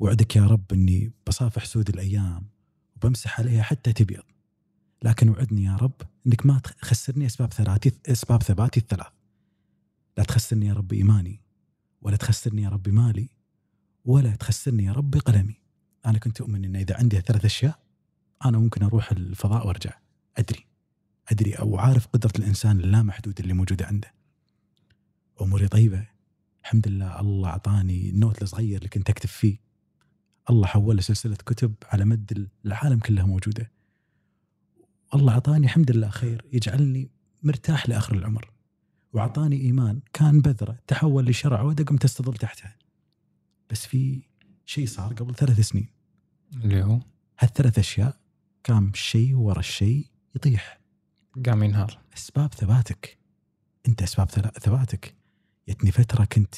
وعدك 0.00 0.36
يا 0.36 0.46
رب 0.46 0.72
إني 0.72 1.12
بصافح 1.26 1.64
سود 1.64 1.88
الأيام 1.88 2.46
وبمسح 2.96 3.40
عليها 3.40 3.62
حتى 3.62 3.92
تبيض. 3.92 4.22
لكن 5.02 5.28
وعدني 5.28 5.64
يا 5.64 5.76
رب 5.76 6.02
إنك 6.26 6.46
ما 6.46 6.58
تخسرني 6.58 7.26
أسباب 7.26 7.52
ثباتي 7.52 7.92
أسباب 8.06 8.42
ثباتي 8.42 8.80
الثلاث. 8.80 9.12
لا 10.16 10.24
تخسرني 10.24 10.66
يا 10.66 10.72
رب 10.74 10.92
إيماني 10.92 11.40
ولا 12.02 12.16
تخسرني 12.16 12.62
يا 12.62 12.68
رب 12.68 12.88
مالي 12.88 13.28
ولا 14.04 14.36
تخسرني 14.36 14.84
يا 14.84 14.92
رب 14.92 15.14
قلمي. 15.14 15.54
أنا 16.06 16.18
كنت 16.18 16.40
أؤمن 16.40 16.64
إن 16.64 16.76
إذا 16.76 16.96
عندي 16.96 17.20
ثلاث 17.20 17.44
أشياء 17.44 17.78
أنا 18.44 18.58
ممكن 18.58 18.82
أروح 18.82 19.10
الفضاء 19.10 19.66
وأرجع. 19.66 19.98
أدري. 20.36 20.66
أدري 21.28 21.52
أو 21.52 21.78
عارف 21.78 22.06
قدرة 22.06 22.32
الإنسان 22.38 22.80
اللامحدود 22.80 23.40
اللي 23.40 23.54
موجودة 23.54 23.86
عنده. 23.86 24.14
أموري 25.40 25.68
طيبة. 25.68 26.06
الحمد 26.60 26.88
لله 26.88 27.20
الله 27.20 27.48
أعطاني 27.48 28.10
النوت 28.10 28.42
الصغير 28.42 28.78
اللي 28.78 28.88
كنت 28.88 29.10
أكتب 29.10 29.28
فيه. 29.28 29.58
الله 30.50 30.66
حول 30.66 30.96
لي 30.96 31.02
سلسلة 31.02 31.36
كتب 31.36 31.74
على 31.84 32.04
مد 32.04 32.48
العالم 32.64 32.98
كلها 32.98 33.24
موجودة. 33.24 33.70
الله 35.14 35.32
أعطاني 35.32 35.66
الحمد 35.66 35.90
لله 35.90 36.08
خير 36.08 36.44
يجعلني 36.52 37.10
مرتاح 37.42 37.88
لآخر 37.88 38.16
العمر. 38.16 38.50
وأعطاني 39.12 39.60
إيمان. 39.60 40.00
كان 40.12 40.40
بذرة 40.40 40.78
تحول 40.86 41.26
لشرع 41.26 41.58
عوده 41.58 41.84
قمت 41.84 42.04
أستظل 42.04 42.34
تحتها. 42.34 42.76
بس 43.70 43.86
في 43.86 44.22
شيء 44.66 44.86
صار 44.86 45.12
قبل 45.12 45.34
ثلاث 45.34 45.60
سنين. 45.60 45.88
اللي 46.54 46.82
هو؟ 46.82 47.00
هالثلاث 47.38 47.78
أشياء 47.78 48.16
كان 48.64 48.94
شيء 48.94 49.34
ورا 49.34 49.58
الشيء 49.58 50.06
يطيح. 50.36 50.80
قام 51.46 51.62
ينهار. 51.62 51.98
أسباب 52.16 52.54
ثباتك. 52.54 53.18
أنت 53.88 54.02
أسباب 54.02 54.30
ثباتك. 54.60 55.14
جتني 55.68 55.90
فترة 55.90 56.24
كنت 56.24 56.54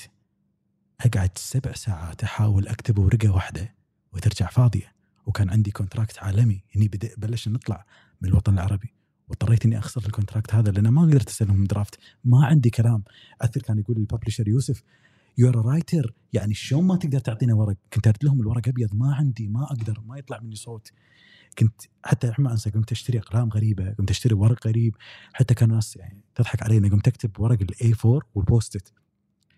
أقعد 1.00 1.38
سبع 1.38 1.72
ساعات 1.72 2.24
أحاول 2.24 2.68
أكتب 2.68 2.98
ورقة 2.98 3.28
واحدة 3.28 3.74
وترجع 4.12 4.46
فاضية 4.46 4.92
وكان 5.26 5.50
عندي 5.50 5.70
contract 5.70 6.18
عالمي. 6.18 6.64
هني 6.76 6.88
بدأ 6.88 7.10
بلش 7.16 7.48
نطلع 7.48 7.86
من 8.20 8.28
الوطن 8.28 8.54
العربي 8.54 8.94
واضطريت 9.28 9.64
إني 9.64 9.78
أخسر 9.78 10.06
ال 10.06 10.12
contract 10.12 10.54
هذا 10.54 10.70
لأن 10.70 10.88
ما 10.88 11.02
قدرت 11.02 11.28
أسلمهم 11.28 11.64
draft 11.64 11.98
ما 12.24 12.46
عندي 12.46 12.70
كلام. 12.70 13.04
أثر 13.40 13.62
كان 13.62 13.78
يقول 13.78 13.96
ال 13.96 14.01
publisher 14.01 14.48
يوسف 14.48 14.82
you're 15.38 15.66
a 15.66 15.73
writer 15.73 16.14
يعني 16.32 16.54
شلون 16.54 16.84
ما 16.86 16.96
تقدر 16.96 17.18
تعطينا 17.20 17.54
ورق؟ 17.54 17.76
كنت 17.92 18.06
أرد 18.06 18.24
لهم 18.24 18.40
الورق 18.40 18.68
أبيض 18.68 18.94
ما 18.94 19.14
عندي 19.14 19.48
ما 19.48 19.62
أقدر 19.64 20.00
ما 20.06 20.18
يطلع 20.18 20.40
مني 20.40 20.56
صوت. 20.56 20.92
كنت 21.58 21.80
حتى 22.04 22.32
ما 22.38 22.52
أنسى 22.52 22.70
قمت 22.70 22.92
أشتري 22.92 23.18
أقلام 23.18 23.48
غريبة 23.48 23.92
قمت 23.92 24.10
أشتري 24.10 24.34
ورق 24.34 24.66
غريب. 24.66 24.96
حتى 25.32 25.54
كان 25.54 25.68
ناس 25.68 25.96
يعني 25.96 26.20
تضحك 26.34 26.62
علي 26.62 26.76
اني 26.76 26.88
قمت 26.88 27.08
أكتب 27.08 27.40
ورق 27.40 27.58
الاي 27.62 27.94
4 28.04 28.20
والبوستت 28.34 28.92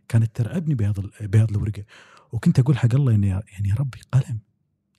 كانت 0.09 0.37
ترعبني 0.37 0.75
بهذا 0.75 1.03
بهذه 1.21 1.51
الورقة. 1.51 1.85
وكنت 2.33 2.59
أقول 2.59 2.79
حق 2.79 2.95
الله 2.95 3.13
يا- 3.13 3.19
يعني 3.53 3.69
يا 3.69 3.75
ربي 3.75 3.99
قلم. 4.13 4.39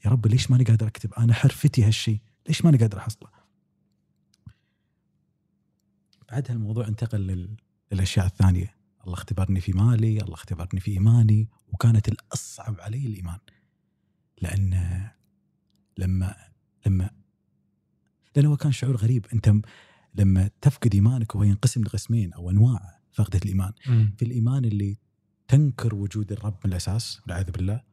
يا 0.05 0.09
رب 0.09 0.27
ليش 0.27 0.51
ماني 0.51 0.63
قادر 0.63 0.87
أكتب؟ 0.87 1.13
أنا 1.13 1.33
حرفتي 1.33 1.83
هالشيء 1.83 2.19
ليش 2.47 2.65
ماني 2.65 2.77
قادر 2.77 2.97
أحصله؟ 2.97 3.29
بعدها 6.31 6.55
الموضوع 6.55 6.87
انتقل 6.87 7.21
لل... 7.27 7.55
للأشياء 7.91 8.25
الثانية. 8.25 8.75
الله 9.03 9.13
اختبرني 9.13 9.59
في 9.61 9.73
مالي 9.73 10.21
الله 10.21 10.33
اختبرني 10.33 10.79
في 10.79 10.91
إيماني 10.91 11.49
وكانت 11.67 12.07
الأصعب 12.09 12.75
علي 12.81 13.07
الإيمان. 13.07 13.39
لأن 14.41 15.01
لما 15.97 16.35
لما 16.85 17.09
لأنه 18.35 18.49
هو 18.49 18.57
كان 18.57 18.71
شعور 18.71 18.95
غريب. 18.95 19.25
أنت 19.33 19.49
م- 19.49 19.61
لما 20.15 20.49
تفقد 20.61 20.93
إيمانك 20.95 21.35
هو 21.35 21.43
ينقسم 21.43 21.81
لقسمين 21.83 22.33
أو 22.33 22.49
أنواع 22.49 22.99
فقدة 23.13 23.39
الإيمان. 23.45 23.73
مم. 23.87 24.13
في 24.17 24.25
الإيمان 24.25 24.65
اللي 24.65 24.97
تنكر 25.47 25.95
وجود 25.95 26.31
الرب 26.31 26.57
من 26.65 26.71
الأساس 26.71 27.21
والعياذ 27.21 27.51
بالله 27.51 27.83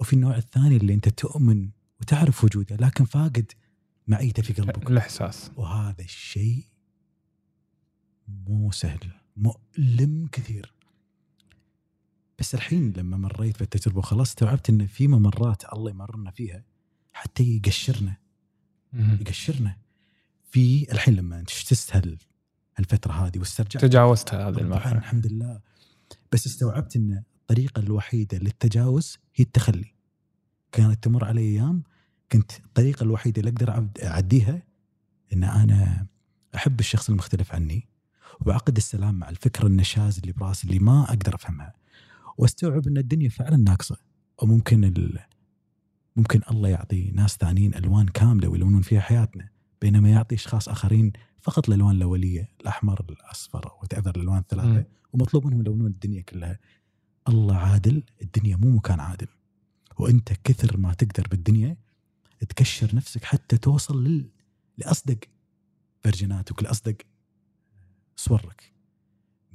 وفي 0.00 0.12
النوع 0.12 0.36
الثاني 0.36 0.76
اللي 0.76 0.94
أنت 0.94 1.08
تؤمن 1.08 1.70
وتعرف 2.00 2.44
وجوده 2.44 2.76
لكن 2.76 3.04
فاقد 3.04 3.52
معيته 4.08 4.42
في 4.42 4.52
قلبك. 4.52 4.90
الإحساس. 4.90 5.50
وهذا 5.56 6.02
الشيء 6.04 6.64
مو 8.28 8.70
سهل. 8.70 9.10
مؤلم 9.36 10.28
كثير. 10.32 10.72
بس 12.38 12.54
الحين 12.54 12.92
لما 12.96 13.16
مريت 13.16 13.58
بالتجربة 13.58 13.98
وخلاص 13.98 14.28
استوعبت 14.28 14.70
إن 14.70 14.86
في 14.86 15.08
ممرات 15.08 15.72
الله 15.72 15.90
يمرنا 15.90 16.30
فيها 16.30 16.64
حتى 17.12 17.56
يقشرنا. 17.56 18.16
يقشرنا. 18.92 19.76
في 20.50 20.92
الحين 20.92 21.14
لما 21.14 21.40
اجتزت 21.40 21.96
هال 21.96 22.18
الفترة 22.78 23.12
هذه 23.12 23.38
واسترجعت. 23.38 23.84
تجاوزت 23.84 24.34
هذه 24.34 24.58
المرحلة. 24.58 24.98
الحمد 24.98 25.26
لله. 25.26 25.60
بس 26.32 26.46
استوعبت 26.46 26.96
إن 26.96 27.22
الطريقة 27.40 27.80
الوحيدة 27.80 28.38
للتجاوز 28.38 29.18
هي 29.34 29.44
التخلي. 29.44 29.94
كانت 30.72 31.04
تمر 31.04 31.24
علي 31.24 31.40
أيام 31.40 31.82
كنت 32.32 32.52
الطريقة 32.64 33.02
الوحيدة 33.02 33.40
اللي 33.40 33.50
أقدر 33.50 33.88
أعديها 34.04 34.62
إن 35.32 35.44
أنا 35.44 36.06
أحب 36.54 36.80
الشخص 36.80 37.10
المختلف 37.10 37.54
عني. 37.54 37.88
وأعقد 38.40 38.76
السلام 38.76 39.14
مع 39.14 39.28
الفكرة 39.28 39.66
النشاز 39.66 40.18
اللي 40.18 40.32
براسي 40.32 40.68
اللي 40.68 40.78
ما 40.78 41.02
أقدر 41.02 41.34
أفهمها. 41.34 41.74
وأستوعب 42.38 42.88
أن 42.88 42.96
الدنيا 42.96 43.28
فعلا 43.28 43.56
ناقصة 43.56 43.96
وممكن 44.42 44.84
ال... 44.84 45.18
ممكن 46.16 46.40
الله 46.50 46.68
يعطي 46.68 47.10
ناس 47.10 47.36
ثانيين 47.36 47.74
ألوان 47.74 48.06
كاملة 48.06 48.48
ويلونون 48.48 48.82
فيها 48.82 49.00
حياتنا 49.00 49.48
بينما 49.82 50.10
يعطي 50.10 50.34
أشخاص 50.34 50.68
آخرين 50.68 51.12
فقط 51.42 51.68
الألوان 51.68 51.96
الأولية 51.96 52.48
الأحمر 52.60 53.04
الأصفر 53.10 53.72
وتعذر 53.82 54.16
الألوان 54.16 54.38
الثلاثة. 54.38 54.84
ومطلوب 55.12 55.46
منهم 55.46 55.60
يلونون 55.60 55.86
الدنيا 55.86 56.22
كلها. 56.22 56.58
الله 57.28 57.56
عادل 57.56 58.02
الدنيا 58.22 58.56
مو 58.56 58.70
مكان 58.70 59.00
عادل. 59.00 59.28
وأنت 59.98 60.32
كثر 60.44 60.76
ما 60.76 60.94
تقدر 60.94 61.28
بالدنيا 61.30 61.76
تكشر 62.48 62.96
نفسك 62.96 63.24
حتى 63.24 63.56
توصل 63.56 64.04
لل... 64.04 64.28
لأصدق 64.78 65.18
فيرجناتك 66.02 66.62
لأصدق 66.62 66.96
صورك. 68.16 68.72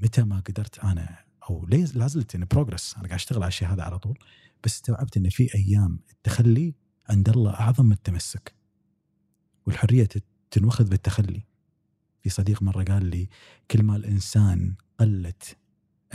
متى 0.01 0.23
ما 0.23 0.39
قدرت 0.39 0.79
أنا 0.79 1.17
أو 1.49 1.65
ليه 1.65 1.85
لا 1.85 2.07
زلت 2.07 2.35
إن 2.35 2.45
بروجرس 2.51 2.93
أنا 2.97 3.07
قاعد 3.07 3.19
أشتغل 3.19 3.43
على 3.43 3.47
الشيء 3.47 3.67
هذا 3.67 3.83
على 3.83 3.99
طول 3.99 4.19
بس 4.63 4.73
استوعبت 4.73 5.17
إن 5.17 5.29
في 5.29 5.55
أيام 5.55 5.99
التخلي 6.11 6.73
عند 7.09 7.29
الله 7.29 7.53
أعظم 7.53 7.85
من 7.85 7.91
التمسك. 7.91 8.55
والحرية 9.67 10.07
تنوخذ 10.51 10.89
بالتخلي. 10.89 11.45
في 12.21 12.29
صديق 12.29 12.63
مرة 12.63 12.83
قال 12.83 13.05
لي 13.05 13.29
كل 13.71 13.83
ما 13.83 13.95
الإنسان 13.95 14.75
قلت 14.99 15.57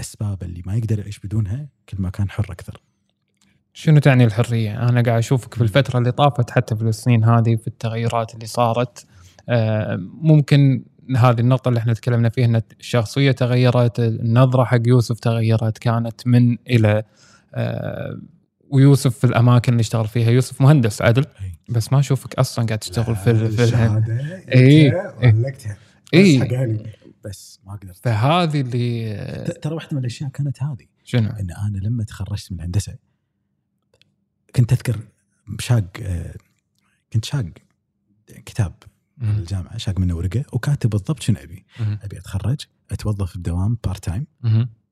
أسباب 0.00 0.42
اللي 0.42 0.62
ما 0.66 0.76
يقدر 0.76 0.98
يعيش 0.98 1.18
بدونها 1.18 1.68
كل 1.88 1.96
ما 2.02 2.11
كان 2.11 2.30
حر 2.30 2.46
أكثر. 2.50 2.80
شنو 3.72 3.98
تعني 3.98 4.24
الحرية؟ 4.24 4.88
أنا 4.88 5.02
قاعد 5.02 5.18
أشوفك 5.18 5.54
في 5.54 5.61
الفترة 5.61 5.98
اللي 5.98 6.12
طافت 6.12 6.50
حتى 6.50 6.76
في 6.76 6.83
السنين 6.83 7.24
هذه 7.24 7.57
في 7.57 7.66
التغيرات 7.66 8.35
اللي 8.35 8.46
صارت 8.46 9.07
آه، 9.48 9.96
ممكن 10.00 10.85
هذه 11.17 11.40
النقطة 11.40 11.69
اللي 11.69 11.81
إحنا 11.81 11.95
تكلمنا 11.95 12.29
فيها 12.29 12.45
إن 12.45 12.62
الشخصية 12.81 13.33
تغيرت، 13.33 14.01
النظرة 14.01 14.64
حق 14.64 14.81
يوسف 14.87 15.19
تغيرت، 15.21 15.79
كانت 15.79 16.27
من 16.27 16.59
إلى 16.69 17.03
آه، 17.55 18.21
ويوسف 18.71 19.19
في 19.19 19.25
الأماكن 19.25 19.73
اللي 19.73 19.81
اشتغل 19.81 20.09
فيها، 20.09 20.31
يوسف 20.31 20.61
مهندس 20.61 21.03
عدل. 21.03 21.25
بس 21.69 21.93
ما 21.93 21.99
أشوفك 21.99 22.35
أصلا 22.35 22.67
قاعد 22.67 22.79
تشتغل 22.79 23.17
في 23.17 23.49
في 23.49 23.62
ولقتها 25.23 25.77
إيه. 26.14 26.93
بس 27.25 27.61
ما 27.67 27.73
قدرت. 27.73 27.97
فهذه 27.97 28.61
اللي 28.61 29.14
آه، 29.14 29.45
ترى 29.45 29.75
واحدة 29.75 29.90
من 29.93 29.99
الأشياء 29.99 30.31
كانت 30.31 30.62
هذه. 30.62 30.87
شنو؟ 31.05 31.31
إن 31.31 31.51
أنا 31.51 31.79
لما 31.79 32.05
تخرجت 32.05 32.53
من 32.53 32.59
الهندسه 32.59 32.97
كنت 34.57 34.73
أذكر 34.73 34.97
شاق 35.61 35.85
آه، 36.03 36.35
كنت 37.12 37.25
شاق 37.25 37.45
كتاب. 38.47 38.73
من 39.18 39.29
مم. 39.29 39.38
الجامعة 39.38 39.77
شاق 39.77 39.98
منه 39.98 40.14
ورقة 40.14 40.44
وكاتب 40.53 40.90
بالضبط 40.90 41.22
شنو 41.22 41.38
أبي. 41.38 41.64
مم. 41.81 41.98
أبي 42.03 42.18
أتخرج 42.18 42.61
أتوظف 42.90 43.38
بدوام 43.38 43.79
part 43.85 44.05
time. 44.05 44.27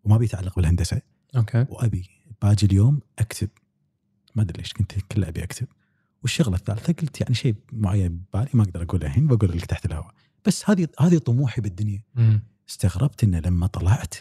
وما 0.05 0.17
بيتعلق 0.17 0.57
بالهندسة. 0.57 1.01
okay. 1.37 1.67
وأبي 1.69 2.09
باجي 2.43 2.67
اليوم 2.67 3.01
أكتب. 3.19 3.49
ما 4.35 4.43
أدري 4.43 4.59
ليش 4.59 4.73
كنت 4.73 4.93
كله 5.13 5.29
أبي 5.29 5.43
أكتب. 5.45 5.67
والشغلة 6.23 6.57
الثالثة 6.57 6.93
قلت 6.93 7.21
يعني 7.21 7.35
شيء 7.35 7.55
معين 7.73 8.17
ببالي 8.33 8.51
ما 8.55 8.63
أقدر 8.63 8.83
أقوله 8.83 9.07
الحين 9.07 9.27
بقول 9.27 9.59
لك 9.59 9.67
تحت 9.67 9.87
الهواء. 9.87 10.15
بس 10.47 10.71
هذه 10.71 10.89
هذه 11.01 11.19
طموحي 11.19 11.61
بالدنيا. 11.61 12.03
مم. 12.15 12.43
استغربت 12.69 13.25
إنه 13.25 13.39
لما 13.39 13.67
طلعت 13.67 14.15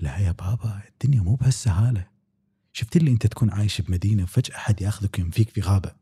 لا 0.00 0.18
يا 0.18 0.32
بابا 0.32 0.82
الدنيا 0.92 1.22
مو 1.22 1.34
بهالسهالة. 1.34 2.06
شفت 2.72 2.96
اللي 2.96 3.10
أنت 3.10 3.26
تكون 3.26 3.50
عايش 3.50 3.80
بمدينة 3.80 4.22
وفجأة 4.22 4.56
أحد 4.56 4.82
ياخذك 4.82 5.18
وينفيك 5.18 5.50
في 5.50 5.60
غابة. 5.60 5.99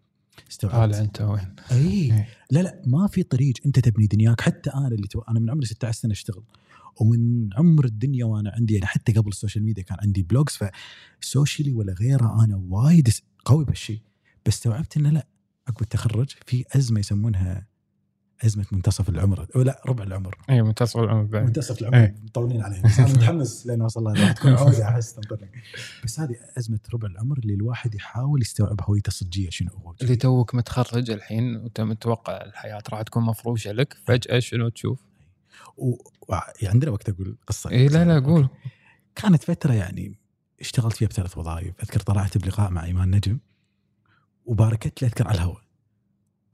استوعبت. 0.50 0.76
طالع 0.76 0.98
أنت 0.98 1.20
وين؟ 1.20 1.54
إي. 1.72 1.76
إيه. 1.78 2.28
لا 2.50 2.60
لا 2.60 2.82
ما 2.86 3.06
في 3.06 3.22
طريق 3.22 3.54
أنت 3.66 3.78
تبني 3.78 4.06
دنياك. 4.06 4.40
حتى 4.40 4.70
أنا 4.70 4.88
اللي 4.88 5.06
تو... 5.08 5.20
أنا 5.20 5.40
من 5.40 5.50
عمري 5.50 5.66
16 5.66 5.98
سنة 6.00 6.12
أشتغل. 6.12 6.42
ومن 7.00 7.50
عمر 7.54 7.84
الدنيا 7.84 8.24
وأنا 8.24 8.50
عندي 8.50 8.74
يعني 8.74 8.86
حتى 8.86 9.12
قبل 9.12 9.28
ال 9.28 9.33
social 9.33 9.64
media 9.64 9.82
كان 9.82 9.98
عندي 10.02 10.22
blogs 10.22 10.58
ف 11.20 11.26
socially 11.26 11.72
ولا 11.72 11.92
غيره 11.92 12.44
أنا 12.44 12.62
وايد 12.68 13.08
قوي 13.44 13.64
بهالشيء 13.64 14.00
بس 14.46 14.54
استوعبت 14.54 14.96
إنه 14.96 15.10
لا 15.10 15.26
عقب 15.68 15.82
التخرج 15.82 16.28
في 16.46 16.64
أزمة 16.76 17.00
يسمونها 17.00 17.66
ازمه 18.44 18.66
منتصف 18.72 19.08
العمر. 19.08 19.46
أو 19.56 19.62
لا 19.62 19.82
ربع 19.86 20.04
العمر. 20.04 20.38
اي 20.50 20.62
متصل 20.62 21.04
العمر 21.04 21.22
بعد. 21.22 21.44
منتصف. 21.44 21.82
العمر. 21.82 22.14
مطولين 22.24 22.62
عليه. 22.62 22.82
بس 22.82 22.98
أنا 22.98 23.08
متحمس 23.08 23.66
لين 23.66 23.82
اوصل 23.82 24.04
لها. 24.04 24.12
راح 24.12 24.32
تكون 24.32 24.54
عوده 24.54 24.84
أحس 24.88 25.14
تنطرني 25.14 25.50
بس 26.04 26.20
هذه 26.20 26.36
ازمه 26.58 26.78
ربع 26.94 27.08
العمر 27.08 27.38
اللي 27.38 27.54
الواحد 27.54 27.94
يحاول 27.94 28.40
يستوعب 28.40 28.80
هويته 28.82 29.08
الصجية 29.08 29.50
شنو 29.50 29.70
هو. 29.70 29.94
اللي 30.02 30.16
توك 30.16 30.54
متخرج 30.54 31.10
الحين 31.10 31.56
وانت 31.56 31.80
متوقع 31.80 32.44
الحياة 32.44 32.82
راح 32.90 33.02
تكون 33.02 33.22
مفروشة 33.22 33.72
لك 33.72 33.96
فجأة 34.06 34.38
شنو 34.38 34.68
تشوف؟ 34.68 34.98
و... 35.76 35.90
و... 36.28 36.32
يعني 36.32 36.68
عندنا 36.74 36.90
وقت 36.90 37.08
أقول 37.08 37.36
قصة. 37.46 37.70
اي 37.70 37.88
لا 37.88 38.04
لا 38.04 38.26
قول. 38.26 38.48
كانت 39.14 39.44
فترة 39.44 39.72
يعني 39.72 40.14
اشتغلت 40.60 40.96
فيها 40.96 41.08
بثلاث 41.08 41.38
وظائف. 41.38 41.74
أذكر 41.82 42.00
طلعت 42.00 42.38
بلقاء 42.38 42.70
مع 42.70 42.84
إيمان 42.84 43.10
نجم 43.10 43.38
وباركت 44.44 45.02
لي 45.02 45.08
أذكر 45.08 45.28
على 45.28 45.34
الهواء. 45.34 45.67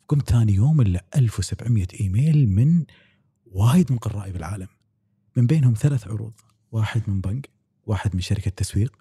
قمت 0.09 0.31
ثاني 0.31 0.53
يوم 0.53 0.81
إلا 0.81 1.05
1700 1.17 1.87
إيميل 2.01 2.49
من 2.49 2.85
وايد 3.47 3.93
من 3.93 3.99
قرائي 3.99 4.33
بالعالم 4.33 4.69
من 5.37 5.47
بينهم 5.47 5.75
ثلاث 5.75 6.09
عروض 6.09 6.33
واحد 6.73 7.03
من 7.07 7.21
بنك 7.21 7.51
واحد 7.87 8.14
من 8.14 8.21
شركة 8.21 8.51
تسويق 8.51 8.97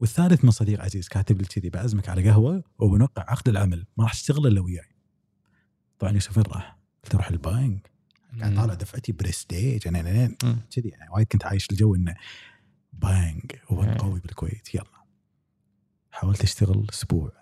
والثالث 0.00 0.44
من 0.44 0.50
صديق 0.50 0.80
عزيز 0.80 1.08
كاتب 1.08 1.40
لي 1.40 1.46
كذي 1.46 1.70
بعزمك 1.70 2.08
على 2.08 2.30
قهوة 2.30 2.64
وبنوقع 2.78 3.24
عقد 3.28 3.48
العمل 3.48 3.86
ما 3.96 4.04
راح 4.04 4.12
تشتغل 4.12 4.46
إلا 4.46 4.60
وياي 4.60 4.94
طبعا 5.98 6.12
يوسف 6.12 6.36
وين 6.36 6.46
راح؟ 6.46 6.78
قلت 7.04 7.14
أروح 7.14 7.28
البنك 7.28 7.90
قاعد 8.40 8.56
طالع 8.56 8.74
دفعتي 8.74 9.12
برستيج 9.12 9.88
أنا. 9.88 10.34
كذي 10.70 10.88
يعني 10.88 11.10
وايد 11.10 11.26
كنت 11.26 11.44
عايش 11.44 11.70
الجو 11.70 11.94
إنه 11.94 12.14
بانج 12.92 13.52
وبنك 13.70 13.88
إيه. 13.88 13.98
قوي 13.98 14.20
بالكويت 14.20 14.74
يلا 14.74 15.04
حاولت 16.10 16.42
أشتغل 16.42 16.86
أسبوع 16.90 17.32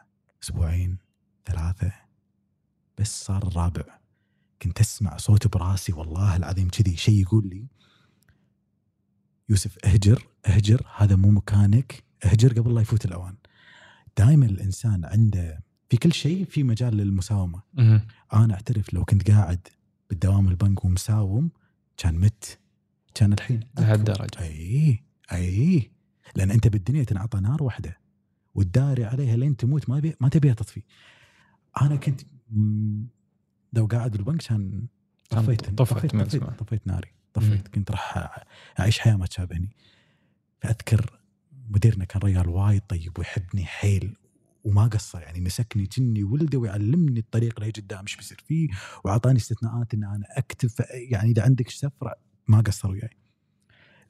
أسبوعين 0.43 0.99
ثلاثة 1.47 2.02
بس 2.99 3.25
صار 3.25 3.47
الرابع 3.47 3.99
كنت 4.63 4.81
أسمع 4.81 5.17
صوت 5.17 5.57
براسي 5.57 5.93
والله 5.93 6.37
العظيم 6.37 6.69
كذي. 6.69 6.97
شيء 6.97 7.21
يقول 7.21 7.49
لي 7.49 7.67
يوسف 9.49 9.79
اهجر 9.85 10.27
اهجر 10.47 10.87
هذا 10.97 11.17
مو 11.17 11.31
مكانك 11.31 12.05
اهجر 12.25 12.53
قبل 12.53 12.75
لا 12.75 12.81
يفوت 12.81 13.05
الأوان. 13.05 13.35
دائما 14.19 14.47
الإنسان 14.47 15.05
عنده 15.05 15.63
في 15.91 15.97
كل 15.97 16.13
شيء 16.13 16.45
في 16.45 16.63
مجال 16.63 16.97
للمساومة. 16.97 17.63
أنا 18.33 18.55
أعترف 18.55 18.95
لو 18.95 19.05
كنت 19.05 19.31
قاعد 19.31 19.69
بالدوام 20.11 20.49
البنك 20.49 20.85
ومساوم 20.85 21.51
كان 21.97 22.19
مت. 22.19 22.59
كان 23.15 23.33
الحين 23.33 23.61
لهالدرجة. 23.79 24.41
أي 24.41 25.05
أي. 25.33 25.91
لأن 26.35 26.51
أنت 26.51 26.69
بالدنيا 26.69 27.05
تنعطى 27.05 27.41
نار 27.41 27.63
واحدة 27.63 27.99
وتداري 28.55 29.05
عليها 29.05 29.37
لين 29.37 29.57
تموت 29.57 29.89
ما 29.91 29.99
بي 29.99 30.15
ما 30.21 30.29
تبيها 30.29 30.55
تطفي. 30.55 30.83
أنا 31.83 31.97
كنت 31.97 32.21
لو 33.73 33.87
قاعد 33.87 34.11
بالبنك 34.13 34.43
كان 34.43 34.87
طفيت 35.31 35.71
طفيت, 35.71 36.15
طفيت, 36.59 36.87
ناري 36.87 37.13
طفيت 37.33 37.69
كنت 37.69 37.91
راح 37.91 38.39
أعيش 38.81 38.99
حياة 38.99 39.17
ما 39.17 39.27
تشابهني 39.27 39.77
فأذكر 40.61 41.21
مديرنا 41.69 42.05
كان 42.05 42.23
رجال 42.23 42.49
وايد 42.49 42.83
طيب 42.89 43.19
ويحبني 43.19 43.65
حيل 43.65 44.17
وما 44.65 44.87
قصر 44.87 45.21
يعني 45.21 45.41
مسكني 45.41 45.87
كني 45.87 46.25
ولده 46.25 46.59
ويعلمني 46.59 47.21
الطريق 47.21 47.61
اللي 47.61 47.71
قدام 47.71 48.01
إيش 48.01 48.17
بيصير 48.17 48.45
فيه 48.47 48.69
وأعطاني 49.05 49.37
استثناءات 49.37 49.95
ان 49.95 50.05
أنا 50.05 50.27
اكتب 50.31 50.71
يعني 51.11 51.31
إذا 51.31 51.43
عندك 51.43 51.71
سفرة 51.71 52.15
ما 52.49 52.61
قصر 52.61 52.91
وياي. 52.91 53.17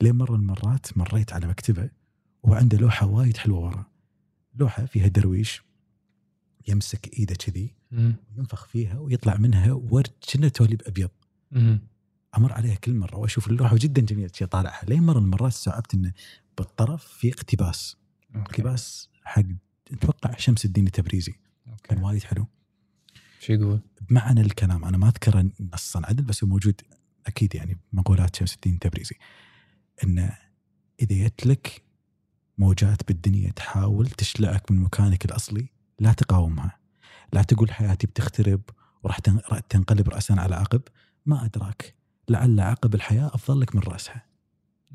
لين 0.01 0.15
مرة 0.15 0.37
من 0.37 0.41
المرات 0.41 0.99
مريت 0.99 1.33
على 1.33 1.47
مكتبة 1.47 1.91
وهو 2.43 2.55
عنده 2.55 2.79
لوحة 2.79 3.07
وايد 3.07 3.37
حلوة 3.37 3.59
ورا. 3.59 3.87
لوحة 4.55 4.85
فيها 4.85 5.07
درويش 5.07 5.63
يمسك 6.69 7.19
إيده 7.19 7.35
كذي. 7.35 7.75
وينفخ 7.93 8.67
فيها 8.67 8.99
ويطلع 8.99 9.37
منها 9.37 9.73
ورد 9.73 10.13
كأنه 10.29 10.49
توليب 10.49 10.83
ابيض. 10.87 11.11
مم. 11.51 11.81
أمر 12.37 12.53
عليها 12.53 12.75
كل 12.75 12.95
مرة 12.95 13.17
وأشوف 13.17 13.49
اللوحه 13.49 13.77
جدا 13.77 14.03
جميله 14.03 14.31
شي 14.35 14.47
طالعها. 14.47 14.85
لين 14.85 15.03
مرة 15.03 15.19
من 15.19 15.25
المرات 15.25 15.53
استوعبت 15.53 15.95
إنه 15.95 16.13
بالطرف 16.59 17.05
في 17.05 17.33
اقتباس. 17.33 17.97
okay. 18.35 18.41
اقتباس 18.41 19.09
حق 19.25 19.43
أتوقع 19.93 20.37
شمس 20.37 20.65
الدين 20.65 20.87
التبريزي. 20.87 21.33
كان 21.85 21.99
okay. 21.99 22.07
وايد 22.07 22.23
حلو. 22.23 22.47
شو 23.41 23.53
يقول؟ 23.53 23.81
بمعنى 24.01 24.41
الكلام 24.41 24.85
أنا 24.85 24.99
ما 24.99 25.09
أذكر 25.09 25.51
نصا 25.75 26.03
عدل 26.05 26.25
بس 26.25 26.45
هو 26.45 26.51
موجود 26.51 26.81
أكيد 27.27 27.55
يعني 27.55 27.79
مقولات 27.93 28.37
شمس 28.37 28.55
الدين 28.55 28.75
التبريزي. 28.75 29.17
انه 30.05 30.39
إذا 31.03 31.27
جت 31.27 31.47
لك 31.47 31.83
موجات 32.59 33.09
بالدنيا 33.09 33.51
تحاول 33.51 34.11
تشلعك 34.11 34.71
من 34.71 34.79
مكانك 34.79 35.25
الأصلي 35.25 35.69
لا 36.01 36.13
تقاومها. 36.13 36.82
لا 37.33 37.43
تقول 37.43 37.71
حياتي 37.73 38.07
بتخترب 38.07 38.61
وراح 39.03 39.19
تن- 39.19 39.41
راح 39.51 39.59
تنقلب 39.61 40.09
راسا 40.09 40.33
على 40.33 40.55
عقب؟ 40.55 40.83
ما 41.27 41.45
أدراك. 41.45 41.95
لعل 42.29 42.61
عقب 42.61 42.95
الحياة 42.95 43.27
أفضل 43.35 43.61
لك 43.61 43.77
من 43.77 43.83
رأسها. 43.83 44.27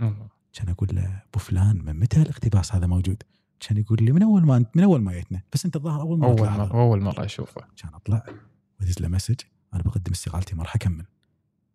الله. 0.01 0.27
كان 0.53 0.69
أقول 0.69 0.89
له 0.93 1.23
أبو 1.29 1.39
فلان 1.39 1.85
من 1.85 1.99
متى 1.99 2.21
الاقتباس 2.21 2.75
هذا 2.75 2.87
موجود؟ 2.87 3.23
كان 3.59 3.77
يقول 3.77 3.97
لي 4.01 4.11
من 4.11 4.23
أول 4.23 4.45
ما 4.45 4.65
من 4.75 4.83
أول 4.83 5.01
ما 5.01 5.13
جيتنا. 5.13 5.41
بس 5.53 5.65
أنت 5.65 5.75
الظاهر 5.75 6.01
أول 6.01 6.19
مرة 6.19 6.27
أول 6.27 6.37
تلاحظها. 6.37 6.65
مرة 6.65 6.81
أول 6.81 7.01
مرة 7.01 7.25
أشوفه. 7.25 7.61
كان 7.77 7.93
أطلع 7.93 8.23
وادز 8.79 8.99
له 9.01 9.07
مسج 9.07 9.35
أنا 9.73 9.83
بقدم 9.83 10.11
استقالتي 10.11 10.55
ما 10.55 10.63
راح 10.63 10.75
أكمل. 10.75 11.05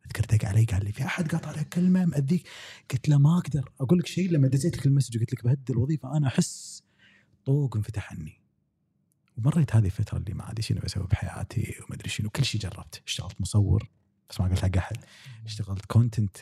أذكر 0.07 0.37
دق 0.37 0.45
علي 0.49 0.65
قال 0.65 0.85
لي 0.85 0.93
في 0.93 1.05
أحد 1.05 1.29
قاطع 1.33 1.51
لك 1.51 1.69
كلمة 1.69 2.05
مأذيك؟ 2.05 2.49
قلت 2.91 3.09
له 3.09 3.19
ما 3.19 3.39
أقدر. 3.39 3.71
أقول 3.81 3.99
لك 3.99 4.07
شيء 4.07 4.31
لما 4.31 4.49
دزيت 4.49 4.77
لك 4.79 4.87
ال 4.87 4.90
message 4.90 5.17
وقلت 5.17 5.33
لك 5.33 5.45
بهدي 5.45 5.73
الوظيفة 5.73 6.17
أنا 6.17 6.27
أحس 6.27 6.83
طوق 7.45 7.77
انفتح 7.77 8.13
عني. 8.13 8.42
ومريت 9.37 9.77
هذه 9.77 9.87
الفترة 9.87 10.19
اللي 10.19 10.35
ما 10.35 10.51
ادري 10.51 10.63
شنو 10.63 10.81
بسوي 10.81 11.07
بحياتي 11.07 11.75
وما 11.85 11.95
أدري 11.95 12.09
شنو. 12.09 12.31
كل 12.31 12.45
شيء 12.45 12.61
جربت. 12.61 13.03
اشتغلت 13.07 13.41
مصور 13.41 13.91
بس 14.31 14.41
ما 14.41 14.49
قلت 14.49 14.59
حق 14.59 14.77
احد 14.77 14.97
اشتغلت 15.47 15.85
content 15.85 16.37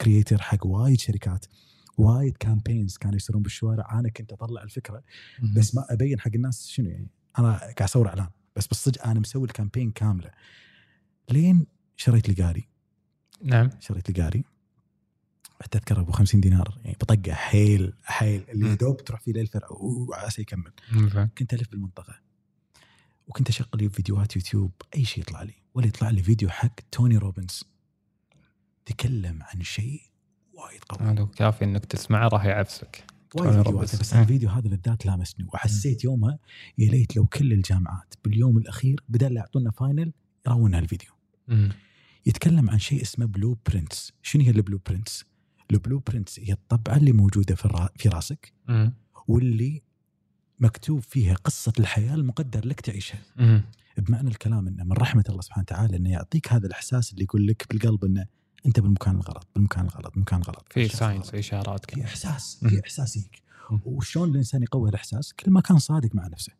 creator 0.00 0.42
حق 0.42 0.66
وايد 0.66 1.00
شركات. 1.00 1.46
وايد 1.98 2.36
campaigns 2.36 2.96
كانوا 2.96 3.16
يصيرون 3.16 3.42
بالشوارع. 3.42 3.98
أنا 3.98 4.08
كنت 4.08 4.32
أطلع 4.32 4.62
الفكرة 4.62 5.02
بس 5.56 5.74
ما 5.74 5.86
أبين 5.90 6.20
حق 6.20 6.30
الناس 6.34 6.68
شنو 6.68 6.88
يعني. 6.88 7.08
أنا 7.38 7.58
قاعد 7.58 7.82
أصور 7.82 8.08
إعلان 8.08 8.28
بس 8.56 8.66
بالصدق 8.66 9.06
أنا 9.06 9.20
مسوي 9.20 9.44
ال 9.44 9.49
campaign 9.49 9.90
كاملة. 9.90 10.30
لين 11.30 11.66
شريت 11.96 12.28
لي 12.28 12.44
قاري. 12.44 12.68
نعم. 13.42 13.70
شريت 13.80 14.10
لي 14.10 14.22
قاري. 14.22 14.44
تذكره 15.66 16.00
أبو 16.00 16.12
50 16.12 16.40
دينار 16.40 16.78
يعني 16.84 16.96
بطقة 17.00 17.34
حيل 17.34 17.92
حيل 18.04 18.44
اللي. 18.48 18.68
يا 18.68 18.74
دوب 18.74 19.04
تروح 19.04 19.20
فيه 19.20 19.32
للفرع 19.32 19.68
وعسى 19.70 20.42
يكمل. 20.42 20.72
كنت 21.38 21.54
ألف 21.54 21.70
بالمنطقة. 21.70 22.20
وكنت 23.26 23.48
أشغل 23.48 23.68
لي 23.74 23.88
فيديوهات 23.88 24.36
يوتيوب 24.36 24.72
أي 24.96 25.04
شيء 25.04 25.22
يطلع 25.22 25.42
لي. 25.42 25.54
ولا 25.74 25.86
يطلع 25.86 26.10
لي 26.10 26.22
فيديو 26.22 26.48
حق 26.48 26.74
توني 26.92 27.16
روبنز. 27.16 27.64
تكلم 28.86 29.42
عن 29.42 29.62
شيء 29.62 30.02
وايد 30.52 30.84
قوي. 30.88 31.08
هذا 31.08 31.24
كافي 31.24 31.64
إنك 31.64 31.84
تسمعه 31.84 32.28
راح 32.28 32.44
يعفسك. 32.44 33.04
وايد. 33.34 33.68
بس. 33.68 34.14
الفيديو 34.14 34.48
هذا 34.48 34.68
بالذات 34.68 35.06
لامسني 35.06 35.46
وحسيت 35.52 36.04
يومها 36.04 36.38
يا 36.78 36.90
ليت 36.90 37.16
لو 37.16 37.26
كل 37.26 37.52
الجامعات 37.52 38.14
باليوم 38.24 38.58
الأخير 38.58 39.00
بدل 39.08 39.34
لا 39.34 39.40
يعطونا 39.40 39.70
final 39.70 40.12
يراونا 40.46 40.78
الفيديو 40.78 41.10
مم. 41.48 41.72
يتكلم 42.26 42.70
عن 42.70 42.78
شيء 42.78 43.02
اسمه 43.02 43.26
blueprints 43.26 44.12
شنو 44.22 44.42
هي 44.42 44.50
ال 44.50 44.80
blueprints 44.86 45.24
ال 45.72 45.98
blueprints 45.98 46.40
هي 46.40 46.52
الطبعة 46.52 46.96
اللي 46.96 47.12
موجودة 47.12 47.54
في 47.54 47.88
في 47.96 48.08
راسك. 48.08 48.52
واللي 49.28 49.82
مكتوب 50.58 51.00
فيها 51.00 51.34
قصة 51.34 51.72
الحياة 51.78 52.14
المقدر 52.14 52.66
لك 52.66 52.80
تعيشها. 52.80 53.20
بمعنى 53.98 54.28
الكلام 54.28 54.66
إنه 54.68 54.84
من 54.84 54.92
رحمة 54.92 55.24
الله 55.28 55.40
سبحانه 55.40 55.62
وتعالى 55.62 55.96
إنه 55.96 56.10
يعطيك 56.10 56.52
هذا 56.52 56.66
الإحساس 56.66 57.12
اللي 57.12 57.24
يقول 57.24 57.46
لك 57.46 57.66
بالقلب 57.70 58.04
إنه 58.04 58.26
أنت 58.66 58.80
بالمكان 58.80 59.14
الغلط 59.14 59.48
بالمكان 59.54 59.84
الغلط 59.84 60.12
بالمكان 60.12 60.40
الغلط 60.40 60.66
في 60.70 60.88
signs. 60.88 61.34
إشارات 61.34 61.90
في 61.90 62.04
إحساس. 62.04 62.64
في 62.68 62.80
إحساس 62.80 63.16
يجيك 63.16 63.42
مم. 63.70 63.80
وشلون 63.84 64.30
الإنسان 64.30 64.62
يقوي 64.62 64.88
الإحساس 64.88 65.32
كل 65.32 65.50
ما 65.50 65.60
كان 65.60 65.78
صادق 65.78 66.14
مع 66.14 66.26
نفسه. 66.26 66.52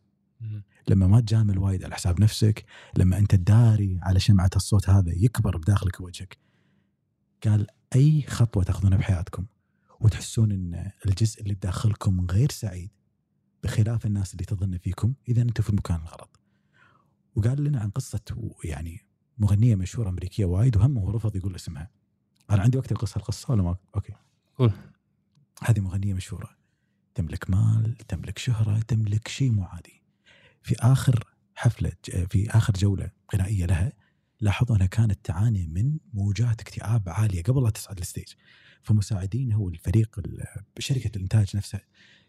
لما 0.87 1.07
ما 1.07 1.19
تجامل 1.19 1.57
وايد 1.57 1.83
على 1.83 1.95
حساب 1.95 2.21
نفسك 2.21 2.65
لما 2.97 3.17
أنت 3.17 3.35
تداري 3.35 3.99
على 4.01 4.19
شمعة 4.19 4.49
الصوت 4.55 4.89
هذا 4.89 5.11
يكبر 5.15 5.57
بداخلك 5.57 6.01
وجهك 6.01 6.37
قال 7.47 7.67
أي 7.95 8.21
خطوة 8.21 8.63
تأخذونها 8.63 8.97
بحياتكم 8.97 9.45
وتحسون 9.99 10.51
إن 10.51 10.91
الجزء 11.05 11.41
اللي 11.41 11.53
بداخلكم 11.53 12.27
غير 12.31 12.51
سعيد 12.51 12.89
بخلاف 13.63 14.05
الناس 14.05 14.33
اللي 14.33 14.45
تظن 14.45 14.77
فيكم 14.77 15.13
إذا 15.29 15.41
أنتم 15.41 15.63
في 15.63 15.69
المكان 15.69 15.99
الغلط. 16.01 16.39
وقال 17.35 17.63
لنا 17.63 17.79
عن 17.79 17.89
قصة 17.89 18.53
يعني 18.63 19.05
مغنية 19.37 19.75
مشهورة 19.75 20.09
أمريكية 20.09 20.45
وايد 20.45 20.77
وهم 20.77 20.97
هو 20.97 21.11
رفض 21.11 21.35
يقول 21.35 21.55
اسمها. 21.55 21.89
أنا 22.49 22.61
عندي 22.61 22.77
وقت 22.77 22.91
القصة 22.91 23.17
القصة 23.17 23.51
ولا 23.51 23.63
ما 23.63 23.75
okay. 23.95 24.13
قول. 24.57 24.71
هذه 25.63 25.79
مغنية 25.79 26.13
مشهورة. 26.13 26.49
تملك 27.15 27.49
مال 27.49 27.97
تملك 27.97 28.37
شهرة 28.37 28.79
تملك 28.79 29.27
شيء 29.27 29.51
مو 29.51 29.63
عادي 29.63 30.01
في 30.61 30.75
آخر 30.79 31.23
حفلة 31.55 31.91
في 32.03 32.49
آخر 32.49 32.73
جولة 32.73 33.11
غنائية 33.35 33.65
لها 33.65 33.93
لاحظوا 34.41 34.75
أنها 34.75 34.87
كانت 34.87 35.19
تعاني 35.25 35.67
من 35.67 35.97
موجات 36.13 36.61
اكتئاب 36.61 37.09
عالية 37.09 37.43
قبل 37.43 37.63
لا 37.63 37.69
تصعد 37.69 37.97
ال 37.99 38.04
stage 38.04 38.27
فمساعدين 38.83 39.53
هو 39.53 39.69
الفريق 39.69 40.19
ال- 40.19 40.45
شركة 40.79 41.11
الإنتاج 41.15 41.55
نفسها. 41.55 41.81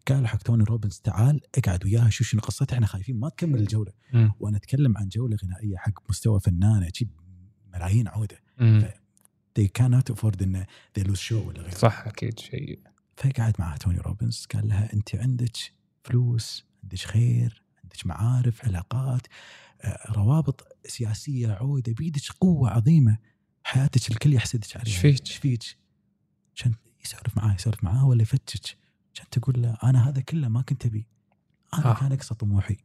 قالوا 0.08 0.26
حق 0.26 0.42
توني 0.42 0.64
روبنز 0.64 0.98
تعال 1.04 1.40
اقعد 1.58 1.84
وياها 1.84 2.10
شو 2.10 2.24
شنو 2.24 2.40
قصتها 2.40 2.74
إحنا 2.74 2.86
خايفين 2.86 3.20
ما 3.20 3.28
تكمل 3.28 3.60
الجولة. 3.60 3.92
وأنا 4.40 4.56
أتكلم 4.56 4.98
عن 4.98 5.08
جولة 5.08 5.36
غنائية 5.44 5.76
حق 5.76 6.10
مستوى 6.10 6.40
فنانة 6.40 6.90
شي 6.94 7.08
ملايين 7.74 8.08
عودة. 8.08 8.40
they 9.58 9.68
cannot 9.82 10.14
afford 10.14 10.42
إن 10.42 10.64
they 10.98 11.02
lose 11.02 11.20
show 11.28 11.32
ولا 11.32 11.60
غيره. 11.62 11.74
صح 11.74 12.06
أكيد 12.06 12.38
شيء. 12.38 12.80
فقعد 13.16 13.54
معها 13.58 13.76
توني 13.76 13.98
روبنز 13.98 14.46
قال 14.54 14.68
لها 14.68 14.92
أنت 14.92 15.14
عندك 15.14 15.56
فلوس 16.04 16.64
عندك 16.82 16.98
خير 16.98 17.61
عندك 17.92 18.06
معارف 18.06 18.64
علاقات 18.64 19.26
آه، 19.80 20.12
روابط 20.12 20.66
سياسية 20.86 21.52
عودة 21.52 21.92
بيدك 21.92 22.22
قوة 22.40 22.70
عظيمة 22.70 23.18
حياتك 23.64 24.10
الكل 24.10 24.34
يحسدك 24.34 24.76
عليها 24.76 24.86
إيش 24.86 24.96
فيك؟ 24.96 25.20
إيش 25.20 25.36
فيك؟ 25.36 25.78
كان 26.56 26.74
يسولف 27.04 27.36
معاه 27.36 27.54
يسولف 27.54 27.84
معاه 27.84 28.06
ولا 28.06 28.22
يفتش 28.22 28.76
كان 29.14 29.26
تقول 29.30 29.62
له 29.62 29.78
أنا 29.84 30.08
هذا 30.08 30.20
كله 30.20 30.48
ما 30.48 30.62
كنت 30.62 30.86
أبي 30.86 31.06
أنا 31.74 31.90
آه. 31.90 31.94
كان 31.94 32.12
أقصى 32.12 32.34
طموحي 32.34 32.76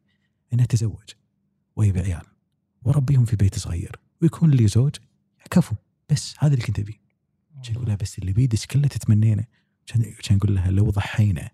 إني 0.54 0.64
أتزوج 0.64 1.10
ويبي 1.76 2.00
عيال 2.00 2.26
وأربيهم 2.84 3.26
في 3.26 3.36
بيت 3.36 3.60
صغير 3.60 4.00
ويكون 4.22 4.52
لي 4.52 4.68
زوج 4.68 4.96
كفو 5.52 5.76
بس 6.10 6.36
هذا 6.40 6.54
اللي 6.54 6.66
كنت 6.66 6.80
ابيه 6.80 7.02
كان 7.64 7.76
يقول 7.76 7.88
لها 7.88 7.96
بس 7.96 8.20
اللي 8.20 8.34
بيدك 8.34 8.60
كله 8.60 8.88
تتمنينه 8.88 9.46
كان 9.88 10.38
يقول 10.38 10.56
لها 10.56 10.72
لو 10.72 10.90
ضحينا 10.90 11.50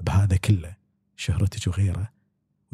بهذا 0.00 0.36
كله 0.36 0.76
شهرتك 1.16 1.66
وغيره 1.66 2.15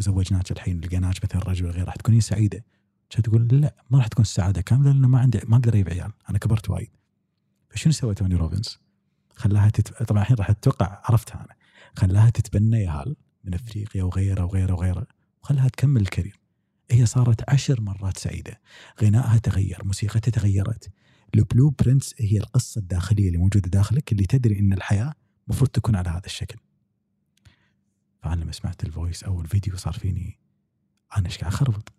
وزوجناك 0.08 0.50
الحين 0.50 0.80
لقيناك 0.80 1.24
مثلا 1.24 1.42
رجل 1.42 1.66
غيره 1.66 1.84
راح 1.84 1.96
تكونين 1.96 2.20
سعيدة. 2.20 2.64
تقول؟ 3.10 3.48
لا 3.48 3.74
ما 3.90 3.98
راح 3.98 4.06
تكون 4.06 4.22
السعاده 4.22 4.60
كاملة 4.60 4.92
لأنه 4.92 5.08
ما 5.08 5.18
عندي 5.18 5.40
ما 5.44 5.56
أقدر 5.56 5.74
أجيب 5.74 5.88
عيال. 5.88 6.12
أنا 6.30 6.38
كبرت 6.38 6.70
وايد. 6.70 6.90
فشنو 7.70 7.92
سوى 7.92 8.14
توني 8.14 8.34
روبنز؟ 8.34 8.78
خلاها 9.34 9.68
تت... 9.70 10.02
طبعا 10.02 10.22
الحين 10.22 10.36
راح 10.36 10.50
أتوقع 10.50 11.02
عرفتها 11.04 11.40
أنا. 11.40 11.54
خلاها 11.96 12.30
تتبنى 12.30 12.82
ياهال 12.82 13.16
من 13.44 13.54
أفريقيا 13.54 14.02
وغيره 14.02 14.44
وغيره 14.44 14.74
وغيره 14.74 15.06
وخلاها 15.42 15.68
تكمل 15.68 16.00
ال 16.00 16.05
career. 16.05 16.40
هي 16.90 17.06
صارت 17.06 17.50
عشر 17.50 17.80
مرات 17.80 18.18
سعيدة. 18.18 18.60
غنائها 19.02 19.38
تغير 19.38 19.78
موسيقتها 19.84 20.30
تغيرت. 20.30 20.90
ال 21.34 21.70
blueprints 21.70 22.14
هي 22.18 22.38
القصة 22.38 22.78
الداخلية 22.78 23.26
اللي 23.26 23.38
موجودة 23.38 23.70
داخلك 23.70 24.12
اللي 24.12 24.24
تدري 24.24 24.58
إن 24.58 24.72
الحياة 24.72 25.14
المفروض 25.48 25.70
تكون 25.70 25.96
على 25.96 26.08
هذا 26.08 26.26
الشكل. 26.26 26.56
فانا 28.22 28.40
لما 28.40 28.52
سمعت 28.52 28.84
ال 28.84 28.91
voice 28.91 29.24
أو 29.24 29.40
الفيديو 29.40 29.76
صار 29.76 29.92
فيني 29.92 30.38
أنا 31.16 31.26
إيش 31.26 31.38
قاعد 31.38 31.52
أخربط؟ 31.52 31.92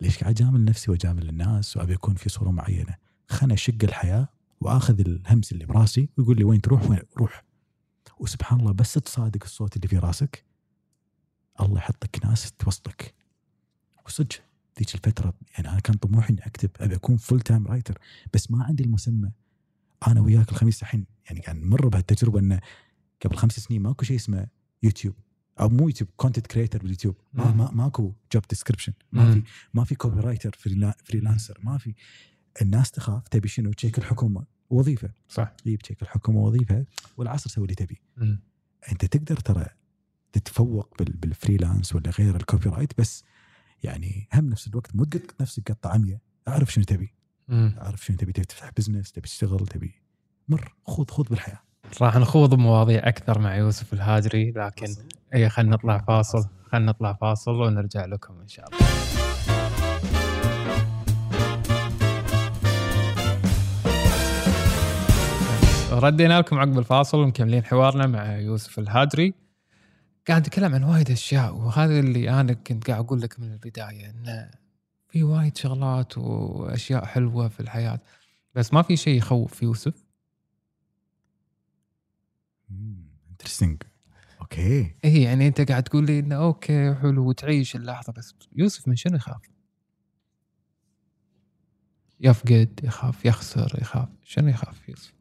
ليش 0.00 0.18
قاعد 0.18 0.40
أجامل 0.40 0.64
نفسي 0.64 0.90
وأجامل 0.90 1.28
الناس 1.28 1.76
وأبي 1.76 1.94
اكون 1.94 2.14
في 2.14 2.28
صورة 2.28 2.50
معينة؟ 2.50 2.96
خلنا 3.28 3.54
أشق 3.54 3.78
الحياة 3.82 4.28
وأخذ 4.60 5.00
الهمس 5.00 5.52
اللي 5.52 5.66
براسي 5.66 6.08
ويقول 6.18 6.36
لي 6.36 6.44
وين 6.44 6.60
تروح 6.60 6.90
وين 6.90 7.00
روح. 7.16 7.44
وسبحان 8.18 8.60
الله 8.60 8.72
بس 8.72 8.92
تصادق 8.92 9.44
الصوت 9.44 9.76
اللي 9.76 9.88
في 9.88 9.98
راسك 9.98 10.44
الله 11.60 11.78
يحطك 11.78 12.24
ناس 12.24 12.52
توسطك. 12.52 13.14
وصدق 14.06 14.34
ذيك 14.78 14.94
الفترة 14.94 15.34
يعني 15.54 15.68
أنا 15.68 15.80
كان 15.80 15.96
طموحي 15.96 16.32
إني 16.32 16.46
أكتب 16.46 16.70
أبي 16.80 16.94
أكون 16.94 17.16
full 17.16 17.40
time 17.40 17.66
writer 17.66 17.98
بس 18.34 18.50
ما 18.50 18.64
عندي 18.64 18.84
المسمى 18.84 19.30
أنا 20.06 20.20
وياك 20.20 20.48
الخميس 20.52 20.82
الحين 20.82 21.06
يعني 21.26 21.40
قاعد 21.40 21.56
نمر 21.56 21.88
بهالتجربة 21.88 22.38
إنه 22.38 22.60
قبل 23.24 23.36
خمس 23.36 23.52
سنين 23.52 23.82
ماكو 23.82 24.04
شيء 24.04 24.16
اسمه 24.16 24.46
يوتيوب 24.82 25.14
أو 25.60 25.68
مو 25.68 25.88
يوتيوب 25.88 26.10
content 26.16 26.46
creator 26.46 26.78
باليوتيوب. 26.78 27.16
ما. 27.32 27.52
ما 27.52 27.70
ماكو 27.70 28.12
job 28.32 28.42
description 28.50 28.92
ما. 29.12 29.32
في 29.32 29.42
ما 29.74 29.84
في 29.84 29.94
copywriter 29.94 30.56
freelancer 31.04 31.58
ما 31.62 31.78
في. 31.78 31.94
الناس 32.62 32.90
تخاف 32.90 33.28
تبي 33.28 33.48
شنو؟ 33.48 33.72
تشيك 33.72 33.98
الحكومة. 33.98 34.44
وظيفة. 34.70 35.10
صح. 35.28 35.52
جيب 35.66 35.78
تشيك 35.82 36.02
الحكومة 36.02 36.40
وظيفة. 36.40 36.84
والعصر 37.16 37.50
سوي 37.50 37.64
اللي 37.64 37.74
تبي. 37.74 38.00
أنت 38.92 39.04
تقدر 39.04 39.36
ترى 39.36 39.66
تتفوق 40.32 40.94
بال- 40.98 41.16
بال 41.16 41.30
freelance 41.30 41.94
ولا 41.94 42.10
غير 42.10 42.36
ال 42.36 42.68
copywrite 42.68 42.98
بس 43.00 43.24
يعني 43.82 44.28
هم 44.34 44.48
نفس 44.48 44.66
الوقت 44.68 44.96
مو 44.96 45.04
تقط 45.04 45.40
نفسك 45.40 45.72
قطه 45.72 45.90
عمياء 45.90 46.18
أعرف 46.48 46.72
شنو 46.72 46.84
تبي. 46.84 47.14
أعرف 47.50 48.04
شنو 48.04 48.16
تبي. 48.16 48.32
تبي 48.32 48.44
تفتح 48.44 48.70
business 48.76 49.12
تبي 49.12 49.28
تشتغل 49.28 49.66
تبي 49.66 49.94
مر. 50.48 50.74
خوض 50.86 51.10
خوض 51.10 51.28
بالحياة. 51.28 51.60
راح 52.00 52.16
نخوض 52.16 52.54
مواضيع 52.54 53.08
أكثر 53.08 53.38
مع 53.38 53.56
يوسف 53.56 53.92
الهاجري 53.92 54.50
لكن 54.50 54.86
اي 55.34 55.48
خلينا 55.48 55.76
نطلع 55.76 55.98
فاصل. 55.98 56.48
خلينا 56.72 56.86
نطلع 56.92 57.12
فاصل 57.12 57.50
ونرجع 57.50 58.04
لكم 58.04 58.40
إن 58.40 58.48
شاء 58.48 58.68
الله. 58.68 58.78
ردينا 65.92 66.38
لكم 66.38 66.58
عقب 66.58 66.78
الفاصل 66.78 67.18
ومكملين 67.18 67.64
حوارنا 67.64 68.06
مع 68.06 68.36
يوسف 68.36 68.78
الهاجري 68.78 69.34
قاعد 70.28 70.40
نتكلم 70.40 70.74
عن 70.74 70.84
وايد 70.84 71.10
أشياء 71.10 71.54
وهذا 71.54 72.00
اللي 72.00 72.40
أنا 72.40 72.52
كنت 72.52 72.90
قاعد 72.90 73.04
أقول 73.04 73.20
لك 73.20 73.40
من 73.40 73.52
البداية 73.52 74.10
انه 74.10 74.50
في 75.08 75.22
وايد 75.22 75.56
شغلات 75.56 76.18
وأشياء 76.18 77.04
حلوة 77.04 77.48
في 77.48 77.60
الحياة. 77.60 78.00
بس 78.54 78.72
ما 78.72 78.82
في 78.82 78.96
شيء 78.96 79.18
يخوف 79.18 79.54
في 79.54 79.64
يوسف 79.64 80.04
interesting 83.30 83.82
okay 84.42 84.94
اي 85.04 85.22
يعني 85.22 85.46
أنت 85.48 85.60
قاعد 85.70 85.82
تقول 85.82 86.06
لي 86.06 86.18
إنه 86.18 86.34
أوكي 86.34 86.94
حلو 86.94 87.28
وتعيش 87.28 87.76
اللحظة 87.76 88.12
بس 88.12 88.34
يوسف 88.56 88.88
من 88.88 88.96
شنو 88.96 89.16
يخاف؟ 89.16 89.40
يفقد 92.20 92.80
يخاف 92.82 93.24
يخسر 93.24 93.78
يخاف 93.80 94.08
شنو 94.24 94.48
يخاف 94.48 94.88
يوسف؟ 94.88 95.14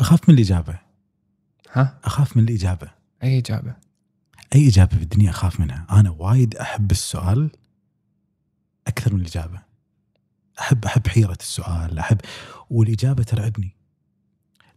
أخاف 0.00 0.28
من 0.28 0.34
الإجابة 0.34 0.78
ها؟ 1.72 2.00
أخاف 2.04 2.36
من 2.36 2.42
الإجابة 2.42 2.90
أي 3.22 3.38
إجابة؟ 3.38 3.76
أي 4.54 4.68
إجابة 4.68 4.96
في 4.96 5.02
الدنيا 5.02 5.30
أخاف 5.30 5.60
منها 5.60 5.86
أنا 5.90 6.10
وايد 6.10 6.56
أحب 6.56 6.90
السؤال 6.90 7.50
أكثر 8.86 9.14
من 9.14 9.20
الإجابة 9.20 9.62
أحب 10.60 10.84
أحب 10.84 11.06
حيرة 11.06 11.36
السؤال 11.40 11.98
أحب 11.98 12.20
والإجابة 12.70 13.22
ترعبني 13.22 13.75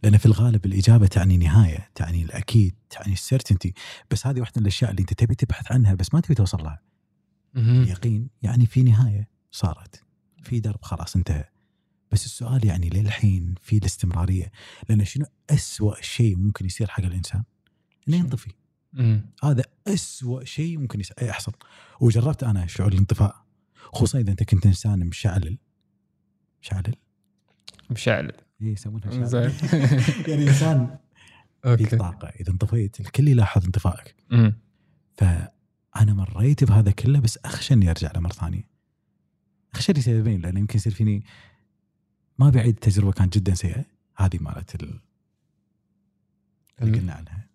لأن 0.02 0.18
في 0.18 0.26
الغالب 0.26 0.66
الإجابة 0.66 1.06
تعني 1.06 1.36
نهاية 1.36 1.90
تعني 1.94 2.22
الأكيد 2.22 2.74
تعني 2.90 3.12
السيرتنتي 3.12 3.74
بس 4.10 4.26
هذه 4.26 4.40
واحدة 4.40 4.54
من 4.56 4.62
الأشياء 4.62 4.90
اللي 4.90 5.00
أنت 5.00 5.12
تبي 5.12 5.34
تبحث 5.34 5.72
عنها 5.72 5.94
بس 5.94 6.14
ما 6.14 6.20
تبي 6.20 6.34
توصل 6.34 6.62
لها. 6.62 6.80
اليقين 7.56 8.30
يعني 8.42 8.66
في 8.66 8.82
نهاية 8.82 9.28
صارت 9.50 10.04
في 10.42 10.60
درب 10.60 10.82
خلاص 10.82 11.16
انتهى 11.16 11.44
بس 12.12 12.24
السؤال 12.24 12.66
يعني 12.66 12.88
للحين 12.88 13.54
في 13.62 13.76
الاستمرارية 13.76 14.52
لأن 14.88 15.04
شنو 15.04 15.26
أسوأ 15.50 16.02
شيء 16.02 16.36
ممكن 16.36 16.66
يصير 16.66 16.86
حق 16.86 17.04
الإنسان؟ 17.04 17.44
إنه؟ 18.08 18.16
ينطفي. 18.16 18.50
هذا 19.44 19.64
أسوأ 19.86 20.44
شيء 20.44 20.78
ممكن 20.78 21.02
يحصل 21.22 21.52
وجربت 22.00 22.44
أنا 22.44 22.66
شعور 22.66 22.92
الانطفاء 22.92 23.44
خصوصا 23.74 24.18
إذا 24.18 24.30
أنت 24.30 24.42
كنت 24.42 24.66
إنسان 24.66 25.06
مشعلل 25.06 25.58
مشعلل 26.62 26.94
مشعل 27.90 28.32
اي 28.62 28.66
يسمونها 28.66 29.24
زين. 29.24 29.52
يعني 30.28 30.48
إنسان 30.48 30.98
فيك 31.76 31.94
طاقة. 31.94 32.28
إذا 32.28 32.50
انطفيت 32.52 33.00
الكل 33.00 33.28
يلاحظ 33.28 33.64
انطفائك. 33.64 34.14
فأنا 35.16 36.14
مريت 36.14 36.64
بهذا 36.64 36.90
كله 36.90 37.20
بس 37.20 37.38
اخشى 37.44 37.74
اني 37.74 37.90
أرجع 37.90 38.12
له 38.14 38.20
مرة 38.20 38.32
ثانية. 38.32 38.68
اخشى 39.74 39.92
لسببين 39.92 40.40
لأن 40.40 40.56
يمكن 40.56 40.78
يصير 40.78 40.92
فيني 40.94 41.24
ما 42.38 42.50
بعيد 42.50 42.74
تجربة 42.74 43.12
كانت 43.12 43.38
جدا 43.38 43.54
سيئة. 43.54 43.84
هذه 44.16 44.38
مالت 44.40 44.74
ال- 44.82 45.00
اللي 46.82 46.98
قلنا 46.98 47.12
عنها. 47.12 47.46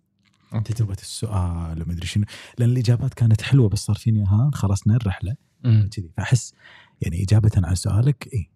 okay. 0.54 0.74
تجربة 0.74 0.94
السؤال 1.02 1.82
وما 1.82 1.94
أدري 1.94 2.08
شنو. 2.08 2.26
لأن 2.58 2.70
الإجابات 2.70 3.14
كانت 3.14 3.42
حلوة 3.42 3.70
بس 3.70 3.80
صار 3.80 3.96
فيني 3.96 4.24
ها 4.24 4.52
خلصنا 4.54 4.96
الرحله. 4.96 5.36
كذي. 5.64 6.12
فأحس 6.18 6.54
يعني 7.02 7.24
إجابة 7.24 7.52
عن 7.58 7.76
سؤالك 7.76 8.30
اي 8.34 8.50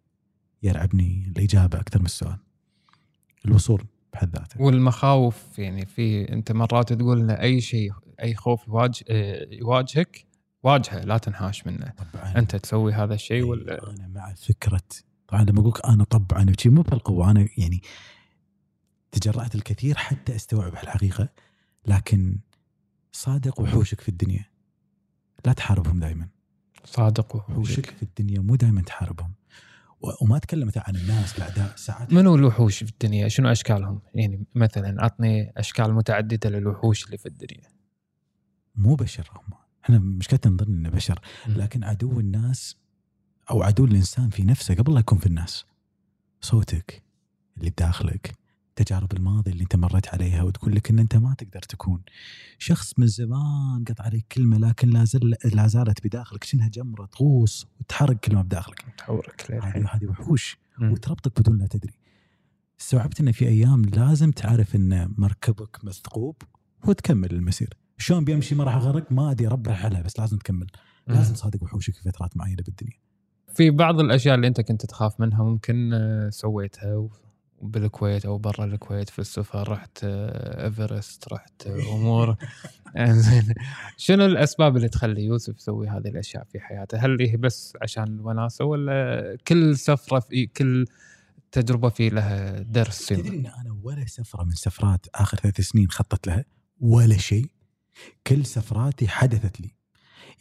يرعبني 0.64 1.34
الإجابة 1.38 1.80
أكثر 1.80 2.00
من 2.00 2.06
السؤال. 2.06 2.38
الوصول 3.46 3.84
بحد 4.14 4.38
ذاته. 4.38 4.62
والمخاوف 4.62 5.60
يعني 5.60 5.86
في 5.86 6.34
أنت 6.34 6.52
مرات 6.52 6.94
تقول 6.94 7.20
إن 7.20 7.30
أي 7.30 7.62
شيء 7.62 7.92
أي 8.22 8.36
خوف 8.36 8.68
يواجه 8.68 9.06
يواجهك 9.52 10.26
واجهه 10.64 11.00
لا 11.00 11.18
تنهاش 11.18 11.68
منه. 11.68 11.94
طبعا. 12.14 12.38
أنت 12.38 12.56
تسوي 12.56 12.94
هذا 12.94 13.14
الشيء 13.14 13.38
إي، 13.38 13.44
ولا؟ 13.44 13.90
أنا 13.90 14.08
مع 14.08 14.34
فكرة. 14.34 14.82
طبعا 15.28 15.44
لما 15.44 15.62
أقول 15.62 15.74
أنا 15.86 16.04
طبعا 16.04 16.46
وشي 16.50 16.70
مو 16.70 16.82
بهالقوة 16.82 17.32
أنا 17.32 17.48
يعني 17.58 17.82
تجرأت 19.12 19.56
الكثير 19.56 19.98
حتى 19.98 20.36
أستوعب 20.36 20.74
الحقيقة 20.74 21.30
لكن 21.88 22.40
صادق 23.12 23.62
وحوشك 23.62 24.02
في 24.02 24.10
الدنيا. 24.10 24.46
لا 25.46 25.54
تحاربهم 25.54 26.00
دائما 26.00 26.28
صادق 26.86 27.36
وحوشك. 27.36 27.86
في 27.86 28.04
الدنيا 28.04 28.40
مو 28.40 28.56
دائما 28.56 28.82
تحاربهم. 28.82 29.34
وما 30.02 30.38
اتكلم 30.38 30.68
مثلا 30.68 30.84
عن 30.88 30.96
الناس 30.96 31.38
الاعداء 31.38 31.76
ساعات 31.76 32.14
منو 32.14 32.36
الوحوش 32.36 32.84
في 32.84 32.92
الدنيا؟ 32.92 33.28
شنو 33.28 33.52
أشكالهم؟ 33.52 34.02
يعني 34.14 34.46
مثلا 34.56 35.04
عطني 35.04 35.54
أشكال 35.58 35.94
متعددة 35.94 36.50
للوحوش 36.50 37.06
اللي 37.06 37.18
في 37.18 37.26
الدنيا. 37.26 37.70
مو 38.76 38.96
بشر 38.96 39.30
هم. 39.36 39.54
إحنا 39.84 40.00
مشكلتنا 40.00 40.54
نظن 40.54 40.74
إنه 40.74 40.90
بشر. 40.90 41.20
لكن 41.48 41.84
عدو 41.84 42.20
الناس 42.20 42.78
أو 43.52 43.64
عدو 43.64 43.86
الإنسان 43.86 44.30
في 44.30 44.44
نفسه 44.44 44.76
قبل 44.76 44.94
لا 44.94 45.00
يكون 45.00 45.18
في 45.18 45.26
الناس. 45.26 45.66
صوتك 46.42 47.04
اللي 47.58 47.70
بداخلك 47.70 48.36
تجارب 48.84 49.14
الماضي 49.14 49.52
اللي 49.52 49.64
انت 49.64 49.76
مريت 49.76 50.08
عليها 50.08 50.44
وتقول 50.44 50.76
لك 50.76 50.90
إن 50.90 51.00
انت 51.00 51.16
ما 51.16 51.34
تقدر 51.34 51.60
تكون 51.62 52.02
شخص 52.58 53.00
من 53.00 53.08
زمان 53.08 53.84
قط 53.88 54.02
عليك 54.02 54.26
كلمة 54.32 54.58
لكن 54.58 54.90
لا 54.90 55.04
زل 55.06 55.36
لا 55.54 55.68
زالت 55.68 56.08
بداخلك. 56.08 56.44
شنها 56.44 56.68
جمرة 56.68 57.06
تغوص 57.06 57.68
وتحرق 57.80 58.18
كلمه 58.20 58.42
بداخلك. 58.42 58.86
تحورك 58.98 59.52
هذه 59.52 60.06
وحوش 60.08 60.58
مم. 60.80 60.92
وتربطك 60.92 61.40
بدون 61.42 61.58
لا 61.58 61.68
تدري. 61.68 61.94
استوعبت 62.82 63.20
إن 63.20 63.32
في 63.32 63.48
أيام 63.48 63.82
لازم 63.86 64.32
تعرف 64.32 64.76
إن 64.76 65.14
مركبك 65.18 65.86
مثقوب 65.86 66.36
وتكمل 66.88 67.32
المسير. 67.32 67.74
شلون 67.98 68.26
بيمشي 68.26 68.56
ما 68.56 68.64
راح 68.64 68.76
أغرق؟ 68.76 69.12
ما 69.12 69.32
أدري 69.32 69.48
رب 69.48 69.68
رحلها 69.68 70.02
بس 70.02 70.20
لازم 70.20 70.38
تكمل. 70.38 70.68
لازم 71.08 71.34
تصادق 71.34 71.64
وحوشك 71.64 71.94
في 71.96 72.02
فترات 72.12 72.38
معينة 72.38 72.64
بالدنيا. 72.66 72.98
في 73.54 73.70
بعض 73.70 74.00
الأشياء 74.00 74.36
اللي 74.36 74.48
أنت 74.48 74.62
كنت 74.62 74.86
تخاف 74.86 75.20
منها 75.20 75.44
ممكن 75.44 75.94
آه، 75.94 76.30
سويتها 76.30 76.96
و- 76.96 77.12
بالكويت 77.62 78.26
أو 78.26 78.38
برا 78.38 78.66
الكويت 78.66 79.10
في 79.10 79.20
السفر 79.20 79.70
رحت 79.72 79.98
آه، 80.04 80.66
إيفرست 80.66 81.34
رحت 81.34 81.68
آه، 81.68 81.80
أمور. 81.96 82.36
زين 83.00 83.54
شنو 83.98 84.26
الأسباب 84.26 84.78
اللي 84.78 84.90
تخلي 84.90 85.24
يوسف 85.26 85.58
يسوي 85.58 85.88
هذه 85.88 86.08
الأشياء 86.08 86.44
في 86.44 86.60
حياته؟ 86.60 86.98
هل 86.98 87.22
هي 87.22 87.38
بس 87.38 87.74
عشان 87.82 88.04
الوناسه 88.04 88.66
ولا 88.66 89.38
كل 89.48 89.78
سفرة 89.78 90.20
في 90.20 90.48
كل 90.48 90.86
تجربة 91.52 91.90
في 91.90 92.10
لها 92.10 92.60
درس 92.60 93.06
تدري 93.06 93.30
إن 93.30 93.46
أنا 93.46 93.80
ولا 93.84 94.06
سفرة 94.06 94.44
من 94.44 94.52
سفرات 94.52 95.06
آخر 95.16 95.38
ثلاث 95.38 95.62
سنين 95.62 95.90
خطط 95.90 96.28
لها 96.28 96.46
ولا 96.80 97.18
شيء. 97.18 97.46
كل 98.28 98.46
سفراتي 98.46 99.08
حدثت 99.08 99.62
لي. 99.62 99.76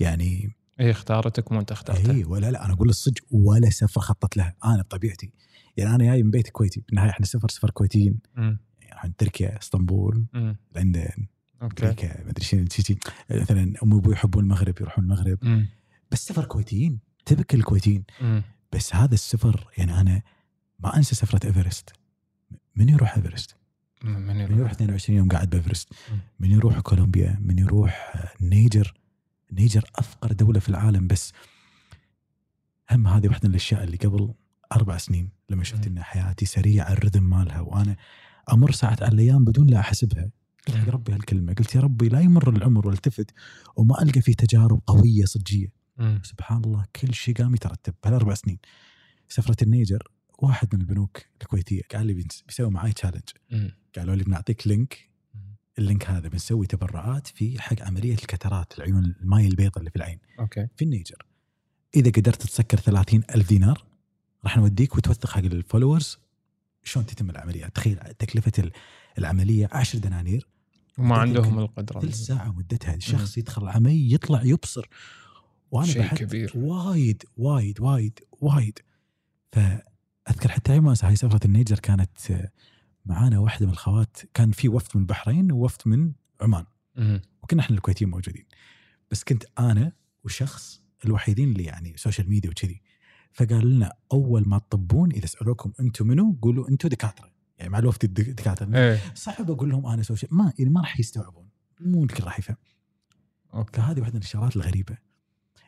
يعني 0.00 0.56
هي 0.80 0.90
اختارتك 0.90 1.52
مو 1.52 1.60
أنت 1.60 1.72
اخترتها 1.72 2.12
اي 2.12 2.24
ولا 2.24 2.50
لا 2.50 2.64
أنا 2.64 2.72
أقول 2.74 2.88
الصدق 2.88 3.22
ولا 3.30 3.70
سفرة 3.70 4.00
خطط 4.02 4.36
لها. 4.36 4.54
أنا 4.64 4.82
بطبيعتي 4.82 5.32
يعني 5.78 5.94
أنا 5.94 6.04
جاي 6.04 6.22
من 6.22 6.30
بيت 6.30 6.48
كويتي 6.48 6.82
بالنهايه 6.88 7.10
إحنا 7.10 7.26
سفر 7.26 7.48
سفر 7.48 7.70
كويتيين. 7.70 8.18
يعني 8.36 8.58
عن 8.92 9.16
تركيا 9.16 9.58
إسطنبول. 9.58 10.24
لندن 10.76 11.26
okay 11.62 12.06
ما 12.06 12.30
أدري 12.30 12.44
شنو. 12.44 12.64
مثلا 13.30 13.74
امي 13.82 13.94
وابوي 13.94 14.12
يحبون 14.12 14.44
المغرب 14.44 14.74
يروحون 14.80 15.04
المغرب 15.04 15.38
مم. 15.42 15.66
بس 16.10 16.26
سفر 16.26 16.44
كويتيين 16.44 16.98
تبع 17.26 17.54
الكويتيين 17.54 18.04
مم. 18.20 18.42
بس 18.72 18.94
هذا 18.94 19.14
السفر 19.14 19.68
يعني 19.78 20.00
أنا 20.00 20.22
ما 20.78 20.96
أنسى 20.96 21.14
سفرة 21.14 21.46
إيفرست 21.46 21.92
من 22.76 22.88
يروح 22.88 23.16
إيفرست؟ 23.16 23.56
من 24.04 24.26
من 24.26 24.36
يروح 24.36 24.58
يروح 24.58 24.70
22 24.70 25.18
يوم 25.18 25.28
قاعد 25.28 25.50
بإيفرست. 25.50 25.92
من 26.40 26.50
يروح 26.50 26.80
كولومبيا 26.80 27.38
من 27.40 27.58
يروح 27.58 28.12
آه، 28.16 28.44
نيجر 28.44 28.94
نيجر 29.52 29.90
أفقر 29.96 30.32
دولة 30.32 30.60
في 30.60 30.68
العالم 30.68 31.06
بس 31.06 31.32
هم 32.90 33.06
هذه 33.06 33.28
واحدة 33.28 33.48
من 33.48 33.50
الأشياء 33.50 33.84
اللي 33.84 33.96
قبل 33.96 34.34
أربع 34.72 34.96
سنين 34.96 35.30
لما 35.50 35.64
شفت. 35.64 35.86
إن 35.86 36.02
حياتي 36.02 36.46
سريعة 36.46 36.92
ال 36.92 36.98
rhythm 36.98 37.30
مالها 37.30 37.60
وأنا 37.60 37.96
أمر 38.52 38.72
ساعات 38.72 39.02
على 39.02 39.12
الأيام 39.12 39.44
بدون 39.44 39.66
لا 39.66 39.80
أحسبها. 39.80 40.30
قلت 40.68 40.76
يا 40.76 40.92
ربي 40.92 41.12
هالكلمة 41.12 41.54
قلت 41.54 41.74
يا 41.74 41.80
ربي 41.80 42.08
لا 42.08 42.20
يمر 42.20 42.56
العمر 42.56 42.86
والتفت 42.86 43.30
وما 43.76 44.02
ألقى 44.02 44.20
فيه 44.20 44.32
تجارب 44.32 44.80
قوية 44.86 45.24
صجية. 45.24 45.72
سبحان 46.22 46.64
الله 46.64 46.86
كل 46.96 47.14
شيء 47.14 47.34
قام 47.34 47.54
يترتب 47.54 47.94
بهالأربع 48.04 48.34
سنين. 48.34 48.58
سفرة 49.28 49.56
النيجر 49.62 50.10
واحد 50.38 50.74
من 50.74 50.80
البنوك 50.80 51.18
الكويتية 51.42 51.82
قال 51.94 52.06
لي 52.06 52.14
بيسوي 52.14 52.70
معاي 52.70 52.92
challenge. 52.92 53.28
قالوا 53.96 54.14
لي 54.14 54.24
بنعطيك 54.24 54.66
link. 54.66 55.08
ال 55.78 55.85
link 55.85 56.10
هذا 56.10 56.28
بنسوي 56.28 56.66
تبرعات 56.66 57.26
في 57.26 57.60
حق 57.60 57.82
عملية 57.82 58.14
الكتراكت 58.14 58.78
العيون 58.78 59.14
الماي 59.20 59.46
البيضاء 59.46 59.78
اللي 59.78 59.90
في 59.90 59.96
العين. 59.96 60.18
okay. 60.40 60.68
في 60.76 60.84
النيجر. 60.84 61.26
إذا 61.96 62.10
قدرت 62.10 62.42
تسكر 62.42 62.78
30 62.78 63.22
ألف 63.34 63.48
دينار 63.48 63.84
راح 64.44 64.56
نوديك 64.56 64.96
وتوثق 64.96 65.30
حق 65.30 65.38
ال 65.44 65.52
followers 65.52 66.18
شلون 66.84 67.06
تتم 67.06 67.30
العملية. 67.30 67.66
تخيل 67.66 67.96
تكلفة 67.98 68.52
ال- 68.58 68.72
العملية 69.18 69.68
10 69.72 69.98
دنانير. 69.98 70.48
وما 70.98 71.16
عندهم 71.16 71.58
القدره 71.58 72.00
ثلث 72.00 72.14
ساعة 72.16 72.52
مدتها. 72.52 72.94
الشخص 72.94 73.38
يدخل 73.38 73.62
العملية 73.62 74.14
يطلع 74.14 74.42
يبصر. 74.42 74.88
وأنا 75.70 75.86
شيء 75.86 76.06
كبير. 76.14 76.52
وايد 76.54 77.22
وايد 77.36 77.80
وايد 77.80 78.18
وايد. 78.40 78.78
فأذكر 79.52 80.48
حتى 80.48 80.76
يوم 80.76 80.88
هاي 80.88 81.16
سفره 81.16 81.40
النيجر 81.44 81.78
كانت 81.78 82.50
معانا 83.06 83.38
واحدة 83.38 83.66
من 83.66 83.72
الخوات. 83.72 84.16
كان 84.34 84.50
في 84.50 84.68
وفد 84.68 84.88
من 84.96 85.02
البحرين 85.02 85.52
ووفد 85.52 85.80
من 85.86 86.12
عمان. 86.40 86.64
مم. 86.96 87.20
وكنا 87.42 87.60
إحنا 87.62 87.76
الكويتيين 87.76 88.10
موجودين. 88.10 88.44
بس 89.10 89.24
كنت 89.24 89.44
أنا 89.58 89.92
وشخص 90.24 90.82
الوحيدين 91.04 91.52
اللي 91.52 91.64
يعني 91.64 91.94
social 91.96 92.28
media 92.30 92.50
وكذي. 92.50 92.82
فقال 93.32 93.70
لنا 93.74 93.92
أول 94.12 94.48
ما 94.48 94.58
تطبون 94.58 95.12
إذا 95.12 95.26
سألوكم 95.26 95.72
أنتم 95.80 96.06
منو 96.06 96.36
قولوا 96.42 96.68
أنتم 96.68 96.88
دكاترة. 96.88 97.30
يعني 97.58 97.70
مع 97.70 97.78
الوفد 97.78 98.04
الدك- 98.04 98.28
الدكاتره 98.28 98.76
إيه. 98.76 99.00
صعب 99.14 99.50
أقول 99.50 99.70
لهم 99.70 99.86
أنا 99.86 100.02
social 100.02 100.34
ما 100.34 100.52
يعني 100.58 100.70
ما 100.70 100.80
راح 100.80 101.00
يستوعبون. 101.00 101.48
مو 101.80 102.04
الكل 102.04 102.24
راح 102.24 102.38
يفهم. 102.38 102.56
okay. 103.54 103.80
فهذه 103.80 104.00
واحدة 104.00 104.14
من 104.14 104.20
الشغلات 104.22 104.56
الغريبة. 104.56 104.96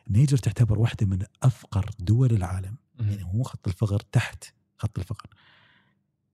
النيجر 0.07 0.37
تعتبر 0.37 0.79
واحدة 0.79 1.05
من 1.07 1.19
أفقر 1.43 1.89
دول 1.99 2.31
العالم. 2.33 2.75
يعني 2.99 3.23
مم. 3.23 3.31
مو 3.37 3.43
خط 3.43 3.67
الفقر 3.67 3.99
تحت 4.11 4.43
خط 4.77 4.99
الفقر. 4.99 5.29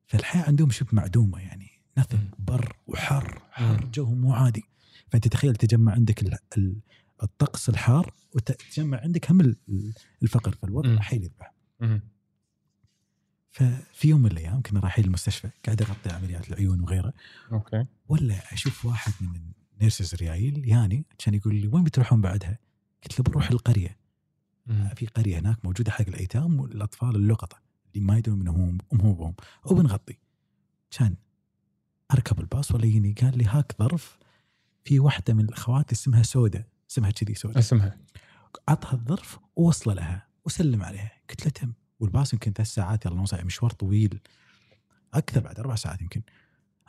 فالحياة 0.08 0.44
عندهم 0.44 0.70
شبه 0.70 0.90
معدومة 0.92 1.40
يعني. 1.40 1.70
مم. 1.98 2.32
بر 2.40 2.76
وحر. 2.88 3.42
حر. 3.52 3.86
جوهم 3.94 4.22
مو 4.22 4.34
عادي. 4.34 4.64
فأنت 5.12 5.28
تخيل 5.28 5.56
تجمع 5.56 5.92
عندك 5.92 6.22
ال- 6.22 6.38
ال- 6.58 6.80
الطقس 7.24 7.70
الحار 7.70 8.14
وتجمع 8.36 9.00
عندك 9.02 9.32
هم 9.32 9.42
ال- 9.42 9.56
الفقر 10.24 10.52
فالوضع. 10.52 11.00
حيل 11.00 11.24
يذبح. 11.24 11.54
ففي 13.52 14.08
يوم 14.10 14.22
من 14.22 14.32
الأيام 14.32 14.62
كنا 14.62 14.80
رايحين 14.80 15.06
المستشفى 15.06 15.50
قاعد 15.66 15.82
أغطي 15.82 16.10
عمليات 16.10 16.50
العيون 16.50 16.82
وغيره 16.82 17.14
okay 17.52 17.86
ولا 18.10 18.54
أشوف 18.54 18.86
واحد 18.86 19.14
من 19.22 19.42
ال 19.76 19.82
nurses 19.82 20.16
ريايل 20.16 20.68
يعني 20.70 21.06
كان 21.18 21.34
يقول 21.34 21.56
لي 21.56 21.68
وين 21.68 21.84
بتروحون 21.84 22.22
بعدها؟ 22.22 22.60
قلت 23.04 23.20
له 23.20 23.24
بنروح 23.24 23.50
القرية 23.52 23.98
مم. 24.66 24.90
في 24.96 25.06
قرية 25.08 25.40
هناك 25.40 25.66
موجودة 25.66 25.92
حق 25.92 26.08
الأيتام 26.08 26.60
والأطفال 26.60 27.16
اللقطاء 27.16 27.58
اللي 27.96 28.06
ما 28.06 28.18
يدرون 28.18 28.40
من 28.40 28.48
هم 28.48 28.78
امهم 28.94 29.08
وابوهم 29.10 29.34
وبنغطي 29.66 30.18
كان 30.92 31.16
أركب 32.14 32.40
الباص 32.40 32.72
ولا 32.72 32.86
يجيني 32.86 33.14
قال 33.14 33.38
لي 33.38 33.46
هاك 33.46 33.76
ظرف 33.80 34.18
في 34.86 35.00
واحدة 35.00 35.34
من 35.34 35.44
الأخوات 35.46 35.92
اسمها 35.92 36.24
سودا 36.24 36.64
اسمها 36.92 37.12
كذي 37.12 37.36
سودا 37.36 37.60
اسمها. 37.60 37.98
عطها 38.68 38.94
الظرف 38.94 39.40
ووصله 39.56 39.94
لها 39.94 40.28
وسلم 40.46 40.84
عليها. 40.84 41.12
قلت 41.30 41.46
له 41.46 41.52
تم. 41.52 41.74
والباص 42.00 42.34
يمكن 42.34 42.54
ثلاث 42.54 42.68
ساعات 42.68 43.06
يلا 43.06 43.16
نص 43.16 43.32
ساعة، 43.32 43.44
مشوار 43.44 43.72
طويل. 43.72 44.20
أكثر 45.14 45.40
بعد 45.40 45.60
أربع 45.60 45.76
ساعات 45.76 46.02
يمكن. 46.02 46.22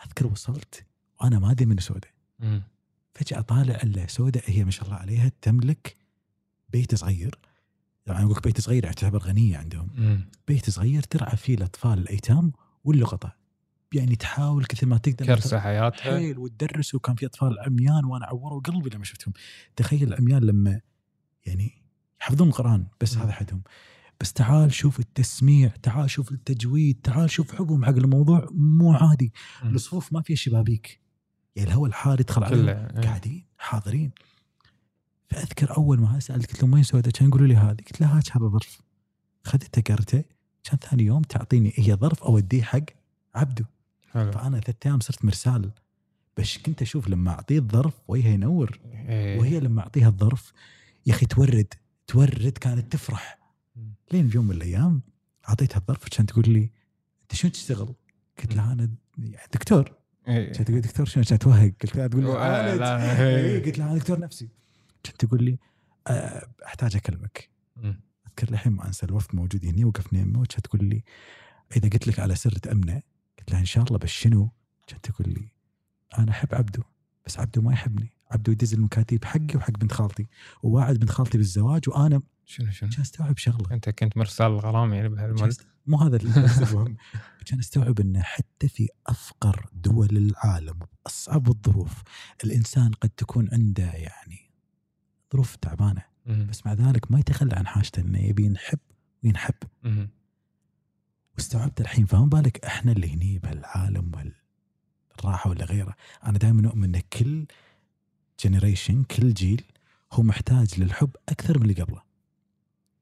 أذكر 0.06 0.26
وصلت 0.26 0.86
وأنا 1.20 1.38
ما 1.38 1.50
أدري 1.50 1.66
من 1.66 1.78
سوده 1.78 2.08
مم. 2.38 2.62
فجأة 3.14 3.40
طالع 3.40 3.76
الا 3.82 4.06
سوده 4.06 4.42
هي 4.44 4.64
ما 4.64 4.70
شاء 4.70 4.84
الله 4.84 4.96
عليها 4.96 5.32
تملك 5.42 5.96
بيت 6.68 6.94
صغير. 6.94 7.38
يعني 8.06 8.24
أقول 8.24 8.40
بيت 8.40 8.60
صغير 8.60 8.84
يعني 8.84 8.96
تعتبر 8.96 9.18
غنية 9.18 9.58
عندهم. 9.58 9.90
مم. 9.94 10.28
بيت 10.48 10.70
صغير 10.70 11.02
ترعى 11.02 11.36
فيه 11.36 11.54
الأطفال 11.54 11.98
الأيتام 11.98 12.52
واللقطة. 12.84 13.37
يعني 13.94 14.16
تحاول 14.16 14.64
كثر 14.64 14.86
ما 14.86 14.98
تقدر 14.98 15.26
كرسه 15.26 15.60
حياتها. 15.60 16.16
حيل 16.16 16.38
وتدرس 16.38 16.94
وكان 16.94 17.16
في 17.16 17.26
أطفال 17.26 17.58
عميان 17.58 18.04
وأنا 18.04 18.26
عوروا 18.26 18.60
قلبي 18.60 18.90
لما 18.90 19.04
شفتهم. 19.04 19.34
تخيل 19.76 20.08
العميان 20.08 20.42
لما 20.42 20.80
يعني 21.46 21.82
يحفظون 22.20 22.48
القرآن 22.48 22.86
بس. 23.00 23.16
هذا 23.16 23.32
حدهم. 23.32 23.62
بس 24.20 24.32
تعال 24.32 24.72
شوف 24.72 25.00
التسميع 25.00 25.68
تعال 25.82 26.10
شوف 26.10 26.32
التجويد 26.32 27.00
تعال 27.02 27.30
شوف 27.30 27.54
حبهم 27.54 27.84
حق 27.84 27.90
الموضوع 27.90 28.48
مو 28.50 28.92
عادي. 28.92 29.32
الصفوف 29.64 30.12
ما 30.12 30.22
فيها 30.22 30.36
شبابيك. 30.36 31.00
يعني 31.56 31.68
الهواء 31.68 31.88
الحار 31.88 32.20
يدخل 32.20 32.44
عليهم 32.44 32.68
إيه. 32.68 33.00
قاعدين 33.00 33.44
حاضرين. 33.58 34.10
فأذكر 35.28 35.76
أول 35.76 36.00
ما 36.00 36.20
سألت 36.20 36.50
قلت 36.50 36.62
لهم 36.62 36.72
وين 36.72 36.82
سوده 36.82 37.10
كان 37.10 37.28
يقولوا 37.28 37.46
لي 37.46 37.56
هذه. 37.56 37.76
قلت 37.76 38.00
لها 38.00 38.20
هذا 38.36 38.48
ظرف. 38.48 38.80
خذته 39.44 39.94
قرته 39.94 40.24
كان 40.64 40.78
ثاني 40.78 41.02
يوم 41.02 41.22
تعطيني 41.22 41.72
هي 41.76 41.94
ظرف 41.94 42.22
أوديه 42.22 42.62
حق 42.62 42.84
عبده. 43.34 43.77
حلو. 44.12 44.32
فأنا 44.32 44.60
ثلاث 44.60 44.76
أيام 44.86 45.00
صرت 45.00 45.24
مرسال 45.24 45.70
بس 46.36 46.58
كنت 46.58 46.82
أشوف 46.82 47.08
لما 47.08 47.30
أعطيه 47.30 47.58
الظرف 47.58 47.94
وجهه 48.08 48.28
ينور 48.28 48.78
إيه. 48.84 49.38
وهي 49.38 49.60
لما 49.60 49.80
أعطيها 49.82 50.08
الظرف 50.08 50.52
يا 51.06 51.12
أخي 51.12 51.26
تورد 51.26 51.74
تورد 52.06 52.58
كانت 52.60 52.92
تفرح. 52.92 53.38
لين 54.12 54.28
في 54.28 54.36
يوم 54.36 54.46
من 54.46 54.56
الأيام 54.56 55.02
أعطيتها 55.48 55.78
الظرف 55.78 56.08
كانت 56.08 56.30
تقول 56.30 56.44
لي 56.48 56.70
أنت 57.22 57.34
شو 57.34 57.48
تشتغل؟ 57.48 57.94
قلت 58.38 58.54
لها 58.54 58.72
أنا 58.72 58.90
دكتور 59.54 59.92
إيه. 60.28 60.52
كانت 60.52 60.68
تقول 60.68 60.80
دكتور 60.80 61.06
شنو 61.06 61.24
كانت 61.24 61.42
توهق 61.42 61.72
قلت 61.82 61.96
لها 61.96 62.06
تقول 62.06 62.24
لي. 62.24 62.32
لا، 62.76 63.20
إيه، 63.22 63.36
إيه. 63.36 63.64
قلت 63.64 63.78
لها 63.78 63.86
أنا 63.90 63.98
دكتور 63.98 64.20
نفسي 64.20 64.48
كانت 65.02 65.24
تقول 65.24 65.44
لي 65.44 65.58
أه، 66.06 66.48
أحتاج 66.66 66.96
أكلمك. 66.96 67.48
أذكر 68.26 68.48
الحين 68.52 68.72
ما 68.72 68.86
أنسى 68.86 69.06
الوفد 69.06 69.34
موجود 69.36 69.64
هني 69.66 69.84
وقفنا 69.84 70.20
يمه 70.20 70.40
وكانت 70.40 70.66
تقول 70.66 70.84
لي 70.84 71.02
إذا 71.76 71.88
قلت 71.88 72.08
لك 72.08 72.18
على 72.18 72.34
سر 72.34 72.52
تأمنه 72.52 73.02
قلت 73.48 73.52
لها 73.54 73.60
إن 73.60 73.64
شاء 73.66 73.84
الله 73.84 73.98
بس 73.98 74.08
شنو؟ 74.08 74.50
كانت 74.86 75.10
تقول 75.10 75.28
لي 75.34 75.48
أنا 76.18 76.30
أحب 76.30 76.54
عبده 76.54 76.82
بس 77.26 77.38
عبده 77.38 77.62
ما 77.62 77.72
يحبني 77.72 78.12
عبده 78.30 78.52
يدز 78.52 78.74
المكاتيب 78.74 79.24
حقي 79.24 79.56
وحق 79.56 79.70
بنت 79.70 79.92
خالتي 79.92 80.26
وواعد 80.62 80.96
بنت 80.98 81.10
خالتي 81.10 81.38
بالزواج 81.38 81.88
وأنا 81.88 82.22
شنو 82.44 82.70
شنو 82.70 82.90
كان 82.90 83.00
أستوعب 83.00 83.38
شغلة 83.38 83.74
أنت 83.74 83.88
كنت 83.90 84.16
مرسال 84.16 84.46
الغرام 84.46 84.94
يعني 84.94 85.08
است- 85.48 85.66
مو 85.86 85.96
هذا 85.98 86.16
المهم 86.16 86.96
كان 87.46 87.58
أستوعب 87.64 88.00
ان 88.00 88.22
حتى 88.22 88.68
في 88.68 88.88
أفقر 89.06 89.66
دول 89.72 90.16
العالم 90.16 90.78
بأصعب 91.04 91.48
الظروف 91.48 92.02
الإنسان 92.44 92.90
قد 92.92 93.08
تكون 93.10 93.48
عنده 93.52 93.92
يعني 93.92 94.50
ظروف 95.32 95.56
تعبانة. 95.56 96.02
بس 96.26 96.66
مع 96.66 96.72
ذلك 96.72 97.10
ما 97.12 97.18
يتخلى 97.18 97.54
عن 97.54 97.66
حاجته 97.66 98.00
إنه 98.02 98.18
يبي 98.18 98.44
ينحب 98.44 98.78
وينحب. 99.24 99.54
واستوعبت 101.38 101.80
الحين 101.80 102.06
فما 102.06 102.26
بالك 102.26 102.64
إحنا 102.64 102.92
اللي 102.92 103.14
هني 103.14 103.38
بهالعالم 103.38 104.12
والراحه 105.18 105.50
ولا 105.50 105.64
غيره؟ 105.64 105.94
أنا 106.24 106.38
دائما 106.38 106.68
أؤمن 106.68 106.94
إن 106.94 107.02
كل 107.12 107.46
generation 108.44 109.04
كل 109.04 109.34
جيل 109.34 109.64
هو 110.12 110.22
محتاج 110.22 110.80
للحب 110.80 111.10
أكثر 111.28 111.58
من 111.58 111.62
اللي 111.62 111.82
قبله. 111.82 112.02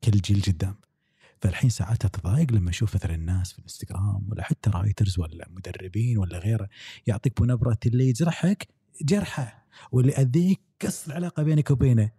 كل 0.04 0.10
جيل 0.10 0.42
قدام. 0.42 0.74
فالحين 1.42 1.70
ساعات 1.70 2.04
أتضايق 2.04 2.52
لما 2.52 2.70
أشوف 2.70 2.94
مثلا 2.94 3.14
الناس 3.14 3.52
في 3.52 3.58
الإنستغرام 3.58 4.26
ولا 4.30 4.42
حتى 4.42 4.70
writers 4.70 5.18
ولا 5.18 5.48
مدربين 5.50 6.18
ولا 6.18 6.38
غيره 6.38 6.68
يعطيك 7.06 7.40
بنبرة 7.40 7.78
اللي 7.86 8.08
يجرحك 8.08 8.68
اجرحه 9.02 9.66
واللي 9.92 10.12
يأذيك 10.12 10.60
قص 10.82 11.06
العلاقة 11.06 11.42
بينك 11.42 11.70
وبينه. 11.70 12.10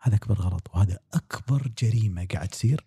هذا 0.00 0.14
أكبر 0.16 0.34
غلط 0.34 0.70
وهذا 0.74 0.98
أكبر 1.14 1.72
جريمة 1.78 2.24
قاعد 2.24 2.48
تصير. 2.48 2.84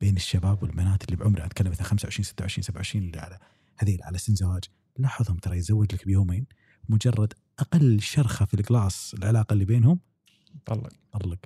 بين 0.00 0.16
الشباب 0.16 0.62
والبنات 0.62 1.04
اللي 1.04 1.16
بعمر 1.16 1.44
أتكلم 1.44 1.70
مثلا 1.70 1.86
25 1.86 2.24
26 2.24 2.62
27 2.62 3.04
اللي 3.04 3.18
على 3.18 3.38
هذيل 3.78 4.02
على 4.02 4.18
سن 4.18 4.34
زواج 4.34 4.64
لاحظهم 4.98 5.36
ترى 5.36 5.56
يزوج 5.56 5.94
لك 5.94 6.06
بيومين 6.06 6.46
مجرد 6.88 7.32
أقل 7.58 8.00
شرخة 8.00 8.44
في 8.44 8.54
القلاص 8.54 9.14
العلاقة 9.14 9.52
اللي 9.52 9.64
بينهم 9.64 10.00
طلق. 10.66 10.88
طلق. 11.12 11.38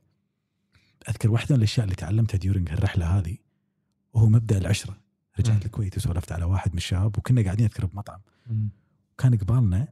أذكر 1.08 1.30
واحدة 1.30 1.54
من 1.54 1.58
الأشياء 1.58 1.84
اللي 1.84 1.96
تعلمتها 1.96 2.38
ديورنج 2.38 2.70
الرحله 2.72 3.18
هذه 3.18 3.36
وهو 4.12 4.28
مبدأ 4.28 4.58
العشرة. 4.58 5.00
رجعت. 5.40 5.66
الكويت 5.66 5.96
وسولفت 5.96 6.32
على 6.32 6.44
واحد 6.44 6.70
من 6.72 6.78
الشباب 6.78 7.18
وكنا 7.18 7.42
قاعدين 7.42 7.66
أذكر 7.66 7.86
بمطعم. 7.86 8.20
مم. 8.46 8.68
وكان 9.12 9.36
قبالنا 9.36 9.88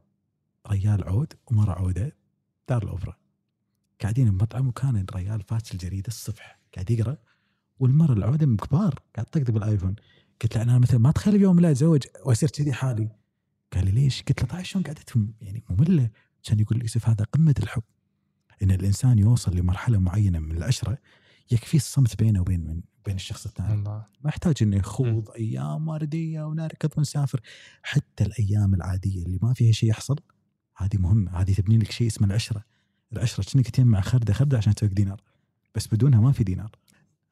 ريال 0.67 1.05
عود 1.05 1.33
ومرة 1.47 1.73
عودة 1.73 2.17
دار 2.69 2.83
الأوبرا. 2.83 3.17
قاعدين 4.03 4.31
بمطعم 4.31 4.69
وكان 4.69 4.97
الريال 4.97 5.43
فاتش 5.43 5.73
الجريدة 5.73 6.09
الصبح. 6.09 6.59
قاعد 6.75 6.91
يقرأ 6.91 7.17
والمرة 7.81 8.13
العودة 8.13 8.57
كبار 8.57 8.95
قاعد 9.15 9.27
تطقطق 9.27 9.51
بالآيفون. 9.51 9.97
قلت 10.43 10.57
له 10.57 10.63
أنا 10.63 10.79
مثلا 10.79 10.99
ما 10.99 11.11
اتخيل 11.11 11.39
بيوم 11.39 11.61
لا 11.61 11.71
أتزوج 11.71 12.03
وأصير 12.25 12.49
كذي 12.49 12.73
حالي. 12.73 13.09
قال 13.73 13.85
لي 13.85 13.91
ليش؟ 13.91 14.23
قلت 14.23 14.43
له 14.43 14.49
طيب 14.49 14.63
شلون 14.63 14.85
قعدتهم 14.85 15.35
يعني 15.41 15.65
مملة. 15.71 16.11
كان 16.43 16.61
يقول 16.61 16.79
لي 16.79 16.85
يوسف 16.85 17.09
هذا 17.09 17.25
قمة 17.25 17.55
الحب. 17.59 17.83
إن 18.63 18.71
الإنسان 18.71 19.19
يوصل 19.19 19.57
لمرحلة 19.57 19.99
معينة 19.99 20.39
من 20.39 20.57
العشرة 20.57 20.99
يكفي 21.51 21.77
الصمت 21.77 22.19
بينه 22.19 22.41
وبين 22.41 22.61
من 22.61 22.81
بين 23.05 23.15
الشخص 23.15 23.47
الثاني. 23.47 23.75
الله. 23.75 24.07
ما 24.21 24.29
يحتاج 24.29 24.55
إنه 24.63 24.77
يخوض 24.77 25.31
أيام 25.31 25.89
ورديه 25.89 26.43
ونركض 26.43 26.91
ونسافر. 26.97 27.41
حتى 27.83 28.25
الأيام 28.25 28.75
العادية 28.75 29.23
اللي 29.23 29.39
ما 29.43 29.53
فيها 29.53 29.73
شيء 29.73 29.91
يحصل 29.91 30.17
هذه 30.77 30.99
مهمة. 30.99 31.41
هذه 31.41 31.53
تبني 31.53 31.79
لك 31.79 31.91
شيء 31.91 32.07
اسمه 32.07 32.27
العشرة. 32.27 32.65
العشرة 33.13 33.45
كأنك 33.53 33.71
تجمع 33.71 34.01
خردة 34.01 34.33
خردة 34.33 34.57
عشان 34.59 34.75
تسوي 34.75 34.89
دينار. 34.89 35.23
بس 35.75 35.87
بدونها 35.87 36.21
ما 36.21 36.33
في 36.33 36.45
دينار. 36.45 36.71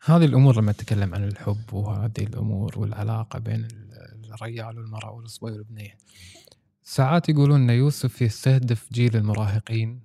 هذه 0.05 0.25
الأمور 0.25 0.57
لما 0.61 0.73
نتكلم 0.73 1.15
عن 1.15 1.25
الحب 1.25 1.73
وهذه 1.73 2.21
الأمور 2.21 2.79
والعلاقه 2.79 3.39
بين 3.39 3.65
ال- 3.65 3.89
الرجال 4.35 4.79
والمراه 4.79 5.11
والصبي 5.13 5.51
والبنيه 5.53 5.95
ساعات 6.83 7.29
يقولون 7.29 7.61
ان 7.63 7.71
يوسف 7.77 8.23
يستهدف 8.23 8.93
جيل 8.93 9.17
المراهقين 9.17 10.01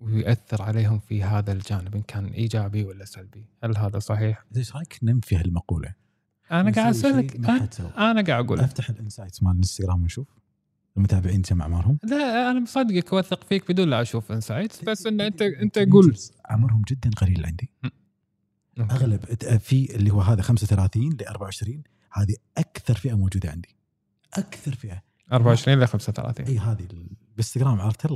ويؤثر 0.00 0.62
عليهم 0.62 0.98
في 0.98 1.22
هذا 1.22 1.52
الجانب 1.52 1.94
ان 1.94 2.02
كان 2.02 2.26
ايجابي 2.26 2.84
ولا 2.84 3.04
سلبي 3.04 3.46
هل 3.64 3.76
هذا 3.76 3.98
صحيح 3.98 4.44
إيش 4.56 4.76
رايك 4.76 4.98
ننفي 5.02 5.36
هالمقوله؟ 5.36 5.94
أنا 6.50 6.70
قاعد 6.70 6.94
اسالك. 6.94 7.36
أنا 7.98 8.22
قاعد 8.22 8.44
أقول 8.44 8.60
افتح 8.60 8.90
ال 8.90 8.96
insights 8.96 9.42
مال 9.42 9.52
الانستغرام 9.52 10.02
ونشوف 10.02 10.28
المتابعين 10.96 11.42
كم 11.42 11.62
اعمارهم 11.62 11.98
لا 12.04 12.50
أنا 12.50 12.60
مصدقك 12.60 13.12
واثق 13.12 13.44
فيك 13.44 13.72
بدون 13.72 13.90
لا 13.90 14.02
أشوف 14.02 14.32
insights 14.32 14.84
بس 14.84 15.06
ان 15.06 15.20
انت 15.20 15.42
انت 15.42 15.78
قول 15.78 16.16
عمرهم 16.44 16.82
جدا 16.88 17.10
قليل 17.10 17.46
عندي 17.46 17.70
أغلب 18.80 19.24
في 19.58 19.94
اللي 19.96 20.10
هو 20.10 20.20
هذا 20.20 20.42
35 20.42 21.12
ل 21.12 21.22
24 21.24 21.82
هذه 22.12 22.34
أكثر 22.58 22.94
فئة 22.94 23.14
موجودة 23.14 23.50
عندي. 23.50 23.76
أكثر 24.34 24.74
فئة. 24.74 25.02
24 25.32 25.80
ل 25.80 25.88
35 25.88 26.46
إي 26.46 26.58
هذه 26.58 26.82
ال- 26.92 27.08
بالإنستغرام 27.30 27.80
عرفت. 27.80 28.06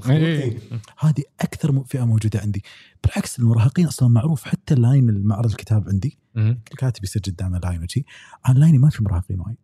هذه 0.98 1.22
أكثر 1.40 1.84
فئة 1.84 2.04
موجودة 2.06 2.40
عندي. 2.40 2.64
بالعكس 3.04 3.38
المراهقين 3.38 3.86
أصلا 3.86 4.08
معروف 4.08 4.44
حتى 4.44 4.74
ال 4.74 4.81
line 4.81 5.08
المعرض 5.08 5.50
الكتاب 5.50 5.88
عندي. 5.88 6.18
مم. 6.34 6.60
الكاتب 6.72 7.04
يصير 7.04 7.22
قدامه 7.26 7.58
line 7.58 7.82
وشي. 7.82 8.04
أنا 8.48 8.58
line 8.58 8.74
ي 8.74 8.78
ما 8.78 8.90
في 8.90 9.02
مراهقين 9.02 9.40
وايد. 9.40 9.56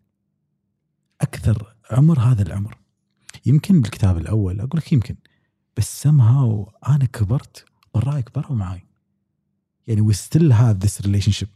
أكثر 1.20 1.74
عمر 1.90 2.20
هذا 2.20 2.42
العمر. 2.42 2.78
يمكن 3.46 3.80
بالكتاب 3.80 4.16
الأول 4.16 4.60
أقول 4.60 4.70
لك 4.80 4.92
يمكن. 4.92 5.16
بس 5.76 6.02
سمها 6.02 6.66
أنا 6.88 7.04
كبرت 7.04 7.64
قراي 7.92 8.22
كبروا 8.22 8.56
معاي. 8.56 8.87
يعني 9.88 10.00
we 10.00 10.12
still 10.12 10.52
have 10.52 10.76
this 10.76 11.00
relationship 11.00 11.48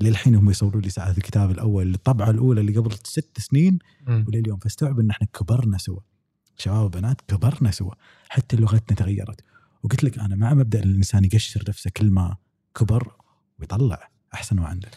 للحين 0.00 0.34
هم 0.34 0.50
يصوروا 0.50 0.82
لي 0.82 0.90
ساعات 0.90 1.18
الكتاب 1.18 1.50
الأول 1.50 1.94
الطبعه 1.94 2.30
الأولى 2.30 2.60
اللي 2.60 2.76
قبل 2.76 2.92
ست 2.92 3.40
سنين. 3.40 3.78
ولليوم 4.08 4.58
فاستوعب 4.58 5.00
إن 5.00 5.10
إحنا 5.10 5.26
كبرنا 5.26 5.78
سوا. 5.78 6.00
شباب 6.56 6.84
وبنات 6.84 7.20
كبرنا 7.20 7.70
سوا. 7.70 7.94
حتى 8.28 8.56
لغتنا 8.56 8.96
تغيرت. 8.96 9.40
وقلت 9.82 10.04
لك 10.04 10.18
أنا 10.18 10.36
مع 10.36 10.54
مبدأ 10.54 10.82
الإنسان 10.82 11.24
يقشر 11.24 11.64
نفسه 11.68 11.90
كل 11.96 12.10
ما 12.10 12.36
كبر 12.74 13.12
ويطلع 13.58 14.10
أحسن 14.34 14.56
ما 14.56 14.66
عنده. 14.66 14.88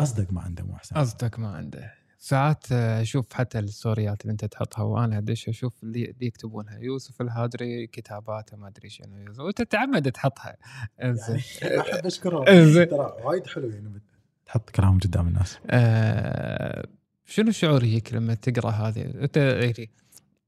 اصدق 0.00 0.32
ما 0.32 0.40
عنده 0.40 0.64
مو 0.64 0.74
أحسن. 0.74 0.96
قصدك 0.96 1.38
ما 1.38 1.48
عنده. 1.48 1.97
ساعات 2.20 2.72
آه، 2.72 3.02
أشوف 3.02 3.32
حتى 3.32 3.58
الستوريات 3.58 4.22
اللي 4.22 4.32
أنت 4.32 4.44
تحطها 4.44 4.82
وأنا 4.82 5.18
أدش 5.18 5.48
أشوف 5.48 5.82
اللي, 5.82 6.04
اللي 6.04 6.26
يكتبونها 6.26 6.78
يوسف 6.78 7.20
الهادري 7.20 7.86
كتاباته 7.86 8.56
ما 8.56 8.68
أدري 8.68 8.88
شنو 8.88 9.46
وتتعمد 9.46 10.12
تحطها. 10.12 10.56
إنزين. 11.02 11.40
يعني 11.62 11.80
أحب 11.80 12.06
اشكره 12.06 12.44
إنزين. 12.52 12.88
ترى 12.88 13.16
وايد 13.24 13.46
حلو 13.46 13.70
يعني 13.70 14.02
تحط 14.46 14.70
كلام 14.70 14.98
قدام 14.98 15.28
الناس. 15.28 15.58
آه، 15.70 16.86
شنو 17.24 17.50
شعور 17.50 17.84
يجيك 17.84 18.14
لما 18.14 18.34
تقرأ 18.34 18.70
هذه؟ 18.70 19.02
أنت 19.02 19.36
يعني 19.36 19.90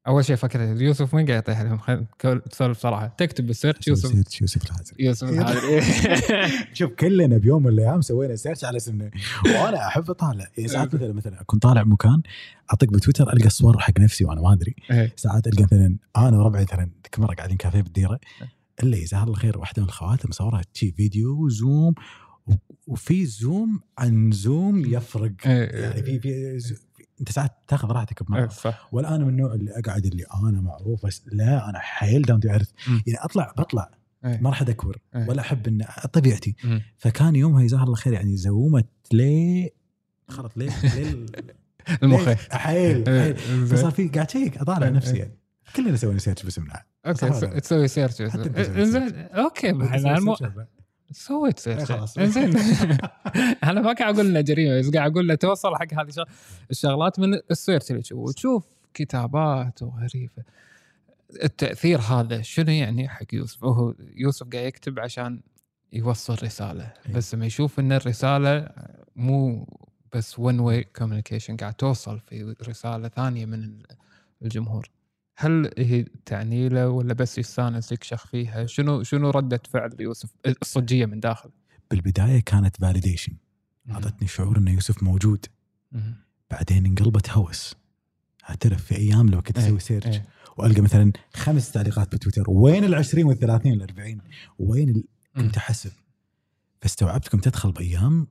أول 0.08 0.24
شيء 0.24 0.36
فكرت 0.36 0.80
يوسف 0.80 1.14
وين 1.14 1.26
قاعد 1.26 1.38
يطيح؟ 1.42 1.62
كل- 2.20 2.40
تسولف 2.50 2.78
صراحة 2.78 3.06
تكتب 3.18 3.46
بال 3.46 3.57
search 3.57 3.88
يوسف. 3.88 4.14
يوسف 4.14 4.40
يوسف 4.40 4.64
الهاجري 4.64 4.96
يوسف 5.04 5.28
الهاجري 5.28 5.82
شوف 6.78 6.90
كلنا 6.92 7.38
بيوم 7.38 7.62
من 7.62 7.68
الأيام 7.68 8.00
سوينا 8.00 8.36
search 8.36 8.64
على 8.64 8.76
اسمنا. 8.76 9.10
وأنا 9.46 9.86
أحب 9.86 10.10
أطالع. 10.10 10.46
يعني 10.56 10.68
ساعات 10.68 10.94
مثلا 10.94 11.12
مثلا 11.12 11.40
أكون 11.40 11.58
طالع 11.58 11.84
مكان 11.84 12.22
اعطيك 12.70 12.92
بتويتر 12.92 13.32
ألقى 13.32 13.46
الصور 13.46 13.78
حق 13.78 14.00
نفسي 14.00 14.24
وأنا 14.24 14.40
ما 14.40 14.52
أدري. 14.52 14.74
إيه. 14.90 15.12
ساعات 15.16 15.46
ألقى 15.46 15.62
مثلا 15.62 15.96
أنا 16.16 16.38
وربعي 16.38 16.62
مثلا 16.64 16.84
ذيك 16.84 17.18
مره 17.18 17.34
قاعدين 17.34 17.56
كافيه 17.56 17.80
بالديرة. 17.80 18.20
إلا 18.82 18.98
جزاها 18.98 19.24
الله 19.24 19.34
خير 19.34 19.58
واحدة 19.58 19.82
من 19.82 19.88
الخوات 19.88 20.28
مصورها 20.28 20.62
شي 20.72 20.92
فيديو 20.92 21.48
zoom 21.48 21.94
و- 22.46 22.52
وفي 22.86 23.26
zoom 23.26 23.80
عن 23.98 24.30
zoom 24.32 24.84
يفرق. 24.84 25.32
إيه. 25.46 25.82
يعني 25.82 26.02
في 26.02 26.20
في- 26.20 26.76
انت 27.20 27.32
ساعات 27.32 27.52
تاخذ 27.68 27.88
راحتك 27.88 28.20
إيه، 28.20 28.26
بمره 28.26 28.48
صح 28.48 28.88
ولا 28.92 29.14
أنا 29.14 29.24
من 29.24 29.30
النوع 29.30 29.54
اللي 29.54 29.78
أقعد 29.78 30.06
اللي 30.06 30.24
أنا 30.48 30.60
معروف 30.60 31.06
بس 31.06 31.22
لا 31.32 31.70
أنا 31.70 31.78
حيل 31.78 32.22
down 32.22 32.40
to 32.40 32.48
earth. 32.48 32.70
يعني 33.06 33.18
أطلع 33.24 33.54
بطلع 33.58 33.90
إيه. 34.24 34.40
ما 34.40 34.50
راح 34.50 34.62
ادكور 34.62 34.98
إيه. 35.16 35.28
ولا 35.28 35.40
أحب 35.40 35.66
إن 35.66 35.84
طبيعتي 36.12 36.56
مم. 36.64 36.82
فكان 36.98 37.36
يومها 37.36 37.62
جزاها 37.64 37.84
الله 37.84 37.94
خير 37.94 38.12
يعني 38.12 38.36
زومت 38.36 38.86
ليه 39.12 39.70
خلط 40.28 40.56
ليه 40.56 40.70
ليه 40.96 41.26
المخ؟ 42.02 42.28
حيل 42.50 43.08
إيه، 43.08 43.34
حيل 43.34 43.66
زين. 43.66 43.76
فصار 43.78 43.90
في 43.90 44.08
قاعد 44.08 44.30
شيك 44.30 44.58
أطالع 44.58 44.86
إيه، 44.86 44.92
نفسي 44.92 45.14
إيه. 45.14 45.20
يعني 45.20 45.38
كلنا 45.76 45.96
سوينا 45.96 46.18
سيرش 46.18 46.42
باسمنا 46.42 46.82
أوكي 47.06 47.32
صح 47.32 47.58
تسوي 47.58 47.88
سيرش 47.88 48.20
أوكي 48.20 49.72
سويت 51.12 51.58
سيرش 51.58 51.78
إيه، 51.78 51.84
خلاص. 51.84 52.18
زين. 52.18 52.56
أنا 53.64 53.80
ما 53.80 53.92
قاعد 53.92 54.14
أقول 54.14 54.26
إنه 54.26 54.40
جريمة 54.40 54.78
بس 54.78 54.90
قاعد 54.90 55.10
أقول 55.12 55.28
له 55.28 55.34
توصل 55.34 55.76
حق 55.76 55.94
هذه 55.94 56.08
الشغ- 56.08 56.24
الشغلات 56.70 57.18
من 57.18 57.40
السيرش 57.50 57.90
اللي 57.90 58.02
تشوف 58.02 58.18
وتشوف 58.18 58.66
كتابات 58.94 59.82
وغريبة. 59.82 60.42
التأثير 61.42 61.98
هذا 62.00 62.42
شنو 62.42 62.70
يعني 62.72 63.08
حق 63.08 63.26
يوسف؟ 63.34 63.64
هو 63.64 63.94
يوسف 64.14 64.46
قاعد 64.52 64.64
يكتب 64.66 64.98
عشان 65.00 65.40
يوصل 65.92 66.36
رسالة. 66.42 66.92
إيه. 67.08 67.14
بس 67.14 67.34
لما 67.34 67.46
يشوف 67.46 67.80
إن 67.80 67.92
الرسالة 67.92 68.68
مو 69.16 69.68
بس 70.14 70.38
one 70.38 70.60
way 70.60 70.84
communication 70.84 71.56
قاعد 71.56 71.74
توصل 71.74 72.20
في 72.20 72.54
رسالة 72.68 73.08
ثانية 73.08 73.46
من 73.46 73.78
الجمهور. 74.42 74.90
هل 75.40 75.70
هي 75.78 76.04
تعني 76.26 76.68
له 76.68 76.88
ولا 76.88 77.14
بس 77.14 77.38
يستانس 77.38 77.92
يكشخ 77.92 78.26
فيها؟ 78.26 78.66
شنو 78.66 79.02
شنو 79.02 79.30
ردة 79.30 79.60
فعل 79.70 79.96
يوسف 80.00 80.30
الصجية 80.62 81.06
من 81.06 81.20
داخل؟ 81.20 81.50
بالبداية 81.90 82.40
كانت 82.40 82.76
validation 82.76 83.32
أعطتني 83.90 84.28
شعور 84.28 84.58
إن 84.58 84.68
يوسف 84.68 85.02
موجود. 85.02 85.46
مم. 85.92 86.14
بعدين 86.50 86.86
انقلبت 86.86 87.30
هوس. 87.30 87.74
أعترف 88.50 88.84
في 88.84 88.96
أيام 88.96 89.28
لو 89.28 89.42
كنت 89.42 89.58
إيه، 89.58 89.66
أسوي 89.66 89.80
سيرش 89.80 90.06
إيه. 90.06 90.26
وألقى 90.58 90.80
مثلا 90.80 91.12
خمس 91.34 91.72
تعليقات 91.72 92.14
بتويتر. 92.14 92.44
وين 92.48 92.84
ال 92.84 92.94
20 92.94 93.24
وال 93.24 93.38
30 93.38 93.72
وال 93.72 93.82
40 93.82 94.20
وين 94.58 94.88
ال... 94.88 95.04
كنت 95.36 95.56
أحسب. 95.56 95.92
فاستوعبت 96.82 97.28
كنت 97.28 97.46
ادخل 97.46 97.72
بأيام 97.72 98.26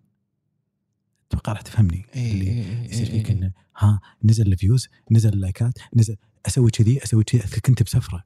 أتوقع 1.28 1.54
راح 1.54 1.62
تفهمني. 1.62 2.06
إيه، 2.16 2.32
اللي 2.32 2.46
إيه، 2.46 2.64
إيه، 2.64 2.90
يصير 2.90 3.08
إيه، 3.08 3.24
فيك 3.24 3.32
إنه 3.32 3.52
ها 3.78 4.00
نزل 4.24 4.48
ال 4.48 4.54
views 4.54 4.88
نزل 5.12 5.34
اللايكات 5.34 5.74
نزل 5.96 6.16
أسوي 6.46 6.72
كذي 6.72 7.04
أسوي 7.04 7.24
كذي 7.24 7.42
أذكر 7.42 7.60
كنت 7.60 7.84
بسفرة. 7.84 8.24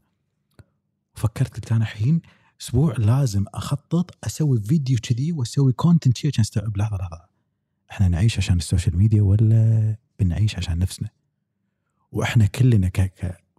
وفكرت 1.16 1.56
قلت 1.56 1.72
أنا 1.72 1.84
الحين 1.84 2.22
أسبوع 2.62 2.96
لازم 2.98 3.46
أخطط 3.54 4.26
أسوي 4.26 4.62
فيديو 4.62 4.98
كذي 5.04 5.32
وأسوي 5.32 5.74
content 5.74 6.18
كذي 6.18 6.32
عشان 6.34 6.42
أستوعب. 6.42 6.78
لحظة 6.78 6.98
لحظة. 6.98 7.26
إحنا 7.92 8.08
نعيش 8.08 8.38
عشان 8.38 8.58
ال 8.58 8.63
social 8.63 8.98
media 8.98 9.22
ولا 9.22 9.96
بنعيش 10.20 10.56
عشان 10.56 10.80
نفسنا؟ 10.80 11.10
وإحنا 12.12 12.46
كلنا 12.46 12.92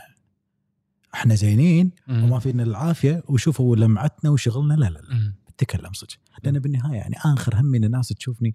إحنا 1.14 1.36
زينين 1.36 1.92
وما 2.10 2.40
فينا 2.40 2.64
العافية 2.64 3.24
وشوفوا 3.28 3.76
لمعتنا 3.76 4.30
وشغلنا. 4.30 4.74
لا 4.74 4.86
لا 4.86 5.00
لا. 5.00 5.34
مم. 5.62 5.66
بتكلم 5.66 5.94
صدق 5.94 6.14
لأن 6.44 6.60
بالنهاية 6.60 6.98
يعني 6.98 7.16
آخر 7.26 7.56
همي 7.56 7.78
ان 7.78 7.84
الناس 7.84 8.08
تشوفني 8.08 8.54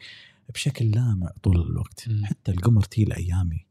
بشكل 0.54 0.90
لامع 0.90 1.30
طول 1.42 1.60
الوقت. 1.60 2.04
مم. 2.08 2.24
حتى 2.26 2.52
القمر 2.52 2.82
تيل 2.82 3.12
ايامي 3.12 3.66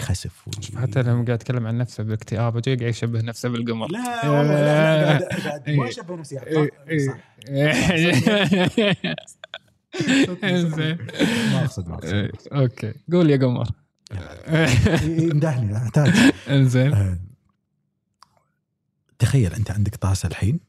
يخسف 0.00 0.48
وي- 0.48 0.78
حتى 0.80 1.02
لما 1.02 1.24
قاعد 1.24 1.28
يتكلم 1.40 1.66
عن 1.66 1.78
نفسه 1.78 2.04
باكتئاب 2.04 2.56
وجاي 2.56 2.76
قاعد 2.76 2.90
يشبه 2.90 3.20
نفسه 3.22 3.48
بالقمر. 3.48 3.88
لا 3.90 3.98
والله 4.30 4.54
لا 4.54 5.02
لا 5.02 5.06
قاعد 5.18 5.22
قاعد 5.22 5.70
ما 5.70 5.82
إيه. 5.84 5.88
اشبه 5.90 6.16
نفسي. 6.16 6.38
إيه، 6.40 6.70
إيه. 6.88 7.06
صح. 7.08 7.18
ما 11.52 11.64
أقصد 11.64 11.88
ما 11.88 11.94
أقصد. 11.94 12.14
إيه، 12.14 12.30
okay. 12.52 12.94
قول 13.12 13.30
يا 13.30 13.36
قمر. 13.36 13.68
يمدحني 15.22 15.76
أحتاج. 15.76 16.32
إنزين. 16.48 16.92
آه، 16.92 17.18
تخيل 19.18 19.54
أنت 19.54 19.70
عندك 19.70 19.96
طاسة 19.96 20.26
الحين. 20.28 20.60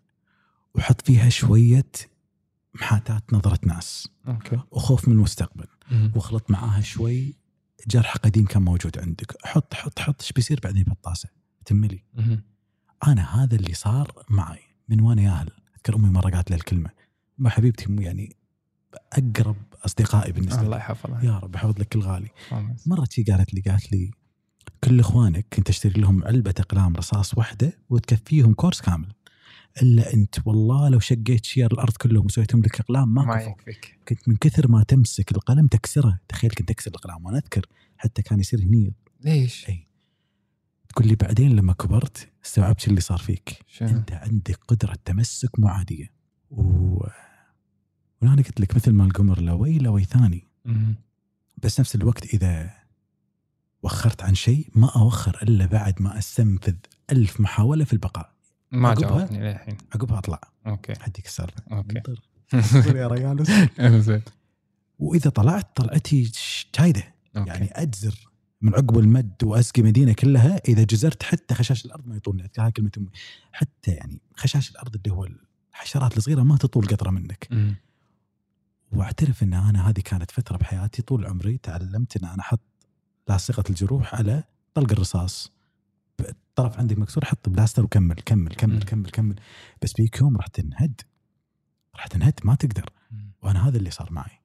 وحط 0.80 1.02
فيها 1.02 1.30
شوية 1.30 1.92
محاتاه 2.74 3.22
نظرة 3.32 3.60
ناس. 3.64 4.08
okay. 4.28 4.60
وخوف 4.72 5.08
من 5.08 5.14
المستقبل. 5.14 5.68
واخلط 6.16 6.52
معاها 6.52 6.82
شوي 6.82 7.36
جرح 7.88 8.18
قديم 8.18 8.46
كان 8.46 8.62
موجود 8.62 9.00
عندك. 9.00 9.36
حط 9.46 9.74
حط 9.74 10.00
حط 10.00 10.22
إيش 10.22 10.32
بيصير 10.32 10.60
بعدين 10.64 10.84
بالطاسة؟ 10.84 11.30
تملي 11.66 12.04
أنا 13.08 13.44
هذا 13.44 13.56
اللي 13.56 13.74
صار 13.74 14.12
معي 14.30 14.62
من 14.90 15.02
وأنا 15.02 15.22
ياهل 15.22 15.50
أذكر 15.76 15.96
أمي 15.96 16.10
مرة 16.10 16.30
قالت 16.30 16.50
لي 16.50 16.56
الكلمة 16.56 16.90
ما 17.38 17.50
حبيبتي 17.50 17.96
يعني 18.00 18.36
أقرب 19.14 19.58
أصدقائي 19.86 20.32
بالنسبة 20.32 20.62
الله 20.62 20.78
يحفظها. 20.78 21.24
يا 21.24 21.40
رب 21.40 21.56
يحفظ 21.56 21.80
لك 21.80 21.96
الغالي. 21.96 22.30
مرة 22.86 23.08
شي 23.12 23.24
قالت 23.24 23.54
لي 23.54 23.62
قالت 23.62 23.92
لي 23.92 24.12
كل 24.84 25.00
إخوانك 25.00 25.46
كنت 25.54 25.68
تشتري 25.68 26.02
لهم 26.02 26.24
علبة 26.24 26.54
أقلام 26.60 26.96
رصاص 26.96 27.38
واحدة 27.38 27.74
وتكفيهم 27.90 28.54
كورس 28.54 28.82
كامل. 28.82 29.14
إلا 29.82 30.14
أنت. 30.14 30.48
والله 30.48 30.90
لو 30.90 31.00
شقيت 31.00 31.46
شجر 31.46 31.72
الأرض 31.72 31.94
كلهم 31.94 32.26
وسويتهم 32.26 32.62
لك 32.62 32.80
اقلام 32.80 33.14
ما, 33.14 33.26
ما 33.26 33.42
يكفيك. 33.42 34.00
كنت 34.08 34.30
من 34.30 34.36
كثر 34.36 34.72
ما 34.72 34.84
تمسك 34.84 35.32
القلم 35.32 35.68
تكسره. 35.68 36.20
تخيل 36.28 36.52
كنت 36.52 36.72
أكسر 36.72 36.92
الاقلام 36.92 37.26
وأنا 37.26 37.38
أذكر 37.38 37.66
حتى 37.98 38.22
كان 38.22 38.40
يصير 38.40 38.60
هني. 38.60 38.94
ليش؟ 39.22 39.70
أي. 39.70 39.88
تقول 40.90 41.08
لي 41.08 41.16
بعدين 41.16 41.56
لما 41.56 41.74
كبرت 41.74 42.30
استوعبت 42.46 42.80
شو 42.80 42.90
اللي 42.90 43.02
صار 43.02 43.18
فيك. 43.18 43.66
شنو؟ 43.68 43.90
أنت 43.90 44.12
عندك 44.12 44.60
قدرة 44.68 44.98
تمسك 45.06 45.60
مو 45.60 45.68
عاديه 45.68 46.12
و... 46.52 47.06
وأنا 48.22 48.36
قلت 48.36 48.60
لك 48.62 48.76
مثل 48.76 48.92
ما 48.92 49.06
القمر 49.06 49.42
لوي 49.42 49.78
لوي 49.78 50.04
ثاني. 50.04 50.48
بس 51.64 51.80
نفس 51.80 51.96
الوقت 51.96 52.26
إذا 52.26 52.74
وخرت 53.84 54.24
عن 54.24 54.36
شيء 54.36 54.68
ما 54.76 54.90
أوخر 54.96 55.40
إلا 55.44 55.66
بعد 55.66 56.02
ما 56.02 56.18
أستنفذ 56.18 56.76
ألف 57.12 57.42
محاولة 57.42 57.86
في 57.86 57.94
البقاء. 57.94 58.29
ما؟ 58.72 58.94
جاوبني 58.94 59.40
للحين. 59.40 59.78
عقبها 59.96 60.20
أطلع. 60.20 60.42
أوكي. 60.68 60.94
حديك 61.00 61.26
السالفة. 61.26 61.64
أوكي. 61.72 62.02
يا 63.00 63.08
ريال 63.08 63.46
إنزين. 63.80 64.22
وإذا 65.00 65.30
طلعت 65.30 65.76
طلعتي 65.76 66.32
شايده 66.76 67.04
يعني 67.36 67.70
أجزر 67.72 68.30
من 68.62 68.76
عقب 68.76 68.98
المد 69.00 69.44
واسقي 69.44 69.82
مدينة 69.82 70.14
كلها. 70.14 70.62
إذا 70.68 70.84
جزرت 70.84 71.24
حتى 71.24 71.56
خشاش 71.56 71.86
الأرض 71.86 72.08
ما 72.08 72.16
يطولني. 72.16 72.50
هاي 72.60 72.72
كلمة 72.72 72.92
أمي. 72.98 73.10
حتى 73.52 73.92
يعني 73.92 74.22
خشاش 74.36 74.72
الأرض 74.72 74.96
اللي 74.96 75.12
هو 75.12 75.28
الحشرات 75.74 76.18
الصغيرة 76.18 76.44
ما 76.44 76.58
تطول 76.58 76.88
قطرة 76.88 77.10
منك. 77.10 77.48
واعترف 78.92 79.44
إن 79.44 79.54
أنا 79.54 79.90
هذه 79.90 80.00
كانت 80.00 80.32
فترة 80.32 80.58
بحياتي 80.58 81.02
طول 81.02 81.26
عمري 81.26 81.58
تعلمت 81.58 82.18
إن 82.18 82.30
أنا 82.30 82.40
أحط 82.40 82.60
لاصقة 83.28 83.64
الجروح 83.70 84.16
على 84.16 84.44
طلق 84.74 84.92
الرصاص. 84.92 85.52
الطرف 86.20 86.80
عندك 86.80 87.00
مكسور 87.00 87.26
حط 87.26 87.50
بلاستر 87.50 87.84
وكمل 87.84 88.16
كمل 88.16 88.56
كمل. 88.56 88.84
كمل 88.84 89.10
كمل. 89.10 89.36
بس 89.82 89.94
بيك 90.00 90.22
يوم 90.22 90.38
راح 90.38 90.48
تنهد. 90.48 91.02
راح 91.96 92.08
تنهد 92.08 92.40
ما 92.44 92.56
تقدر. 92.56 92.90
وأنا 93.42 93.68
هذا 93.68 93.78
اللي 93.78 93.92
صار 93.92 94.12
معي. 94.12 94.42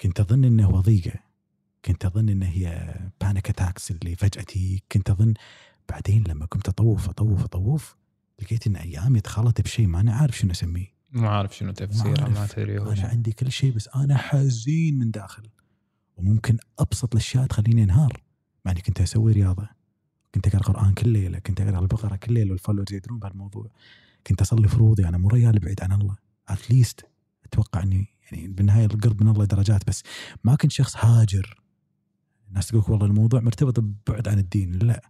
كنت 0.00 0.20
أظن 0.20 0.44
إنه 0.44 0.68
وضيقة. 0.68 1.18
كنت 1.84 2.04
أظن 2.04 2.28
إنه 2.28 2.46
هي 2.46 2.94
panic 3.20 3.48
attacks 3.48 3.90
اللي 3.90 4.16
فجأة 4.16 4.42
تجيك 4.42 4.84
كنت 4.92 5.10
أظن 5.10 5.34
بعدين 5.88 6.24
لما 6.28 6.46
كنت 6.46 6.68
أطوف 6.68 7.08
أطوف 7.08 7.44
أطوف 7.44 7.96
لقيت 8.42 8.66
إن 8.66 8.76
أيامي 8.76 9.20
دخلت 9.20 9.60
بشيء 9.60 9.86
ما 9.86 10.00
أنا 10.00 10.14
عارف 10.14 10.38
شنو 10.38 10.50
أسميه. 10.50 10.86
ما 11.10 11.28
عارف 11.28 11.56
شنو 11.56 11.72
تفسيره. 11.72 12.28
ما 12.28 12.46
تدري 12.46 12.78
هو 12.78 12.92
أنا. 12.92 13.08
عندي 13.08 13.32
كل 13.32 13.52
شيء 13.52 13.72
بس 13.72 13.88
أنا 13.88 14.16
حزين 14.16 14.98
من 14.98 15.10
داخل. 15.10 15.42
وممكن 16.16 16.56
أبسط 16.78 17.14
الأشياء 17.14 17.46
تخليني 17.46 17.82
انهار. 17.82 18.22
مع 18.64 18.72
إني 18.72 18.80
كنت 18.80 19.00
أسوي 19.00 19.32
رياضة. 19.32 19.68
كنت 20.34 20.46
أقرأ 20.46 20.62
قران 20.62 20.94
كل 20.94 21.08
ليلة 21.08 21.38
كنت 21.38 21.60
أقرأ 21.60 21.78
البقرة 21.78 22.16
كل 22.16 22.32
ليلة 22.32 22.50
وال 22.50 22.58
followers 22.58 22.92
يدرون 22.92 23.18
بهالموضوع. 23.18 23.70
كنت 24.26 24.40
أصلي 24.40 24.68
فروضي 24.68 25.08
أنا 25.08 25.18
مو 25.18 25.28
ريال 25.28 25.58
بعيد 25.58 25.82
عن 25.82 25.92
الله. 25.92 26.16
at 26.48 26.65
least 26.65 27.06
أتوقع 27.44 27.82
إني 27.82 28.08
يعني 28.32 28.48
بالنهاية 28.48 28.86
القرب 28.86 29.22
من 29.22 29.28
الله 29.28 29.44
درجات 29.44 29.88
بس 29.88 30.02
ما 30.44 30.54
كنت 30.56 30.72
شخص 30.72 30.96
هاجر. 30.96 31.62
الناس 32.48 32.66
تقول 32.66 32.84
والله 32.88 33.06
الموضوع 33.06 33.40
مرتبط 33.40 33.80
ببعد 33.80 34.28
عن 34.28 34.38
الدين. 34.38 34.72
لا. 34.72 35.02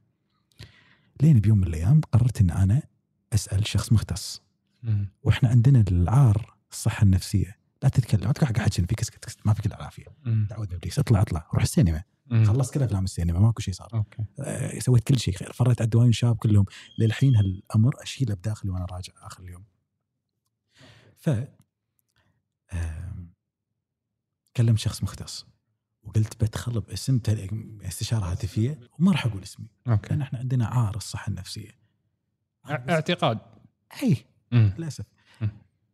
لين 1.23 1.41
بيوم 1.41 1.59
من 1.59 1.67
الأيام 1.67 2.01
قررت 2.01 2.41
إن 2.41 2.51
أنا 2.51 2.83
أسأل 3.33 3.69
شخص 3.69 3.93
مختص. 3.93 4.43
وإحنا 5.23 5.49
عندنا 5.49 5.85
العار 5.91 6.55
الصحة 6.73 7.03
النفسية. 7.03 7.57
لا 7.83 7.89
تتكلم 7.89 8.29
حق 8.29 8.59
احد 8.61 8.73
شنو 8.73 8.87
فيك 8.87 9.01
اسكت 9.01 9.37
ما 9.45 9.55
فيك 9.55 9.67
العافية. 9.67 10.07
مم. 10.25 10.47
تعود 10.51 10.75
ابليس 10.75 10.99
اطلع 10.99 11.23
اطلع 11.23 11.47
روح 11.55 11.63
السينما. 11.63 12.03
خلصت 12.33 12.75
كل 12.75 12.83
أفلام 12.83 13.05
السينما 13.05 13.39
ماكو 13.41 13.63
شيء 13.63 13.75
صار. 13.75 13.89
okay. 13.95 14.25
آه، 14.41 14.79
سويت 14.79 15.05
كل 15.05 15.19
شيء 15.19 15.35
غير 15.35 15.53
فريت 15.53 15.81
على 15.81 15.85
الدواوين 15.85 16.09
الشباب 16.09 16.37
كلهم. 16.37 16.65
للحين 16.99 17.37
هالأمر 17.37 18.03
اشيله 18.03 18.35
بداخلي 18.35 18.71
وأنا 18.71 18.85
راجع 18.85 19.13
آخر 19.17 19.43
اليوم. 19.43 19.65
ف 21.17 21.31
آم، 22.73 23.33
كلمت 24.57 24.79
شخص 24.79 25.03
مختص 25.03 25.47
وقلت 26.03 26.45
بدخل 26.45 26.81
باسم 26.81 27.21
استشارة 27.83 28.25
هاتفية 28.25 28.81
وما 28.99 29.13
راح 29.13 29.27
أقول 29.27 29.43
اسمي. 29.43 29.67
okay. 29.89 30.09
لأن 30.11 30.23
إحنا 30.23 30.39
عندنا 30.39 30.67
عار 30.67 30.97
الصحة 30.97 31.31
النفسية. 31.31 31.71
اعتقاد. 32.67 33.39
اي. 34.03 34.17
للأسف. 34.53 35.05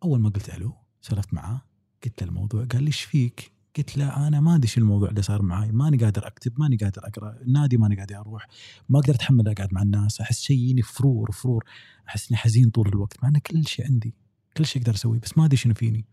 أول 0.05 0.21
ما 0.21 0.29
قلت 0.29 0.49
ألو 0.49 0.75
سولفت 1.01 1.35
معاه 1.35 1.61
قلت 2.05 2.23
له 2.23 2.29
الموضوع 2.29 2.65
قال 2.65 2.83
لي 2.83 2.87
إيش 2.87 3.03
فيك؟ 3.03 3.53
قلت 3.79 3.99
له 3.99 4.27
أنا 4.29 4.41
ما 4.41 4.55
أدري 4.55 4.69
شو 4.69 4.81
الموضوع 4.81 5.09
اللي 5.09 5.23
صار 5.23 5.43
معي 5.43 5.73
ماني 5.73 5.97
قادر 5.97 6.27
أكتب 6.27 6.61
ماني 6.61 6.77
قادر 6.77 7.07
أقرأ 7.07 7.39
النادي 7.43 7.77
ماني 7.77 7.97
قادر 7.97 8.17
أروح 8.17 8.49
ما 8.89 8.99
أقدر 8.99 9.15
اتحمل 9.15 9.49
أقعد 9.49 9.75
مع 9.75 9.83
الناس 9.83 10.21
أحس 10.21 10.41
شيء 10.41 10.57
يجيني 10.57 10.83
فرور 10.83 11.33
فرور 11.33 11.65
أحس 12.09 12.31
إني 12.31 12.37
حزين 12.37 12.71
طول 12.71 12.89
الوقت 12.89 13.23
مع 13.23 13.29
إن 13.29 13.39
كل 13.39 13.67
شيء 13.67 13.87
عندي 13.87 14.15
كل 14.57 14.67
شيء 14.67 14.83
أقدر 14.83 14.95
أسويه 14.95 15.21
بس 15.21 15.39
ما 15.39 15.45
أدري 15.45 15.57
شنو 15.57 15.75
فيني 15.75 16.05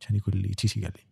كان 0.00 0.16
يقول 0.16 0.36
لي 0.36 0.54
شي 0.58 0.68
شي 0.68 0.80
قال 0.80 0.92
لي 0.96 1.02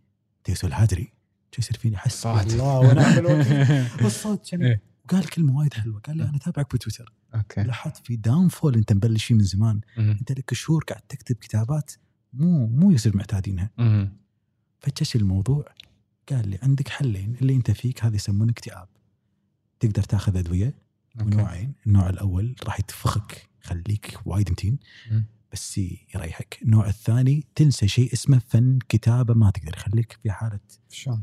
تيسو 0.45 0.67
الهادري 0.67 1.13
شو 1.53 1.63
يصير 1.63 1.77
فيني 1.77 1.97
صوت. 2.09 2.53
الله 2.53 3.19
الوكيل 3.19 4.05
والصوت 4.05 4.47
كان 4.51 4.63
إيه. 4.63 4.83
وقال 5.05 5.29
كلمة 5.31 5.57
وايد 5.57 5.75
حلوة 5.75 6.01
قال 6.01 6.17
لي 6.17 6.23
أنا 6.25 6.37
أتابعك 6.37 6.75
بتويتر 6.75 7.13
أوكي 7.35 7.63
لاحظت 7.63 8.07
في 8.07 8.17
داون 8.17 8.49
فول 8.49 8.75
أنت 8.75 8.93
مبلش 8.93 9.25
فيه 9.25 9.35
من 9.35 9.43
زمان. 9.43 9.81
أنت 9.99 10.33
لك 10.33 10.55
شهور 10.55 10.85
قاعد 10.85 11.03
تكتب 11.09 11.37
كتابات 11.37 11.93
مو 12.33 12.67
مو 12.67 12.91
يصير 12.91 13.17
معتادينها. 13.17 13.71
فتش 14.85 15.17
الموضوع 15.17 15.65
قال 16.31 16.49
لي 16.49 16.59
عندك 16.63 16.89
حلين 16.89 17.37
اللي 17.41 17.55
أنت 17.55 17.71
فيك 17.71 18.05
هذا 18.05 18.17
يسمونه 18.17 18.53
اكتئاب. 18.53 18.89
تقدر 19.81 20.03
تاخذ 20.03 20.37
أدوية 20.37 20.75
ونوعين 21.21 21.73
النوع 21.87 22.09
الأول 22.09 22.57
راح 22.65 22.81
يتفخك 22.81 23.49
يخليك 23.65 24.19
وايد 24.25 24.51
متين. 24.51 24.79
بس 25.53 25.79
يريحك. 26.15 26.59
النوع 26.63 26.89
الثاني 26.89 27.45
تنسى 27.55 27.89
شيء 27.89 28.13
اسمه 28.13 28.39
فن 28.39 28.79
كتابة 28.89 29.35
ما 29.35 29.51
تقدر 29.51 29.75
يخليك 29.77 30.19
في 30.23 30.31
حالة 30.31 30.61
شلون؟ 30.91 31.23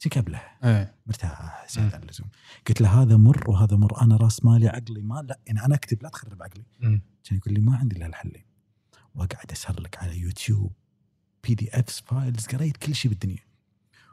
تكبله 0.00 0.42
إيه. 0.64 0.94
مرتاح 1.06 1.66
زيادة 1.70 1.96
عن 1.96 2.02
اللزوم. 2.02 2.28
قلت 2.68 2.80
له 2.80 3.02
هذا 3.02 3.16
مر 3.16 3.50
وهذا 3.50 3.76
مر 3.76 4.02
أنا 4.02 4.16
راس 4.16 4.44
مالي 4.44 4.68
عقلي 4.68 5.02
ما 5.02 5.22
لا 5.28 5.38
يعني 5.46 5.64
أنا 5.64 5.74
أكتب 5.74 6.02
لا 6.02 6.08
تخرب 6.08 6.42
عقلي. 6.42 6.64
كان 7.24 7.38
يقول 7.38 7.54
لي 7.54 7.60
ما 7.60 7.76
عندي 7.76 7.96
إلا 7.96 8.06
الحلين 8.06 8.44
وأقعد 9.14 9.52
أسهر 9.52 9.80
لك 9.80 9.98
على 9.98 10.18
يوتيوب. 10.18 10.72
PDFs 11.46 12.00
files 12.00 12.46
قريت 12.46 12.76
كل 12.76 12.94
شيء 12.94 13.10
بالدنيا. 13.10 13.46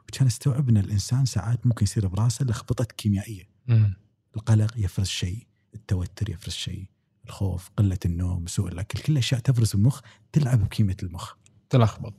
وكان 0.08 0.26
استوعب 0.26 0.68
ان 0.68 0.76
الإنسان 0.76 1.24
ساعات 1.24 1.66
ممكن 1.66 1.84
يصير 1.84 2.06
براسه 2.06 2.44
لخبطه 2.44 2.84
كيميائية. 2.84 3.48
مم. 3.66 3.96
القلق 4.36 4.72
يفرز 4.76 5.06
شيء 5.06 5.46
التوتر 5.74 6.30
يفرز 6.30 6.52
شيء 6.52 6.88
الخوف 7.24 7.70
قلة 7.76 7.98
النوم 8.04 8.46
سوء 8.46 8.68
الأكل 8.68 8.98
كل 8.98 9.18
أشياء 9.18 9.40
تفرز 9.40 9.74
المخ 9.74 10.00
تلعب 10.32 10.64
بكيمياء 10.64 10.96
المخ. 11.02 11.32
تلخبط. 11.70 12.14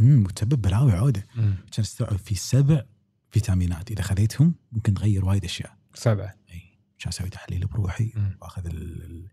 امم 0.00 0.24
وتسبب 0.24 0.62
بلاوي 0.62 0.92
عودة. 0.92 1.26
كان 1.34 1.56
استوعب 1.78 2.16
في 2.16 2.34
سبع 2.34 2.82
فيتامينات. 3.30 3.90
إذا 3.90 4.02
خذيتهم 4.02 4.54
ممكن 4.72 4.94
تغير 4.94 5.24
وايد 5.24 5.44
أشياء. 5.44 5.76
سبعه 5.94 6.34
إي. 6.50 6.78
كان 6.98 7.08
أسوي 7.08 7.28
تحليل 7.28 7.66
بروحي. 7.66 8.12
وأخذ 8.42 8.66
ال- 8.66 9.02
ال- 9.02 9.28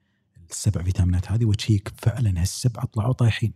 السبع 0.49 0.83
فيتامينات 0.83 1.31
هذه 1.31 1.45
وتشيك 1.45 1.91
فعلا 1.97 2.41
هالسبعه 2.41 2.85
طلعوا 2.85 3.13
طايحين. 3.13 3.53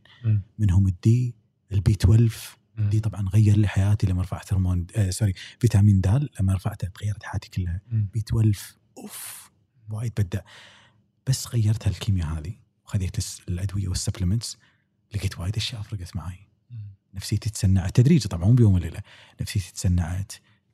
منهم 0.60 0.88
ال 0.88 1.12
D 1.12 1.36
ال 1.72 1.82
B 1.82 1.92
12 1.92 2.58
مم. 2.78 2.90
D 2.90 3.00
طبعا 3.00 3.30
غير 3.30 3.58
لي 3.58 3.68
حياتي 3.68 4.08
لما 4.08 4.22
رفعت 4.22 4.54
هرمون 4.54 4.88
آه 4.96 5.10
sorry 5.10 5.34
فيتامين 5.60 6.02
D 6.02 6.28
لما 6.40 6.54
رفعته 6.54 6.88
تغيرت 6.88 7.24
حياتي 7.24 7.50
كلها. 7.50 7.82
B 7.92 8.20
12 8.20 8.60
أوف 8.98 9.52
وايد 9.90 10.14
بدع 10.18 10.42
بس 11.28 11.48
غيرت 11.48 11.88
هالكيمياء 11.88 12.28
هذه 12.28 12.54
وخذيت 12.86 13.18
الأدوية 13.48 13.88
وال 13.88 13.98
supplements 13.98 14.58
لقيت 15.16 15.40
وايد 15.40 15.56
أشياء 15.56 15.82
فرقت 15.82 16.16
معي. 16.16 16.40
نفسيتي 17.14 17.50
تسنعت. 17.50 17.96
تدريجي 17.96 18.28
طبعا 18.28 18.46
مو 18.48 18.54
بيوم 18.54 18.74
وليلة. 18.74 19.02
نفسيتي 19.42 19.74
تسنعت. 19.74 20.32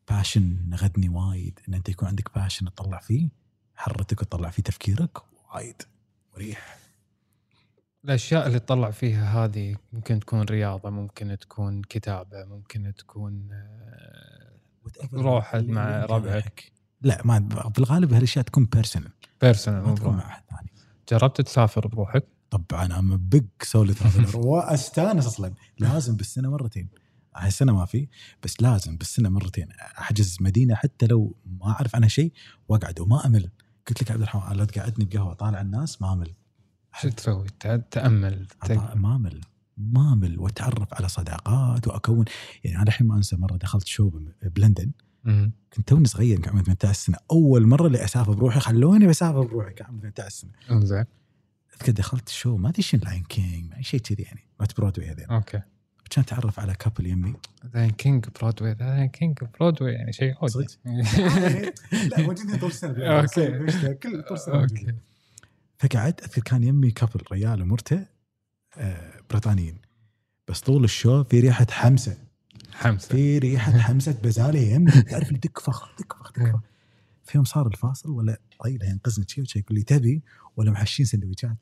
passion 0.10 0.74
فادني 0.74 1.10
وايد. 1.10 1.60
إن 1.70 1.74
أنت 1.74 1.90
يكون 1.90 2.08
عندك 2.08 2.36
passion 2.36 2.66
تطلع 2.66 3.00
فيه 3.00 3.30
حرتك 3.76 4.22
وتطلع 4.22 4.50
فيه 4.50 4.64
تفكيرك 4.64 5.18
وايد 5.54 5.82
مريح. 6.36 6.78
الأشياء 8.06 8.48
اللي 8.48 8.60
تطلع 8.60 8.92
فيها 8.92 9.46
هذه 9.46 9.76
ممكن 9.94 10.20
تكون 10.20 10.42
رياضة 10.42 10.90
ممكن 10.90 11.38
تكون 11.42 11.82
كتابة 11.82 12.46
ممكن 12.46 12.94
تكون 12.98 13.50
روح 15.14 15.56
اللي- 15.56 15.72
مع 15.72 16.06
ربعك. 16.06 16.72
لا 17.02 17.22
ما 17.26 17.40
بالغالب 17.76 18.14
هالأشياء 18.14 18.46
تكون 18.46 18.66
personal 18.66 19.12
personal 19.42 19.84
مو 19.84 19.96
تكون 19.96 20.14
مع 20.16 20.26
احد 20.28 20.44
ثاني. 20.50 20.72
جربت 21.12 21.42
تسافر 21.42 21.88
بروحك؟ 21.88 22.26
طبعا 22.50 23.00
I'm 23.00 23.18
big 23.18 23.46
solo 23.62 23.94
traveler 23.94 24.38
واستانس 24.48 25.26
أصلا. 25.26 25.54
لازم 25.80 26.16
بالسنة 26.16 26.50
مرتين. 26.50 26.90
هالسنه 27.36 27.74
ما 27.76 27.86
في 27.86 28.08
بس 28.44 28.62
لازم 28.62 28.98
بالسنة 28.98 29.30
مرتين. 29.30 29.68
أحجز 30.00 30.38
مدينة 30.42 30.76
حتى 30.76 31.08
لو 31.08 31.36
ما 31.46 31.70
أعرف 31.72 31.96
عنها 31.96 32.08
شيء 32.10 32.34
وأقعد 32.70 33.00
وما 33.00 33.26
أمل. 33.26 33.50
قلت 33.88 34.02
لك 34.04 34.12
عبد 34.12 34.22
الرحمن 34.22 34.58
لا 34.58 34.66
تقعدني 34.66 35.06
بقهوة 35.06 35.34
طالع 35.34 35.62
الناس 35.62 36.02
ما 36.02 36.14
أمل. 36.14 36.34
شو 37.02 37.10
تسوي؟ 37.10 37.46
تأمل 37.92 38.48
أطا- 38.66 38.68
ت- 38.68 38.96
ما 38.96 39.16
امل 39.16 39.42
ما 39.78 40.14
امل 40.14 40.40
واتعرف 40.40 40.94
على 40.94 41.08
صداقات 41.10 41.88
واكون 41.88 42.26
يعني 42.64 42.76
أنا 42.78 42.84
الحين 42.88 43.08
ما 43.08 43.16
أنسى 43.18 43.36
مرة 43.36 43.58
دخلت 43.58 43.88
show 43.88 44.12
بلندن. 44.44 44.92
كنت 45.74 45.88
توني 45.88 46.06
صغير 46.08 46.40
كان 46.40 46.50
عمري 46.50 46.64
18 46.64 46.94
سنة 47.00 47.18
أول 47.32 47.68
مرة 47.68 47.88
اللي 47.88 48.04
أسافر 48.04 48.32
بروحي 48.34 48.60
خلوني 48.60 49.08
بسافر 49.08 49.42
بروحي 49.42 49.74
كان 49.74 49.88
عمري 49.88 50.12
18 50.16 50.30
سنة 50.36 50.52
انزين 50.72 51.06
أذكر 51.74 51.92
دخلت 51.92 52.30
show 52.30 52.58
ما 52.58 52.70
أدري 52.70 52.82
شنو 52.82 53.02
Lion 53.04 53.24
King 53.24 53.74
شيء 53.82 54.00
كذي 54.00 54.24
يعني 54.24 54.40
رحت 54.62 54.78
برودوي 54.78 55.06
هذين 55.12 55.26
okay 55.26 55.62
كان 56.10 56.24
أتعرف 56.24 56.60
على 56.60 56.74
كابل 56.74 57.06
يمي 57.08 57.34
ذا 57.74 57.88
كينج 57.88 58.26
برودواي 58.42 58.74
ذا 58.74 59.06
كينج 59.06 59.38
برودواي 59.60 59.94
يعني 59.94 60.14
شيء 60.14 60.34
حوج 60.34 60.50
صدق؟ 60.50 60.68
لا 62.12 62.22
موجودين 62.22 62.58
طول 62.60 62.70
السنة 62.70 63.04
أوكي. 63.20 63.94
كل 63.94 64.24
طول 64.24 64.38
السنة 64.38 64.62
أوكي. 64.62 64.94
فقعدت 65.80 66.24
أذكر 66.24 66.42
كان 66.42 66.64
يمي 66.64 66.92
كابل 66.92 67.22
ريال 67.32 67.62
ومرته 67.62 68.06
آه، 68.78 69.22
بريطانيين. 69.30 69.78
بس 70.48 70.60
طول 70.60 70.84
الشو 70.84 71.24
في 71.24 71.40
ريحة 71.40 71.68
حمسة. 71.72 72.18
حمسة. 72.74 73.08
في 73.10 73.38
ريحة 73.38 73.78
حمسة 73.88 74.12
بزالي 74.24 74.72
يمي. 74.72 74.92
تعرف 74.92 75.28
اللي 75.28 75.40
تكفخ 75.40 75.96
تكفخ 75.96 76.32
تكفخ. 76.32 76.60
في 77.24 77.38
يوم 77.38 77.46
صار 77.46 77.68
الفاصل 77.68 78.10
ولا 78.10 78.40
طيله 78.64 78.86
ينقذني 78.90 79.26
شيء 79.28 79.46
يقول 79.56 79.78
لي 79.78 79.84
تبي؟ 79.84 80.24
ولا 80.58 80.72
محشين 80.72 81.06
سندويشات. 81.06 81.58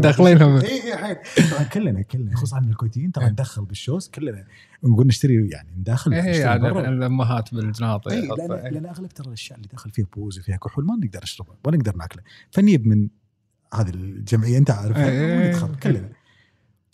داخلينهم. 0.00 0.56
اي 0.56 1.06
اي 1.06 1.16
طبعا 1.50 1.62
كلنا 1.62 2.02
كلنا. 2.02 2.34
خصوصا 2.36 2.60
من 2.60 2.68
الكويتيين 2.68 3.12
ترى 3.12 3.26
ندخل 3.30 3.64
بال 3.64 3.77
shows 3.77 4.08
كلنا. 4.08 4.44
نقول 4.84 5.06
نشتري 5.06 5.48
يعني 5.50 5.68
ندخل 5.78 6.12
إيه 6.12 6.20
نشتري 6.20 6.36
يعني. 6.38 6.68
الأمهات 6.88 7.54
بالجناطه 7.54 8.10
اي 8.10 8.24
يحطوا- 8.26 8.68
لأن 8.68 8.86
أغلب 8.86 9.08
ترى 9.08 9.26
الأشياء 9.26 9.58
اللي 9.58 9.68
داخل 9.72 9.90
فيها 9.90 10.06
booze 10.16 10.38
وفيها 10.38 10.56
كحول 10.56 10.84
ما 10.86 10.94
نقدر 11.04 11.20
نشربها 11.22 11.56
ولا 11.64 11.76
نقدر 11.76 11.96
ناكله. 11.96 12.22
فنجيب 12.50 12.86
من 12.86 13.08
هذه 13.74 13.88
الجمعية 13.90 14.58
أنت 14.58 14.70
عارفها 14.70 15.08
إيه. 15.10 15.46
وندخل 15.46 15.74
كلنا. 15.74 16.08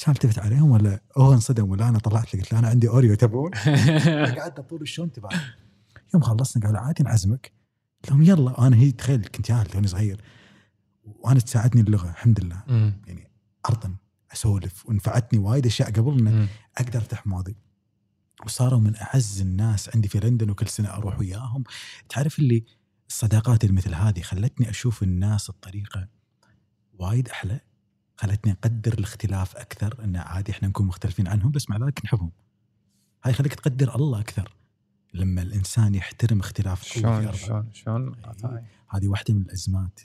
كان 0.05 0.15
التفت 0.15 0.39
عليهم 0.39 0.71
ولا 0.71 1.01
هو 1.17 1.33
انصدم 1.33 1.71
ولا 1.71 1.89
أنا 1.89 1.99
طلعت 1.99 2.37
قلت 2.37 2.53
له 2.53 2.59
أنا 2.59 2.69
عندي 2.69 2.89
Oreo 2.89 3.15
تبون؟ 3.15 3.51
قعدنا 4.39 4.49
طول 4.69 4.83
ال 4.83 4.87
show 4.87 5.05
انتباه 5.05 5.29
يوم 6.15 6.23
خلصنا 6.23 6.67
قالوا 6.67 6.81
عادي 6.81 7.03
نعزمك. 7.05 7.53
قلت 8.03 8.11
لهم 8.11 8.23
يلا 8.23 8.67
أنا 8.67 8.77
هي 8.77 8.91
تخيل 8.93 9.25
كنت 9.25 9.51
ياهل 9.51 9.67
توني 9.67 9.87
صغير. 9.87 10.21
وأنا 11.19 11.41
تساعدني 11.41 11.83
اللغة 11.83 12.11
الحمد 12.11 12.45
لله 12.45 12.63
مم. 12.69 13.03
يعني 13.07 13.31
ارضا 13.69 13.97
أسولف 14.33 14.87
ونفعتني 14.87 15.39
وايد 15.39 15.67
أشياء 15.67 15.91
قبل 15.91 16.23
ان. 16.23 16.49
أقدر 16.79 16.99
أفتح 16.99 17.27
مواضيع 17.27 17.55
وصاروا 18.45 18.81
من 18.81 18.97
أعز 18.97 19.41
الناس 19.41 19.91
عندي 19.95 20.09
في 20.09 20.21
لندن 20.21 20.51
وكل 20.51 20.69
سنة 20.69 20.89
أروح 20.89 21.19
وياهم 21.19 21.65
تعرف 22.09 22.39
اللي 22.39 22.65
الصداقات 23.09 23.65
اللي 23.65 23.77
مثل 23.77 23.95
هذه 23.95 24.21
خلتني 24.21 24.71
أشوف 24.71 25.03
الناس 25.03 25.51
بطريقه 25.51 26.09
وايد 26.99 27.29
أحلى 27.29 27.61
خلتني 28.17 28.53
أقدر 28.53 28.93
الاختلاف 28.93 29.57
أكثر 29.57 30.05
انه 30.05 30.21
عادي 30.21 30.53
إحنا 30.53 30.69
نكون 30.69 30.87
مختلفين 30.87 31.29
عنهم 31.29 31.51
بس 31.51 31.71
مع 31.71 31.77
ذلك 31.77 32.05
نحبهم 32.05 32.33
هاي 33.25 33.33
خليك 33.33 33.55
تقدر 33.55 33.95
الله 33.95 34.21
أكثر 34.21 34.55
لما 35.15 35.43
الإنسان 35.43 35.95
يحترم 35.95 36.41
اختلاف 36.41 36.85
شلون. 36.85 37.33
شلون 37.33 37.73
شلون 37.73 38.15
إيه. 38.45 38.65
هذه 38.89 39.09
واحدة 39.09 39.35
من 39.35 39.43
الأزمات 39.43 40.01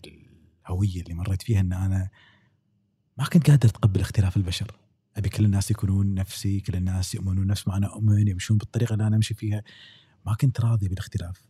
الهوية 0.65 1.01
اللي 1.01 1.13
مريت 1.13 1.41
فيها 1.41 1.59
إن 1.59 1.73
أنا 1.73 2.09
ما 3.17 3.25
كنت 3.25 3.49
قادر 3.49 3.69
أتقبل 3.69 4.01
اختلاف 4.01 4.37
البشر. 4.37 4.71
أبي 5.17 5.29
كل 5.29 5.45
الناس 5.45 5.71
يكونون 5.71 6.13
نفسي 6.13 6.59
كل 6.59 6.75
الناس 6.75 7.15
يؤمنون 7.15 7.47
نفس 7.47 7.67
ما 7.67 7.77
أنا 7.77 7.87
اؤمن 7.87 8.27
يمشون 8.27 8.57
بالطريقة 8.57 8.93
اللي 8.93 9.07
أنا 9.07 9.15
أمشي 9.15 9.33
فيها. 9.33 9.63
ما 10.25 10.33
كنت 10.33 10.61
راضي 10.61 10.87
بالاختلاف. 10.87 11.47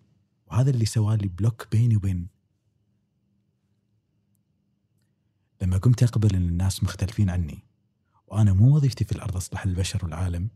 وهذا 0.47 0.70
اللي 0.70 0.86
سوى 0.86 1.18
لي 1.18 1.28
بلوك 1.28 1.68
بيني 1.72 1.95
وبين 1.95 2.28
لما 5.61 5.78
قمت 5.78 6.03
أقبل 6.03 6.36
إن 6.36 6.47
الناس 6.47 6.84
مختلفين 6.84 7.30
عني 7.30 7.64
وأنا 8.28 8.53
مو 8.53 8.76
وظيفتي 8.76 9.05
في 9.05 9.11
الأرض 9.11 9.36
أصلح 9.36 9.66
البشر 9.66 10.05
والعالم 10.05 10.49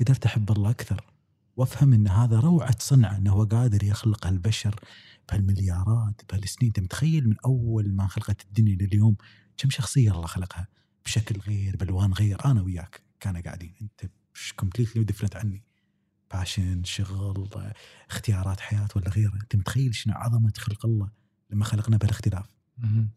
قدرت 0.00 0.26
أحب 0.26 0.50
الله 0.52 0.70
أكثر. 0.70 1.04
وأفهم 1.56 1.92
إن 1.92 2.08
هذا 2.08 2.40
روعة 2.40 2.76
صنعه 2.78 3.16
إنه 3.16 3.32
هو 3.32 3.44
قادر 3.44 3.84
يخلق 3.84 4.26
البشر 4.26 4.80
بهالمليارات 5.28 6.20
بهالسنين. 6.30 6.68
أنت 6.76 6.80
متخيل 6.80 7.28
من 7.28 7.36
أول 7.44 7.92
ما 7.92 8.06
خلقت 8.06 8.44
الدنيا 8.44 8.76
لليوم 8.76 9.16
كم 9.56 9.70
شخصية 9.70 10.10
الله 10.10 10.26
خلقها؟ 10.26 10.68
بشكل 11.04 11.40
غير 11.40 11.76
بألوان 11.76 12.12
غير. 12.12 12.44
أنا 12.44 12.62
وياك 12.62 13.02
كانوا 13.20 13.40
قاعدين. 13.40 13.74
أنت 13.82 14.10
completely 14.56 15.04
different 15.04 15.36
عني. 15.36 15.62
passion 16.32 16.84
شغل 16.84 17.48
اختيارات 18.10 18.60
حياة 18.60 18.88
ولا 18.96 19.10
غيره 19.10 19.34
أنت 19.42 19.56
متخيل 19.56 19.94
شنو 19.94 20.14
عظمة 20.14 20.52
خلق 20.56 20.86
الله 20.86 21.10
لما 21.50 21.64
خلقنا 21.64 21.96
بالاختلاف. 21.96 22.46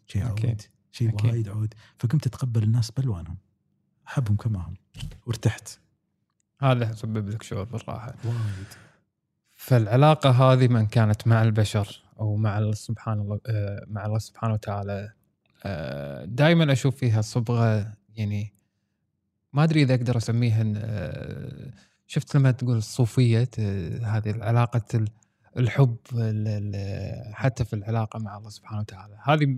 شيء 0.08 0.24
عود. 0.24 0.62
شيء. 0.92 1.26
وايد 1.26 1.50
عود. 1.50 1.74
فقمت 2.00 2.28
أتقبل 2.28 2.64
الناس 2.64 2.92
بألوانهم. 2.92 3.38
احبهم 4.08 4.36
كما 4.38 4.60
هم. 4.60 4.74
وارتحت. 5.26 5.80
هذا 6.62 6.94
سبب 6.94 7.30
لك 7.30 7.44
شعور 7.44 7.64
بالراحة. 7.64 8.16
وايد. 8.26 8.89
فالعلاقة 9.70 10.30
هذه 10.30 10.68
من 10.68 10.86
كانت 10.86 11.28
مع 11.28 11.44
البشر 11.44 12.04
أو 12.20 12.36
مع 12.36 12.58
الله 12.58 12.72
سبحان 12.72 13.20
الله 13.20 13.40
آه، 13.48 13.86
مع 13.88 14.06
الله 14.06 14.18
سبحانه 14.20 14.54
وتعالى. 14.54 15.14
دائما 16.26 16.72
أشوف 16.72 16.96
فيها 16.96 17.22
صبغة 17.22 17.94
يعني 18.16 18.54
ما 19.54 19.64
أدري 19.64 19.82
إذا 19.84 19.94
أقدر 19.96 20.18
أسميها 20.18 20.62
إن، 20.62 20.74
آه، 20.78 21.74
شفت 22.08 22.36
لما 22.36 22.52
تقول 22.52 22.78
الصوفية 22.78 23.50
آه، 23.60 24.00
هذه 24.06 24.30
العلاقه 24.30 24.82
ال- 24.94 25.10
الحب 25.58 25.98
ال- 26.14 26.48
ال- 26.76 27.36
حتى 27.36 27.66
في 27.66 27.74
العلاقة 27.74 28.20
مع 28.20 28.38
الله 28.38 28.50
سبحانه 28.50 28.80
وتعالى. 28.80 29.18
هذه 29.24 29.58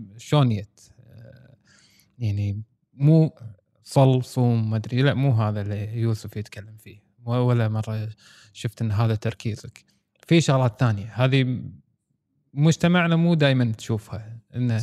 آه، 1.09 1.55
يعني 2.19 2.61
مو 2.93 3.33
صل 3.83 4.23
صوم 4.23 4.69
ما 4.69 4.77
أدري 4.77 5.01
لا 5.01 5.13
مو 5.13 5.31
هذا 5.31 5.61
اللي 5.61 5.97
يوسف 5.97 6.37
يتكلم 6.37 6.77
فيه. 6.77 6.99
ولا 7.25 7.67
مرة 7.67 8.09
شفت 8.53 8.81
إن 8.81 8.91
هذا 8.91 9.15
تركيزك. 9.15 9.91
في 10.31 10.41
شغلات 10.41 10.79
ثانية. 10.79 11.13
هذه 11.13 11.61
مجتمعنا 12.53 13.15
مو 13.15 13.33
دائما 13.33 13.71
تشوفها. 13.71 14.39
انه 14.55 14.77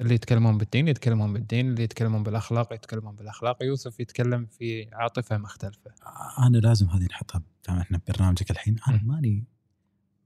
اللي 0.00 0.14
يتكلمون 0.14 0.58
بالدين 0.58 0.88
يتكلمون 0.88 1.32
بالدين 1.32 1.70
اللي 1.70 1.82
يتكلمون 1.82 2.22
بالأخلاق 2.22 2.72
يتكلمون 2.72 3.16
بالأخلاق. 3.16 3.62
يوسف 3.62 4.00
يتكلم 4.00 4.46
في 4.46 4.88
عاطفة 4.92 5.38
مختلفة. 5.38 5.90
أنا 6.38 6.56
لازم 6.58 6.88
هذه 6.88 7.04
نحطها 7.04 7.42
إحنا 7.68 7.98
ببرنامجك 7.98 8.50
الحين. 8.50 8.76
أنا. 8.88 9.00
ماني 9.02 9.44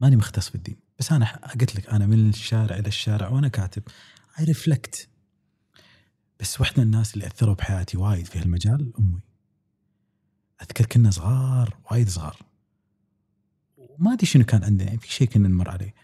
ماني 0.01 0.17
مختص 0.17 0.51
بالدين. 0.51 0.77
بس 0.99 1.13
أنا 1.13 1.37
قلت 1.61 1.77
لك 1.77 1.89
أنا 1.89 2.07
من 2.07 2.29
الشارع 2.29 2.77
إلى 2.77 2.89
الشارع 2.89 3.29
وأنا 3.29 3.49
كاتب 3.49 3.83
I 4.41 4.45
reflect 4.45 5.09
بس 6.41 6.61
واحدة 6.61 6.85
من 6.85 6.95
الناس 6.95 7.15
اللي 7.15 7.27
أثروا 7.27 7.55
بحياتي 7.55 7.97
وايد 7.97 8.27
في 8.27 8.39
هالمجال 8.39 8.93
أمي. 8.99 9.21
أذكر 10.63 10.87
كنا 10.87 11.11
صغار 11.11 11.77
وايد 11.91 12.09
صغار. 12.09 12.48
وما 13.99 14.13
أدري 14.13 14.27
شنو 14.27 14.45
كان 14.45 14.65
عندنا 14.65 14.87
يعني 14.89 14.99
في 14.99 15.13
شيء 15.13 15.29
كنا 15.29 15.49
نمر 15.49 15.71
عليه. 15.71 15.95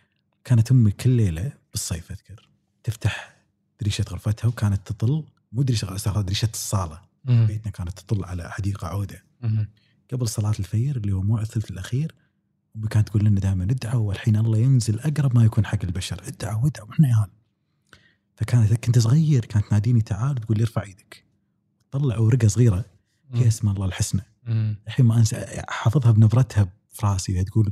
كانت 0.44 0.70
أمي 0.70 0.90
كل 0.90 1.10
ليلة 1.10 1.52
بالصيف 1.70 2.10
أذكر 2.10 2.48
تفتح 2.84 3.36
دريشة 3.80 4.04
غرفتها 4.10 4.48
وكانت 4.48 4.86
تطل 4.86 5.24
مو 5.52 5.62
دريشة 5.62 5.88
الله، 5.88 6.22
دريشة 6.22 6.48
الصالة. 6.54 7.00
مم. 7.24 7.46
بيتنا 7.46 7.72
كانت 7.72 7.98
تطل 8.00 8.24
على 8.24 8.50
حديقة 8.50 8.86
عودة. 8.88 9.22
مم. 9.40 9.68
قبل 10.12 10.28
صلاة 10.28 10.54
الفجر 10.58 10.96
اللي 10.96 11.12
هو 11.12 11.22
مو 11.22 11.38
الثلث 11.38 11.70
الأخير 11.70 12.14
أمي 12.76 12.88
كانت 12.88 13.08
تقول 13.08 13.24
لنا 13.24 13.40
دائما 13.40 13.64
ادعوا 13.64 14.08
والحين 14.08 14.36
الله 14.36 14.58
ينزل 14.58 15.00
أقرب 15.00 15.36
ما 15.36 15.44
يكون 15.44 15.66
حق 15.66 15.84
البشر. 15.84 16.22
ادعوا 16.26 16.66
ادعوا 16.66 16.92
إحنا 16.92 17.08
ياهل 17.08 17.30
فكانت 18.36 18.72
كنت 18.72 18.98
صغير 18.98 19.44
كانت 19.44 19.66
تناديني 19.66 20.00
تعال 20.00 20.34
تقول 20.34 20.56
لي 20.58 20.62
ارفع 20.62 20.82
إيدك. 20.82 21.24
طلع 21.90 22.18
ورقة 22.18 22.48
صغيرة 22.48 22.84
فيها 23.32 23.48
اسم 23.48 23.68
الله 23.68 23.86
الحسنى. 23.86 24.22
الحين 24.86 25.06
ما 25.06 25.18
أنسى 25.18 25.62
حافظها 25.68 26.12
بنبرتها 26.12 26.68
في 26.94 27.06
راسي 27.06 27.44
تقول 27.44 27.70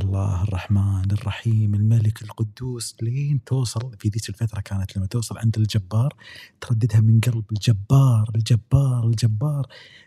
الله 0.00 0.42
الرحمن 0.42 1.10
الرحيم 1.12 1.74
الملك 1.74 2.22
القدوس 2.22 2.96
لين 3.02 3.44
توصل 3.44 3.96
في 3.98 4.08
ذيك 4.08 4.28
الفترة 4.28 4.60
كانت 4.60 4.96
لما 4.96 5.06
توصل 5.06 5.38
عند 5.38 5.58
الجبار 5.58 6.14
ترددها 6.60 7.00
من 7.00 7.20
قلب 7.20 7.44
الجبار 7.52 8.30
الجبار 8.34 9.06
الجبار 9.06 9.66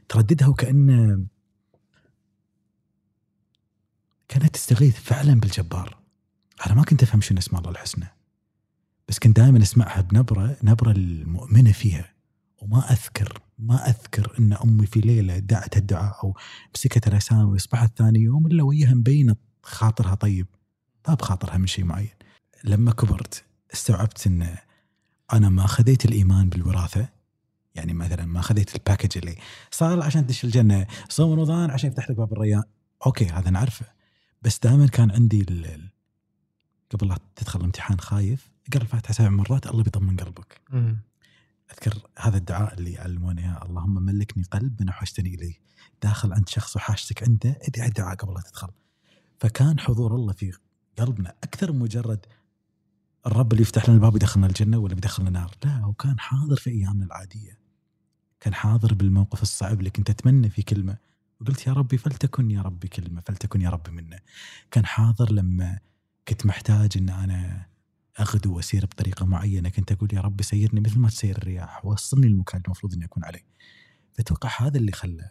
ترددها 0.09 0.47
وكأنه 0.47 1.25
كانت 4.27 4.53
تستغيث 4.53 4.99
فعلا 4.99 5.39
بالجبار. 5.39 5.97
أنا 6.65 6.75
ما 6.75 6.83
كنت 6.83 7.03
أفهم 7.03 7.21
شنو 7.21 7.39
اسم 7.39 7.57
الله 7.57 7.69
الحسنى 7.69 8.07
بس 9.07 9.19
كنت 9.19 9.37
دائما 9.37 9.61
أسمعها 9.61 10.01
بنبرة 10.01 10.57
نبرة 10.63 10.91
المؤمنة 10.91 11.71
فيها. 11.71 12.14
وما 12.65 12.91
أذكر 12.91 13.41
ما 13.59 13.89
أذكر 13.89 14.35
إن 14.39 14.53
أمي 14.53 14.85
في 14.85 14.99
ليلة 14.99 15.39
دعت 15.39 15.77
الدعاء 15.77 16.19
أو 16.23 16.37
مسكت 16.75 17.07
الاسامي 17.07 17.43
وأصبحت 17.43 17.97
ثاني 17.97 18.19
يوم 18.19 18.47
إلا 18.47 18.63
وياها 18.63 18.93
مبينه 18.93 19.35
خاطرها 19.63 20.15
طيب. 20.15 20.47
ما 21.07 21.13
بخاطرها 21.13 21.57
من 21.57 21.67
شيء 21.67 21.85
معين. 21.85 22.09
لما 22.63 22.91
كبرت 22.91 23.43
استوعبت 23.73 24.27
إن 24.27 24.55
أنا 25.33 25.49
ما 25.49 25.67
خذيت 25.67 26.05
الإيمان 26.05 26.49
بالوراثة. 26.49 27.09
يعني 27.75 27.93
مثلا 27.93 28.25
ما 28.25 28.41
خذيت 28.41 28.75
ال 28.75 28.80
package 28.80 29.17
اللي 29.17 29.35
صار 29.71 30.03
عشان 30.03 30.27
تدش 30.27 30.43
الجنة 30.43 30.87
صوم 31.09 31.39
رمضان 31.39 31.71
عشان 31.71 31.89
يفتح 31.89 32.09
لك 32.09 32.17
باب 32.17 32.33
الريان 32.33 32.63
okay 33.05 33.25
هذا 33.25 33.49
نعرفه. 33.49 33.85
بس 34.41 34.59
دائما 34.59 34.87
كان 34.87 35.11
عندي 35.11 35.43
قبل 36.91 37.07
لا 37.07 37.17
تدخل 37.35 37.59
الامتحان 37.59 37.99
خايف. 37.99 38.51
اقرا 38.69 38.81
الفاتحة 38.83 39.13
سبع 39.13 39.29
مرات 39.29 39.67
الله 39.67 39.83
بيطمن 39.83 40.17
قلبك. 40.17 40.61
أذكر 41.71 42.07
هذا 42.19 42.37
الدعاء 42.37 42.73
اللي 42.73 42.91
يعلمونه 42.91 43.41
إياه. 43.41 43.65
اللهم 43.65 43.93
ملكني 44.05 44.43
قلب 44.43 44.81
من 44.81 44.91
أحوجتني 44.91 45.35
إليه. 45.35 45.53
داخل 46.03 46.33
عند 46.33 46.49
شخص 46.49 46.75
وحاجتك 46.75 47.23
عنده 47.23 47.59
ادعي 47.61 47.87
الدعاء 47.87 48.15
قبل 48.15 48.33
لا 48.33 48.41
تدخل. 48.41 48.69
فكان 49.39 49.79
حضور 49.79 50.15
الله 50.15 50.33
في 50.33 50.53
قلبنا 50.99 51.33
أكثر 51.43 51.71
من 51.71 51.79
مجرد 51.79 52.25
الرب 53.25 53.51
اللي 53.51 53.61
يفتح 53.61 53.89
لنا 53.89 53.95
الباب 53.95 54.15
يدخلنا 54.15 54.47
الجنة 54.47 54.77
ولا 54.77 54.95
بيدخلنا 54.95 55.27
النار. 55.27 55.51
لا 55.63 55.79
هو 55.79 55.93
كان 55.93 56.19
حاضر 56.19 56.55
في 56.55 56.69
أيامنا 56.69 57.05
العادية. 57.05 57.57
كان 58.39 58.53
حاضر 58.53 58.93
بالموقف 58.93 59.41
الصعب 59.41 59.79
اللي 59.79 59.89
كنت 59.89 60.09
أتمنى 60.09 60.49
فيه 60.49 60.63
كلمة. 60.63 60.97
وقلت 61.41 61.67
يا 61.67 61.73
ربي 61.73 61.97
فلتكن 61.97 62.51
يا 62.51 62.61
ربي 62.61 62.87
كلمة 62.87 63.21
فلتكن 63.21 63.61
يا 63.61 63.69
ربي 63.69 63.91
منا 63.91 64.19
كان 64.71 64.85
حاضر 64.85 65.31
لما 65.31 65.79
كنت 66.27 66.45
محتاج 66.45 66.91
إن 66.97 67.09
أنا 67.09 67.65
اغدو 68.19 68.55
وأسير 68.55 68.85
بطريقة 68.85 69.25
معينة. 69.25 69.69
كنت 69.69 69.91
أقول 69.91 70.09
يا 70.13 70.21
رب 70.21 70.41
سيرني 70.41 70.81
مثل 70.81 70.99
ما 70.99 71.07
تسير 71.09 71.37
الرياح 71.37 71.85
وصلني 71.85 72.27
للمكان 72.27 72.57
اللي 72.57 72.65
المفروض 72.65 72.93
إني 72.93 73.05
أكون 73.05 73.23
عليه. 73.23 73.45
فأتوقع 74.13 74.49
هذا 74.61 74.77
اللي 74.77 74.91
خلى 74.91 75.29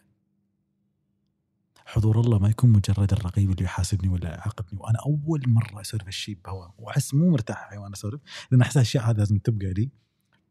حضور 1.86 2.20
الله 2.20 2.38
ما 2.38 2.48
يكون 2.48 2.70
مجرد 2.70 3.12
الرقيب 3.12 3.50
اللي 3.50 3.64
يحاسبني 3.64 4.08
ولا 4.08 4.28
يعاقبني 4.28 4.80
وأنا 4.80 4.98
أول 5.06 5.42
مرة 5.46 5.80
أسولف 5.80 6.04
هالشيء 6.04 6.38
بهواء 6.44 6.74
وأحس 6.78 7.14
مو 7.14 7.30
مرتاح 7.30 7.72
وأنا 7.72 7.94
أسولف 7.94 8.20
لأن 8.50 8.60
أحس 8.60 8.76
الاشياء 8.76 9.10
هذه 9.10 9.16
لازم 9.16 9.38
تبقى 9.38 9.72
لي. 9.72 9.90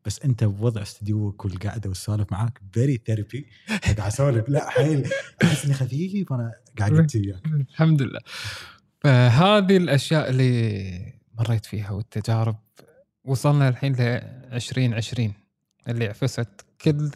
بس 0.05 0.19
أنت 0.19 0.43
بوضع 0.43 0.81
استديوك 0.81 1.45
والقعده 1.45 1.89
والسوالف 1.89 2.31
معاك 2.31 2.61
very 2.73 3.01
therapy 3.05 3.47
قاعد 3.83 3.99
أسولف. 3.99 4.49
لا 4.49 4.69
حيل. 4.69 5.09
أحس 5.43 5.65
إني 5.65 5.73
خفيف 5.73 6.31
وأنا 6.31 6.51
قاعد 6.79 6.91
وياك 7.15 7.45
الحمد 7.45 8.01
لله. 8.01 8.19
فهذه 9.01 9.77
الأشياء 9.77 10.29
اللي 10.29 11.22
مريت 11.39 11.65
فيها 11.65 11.91
والتجارب 11.91 12.55
وصلنا 13.25 13.69
الحين 13.69 13.93
ل 13.93 14.01
2020 14.53 15.33
اللي 15.87 16.07
عفست 16.07 16.47
كل 16.81 17.09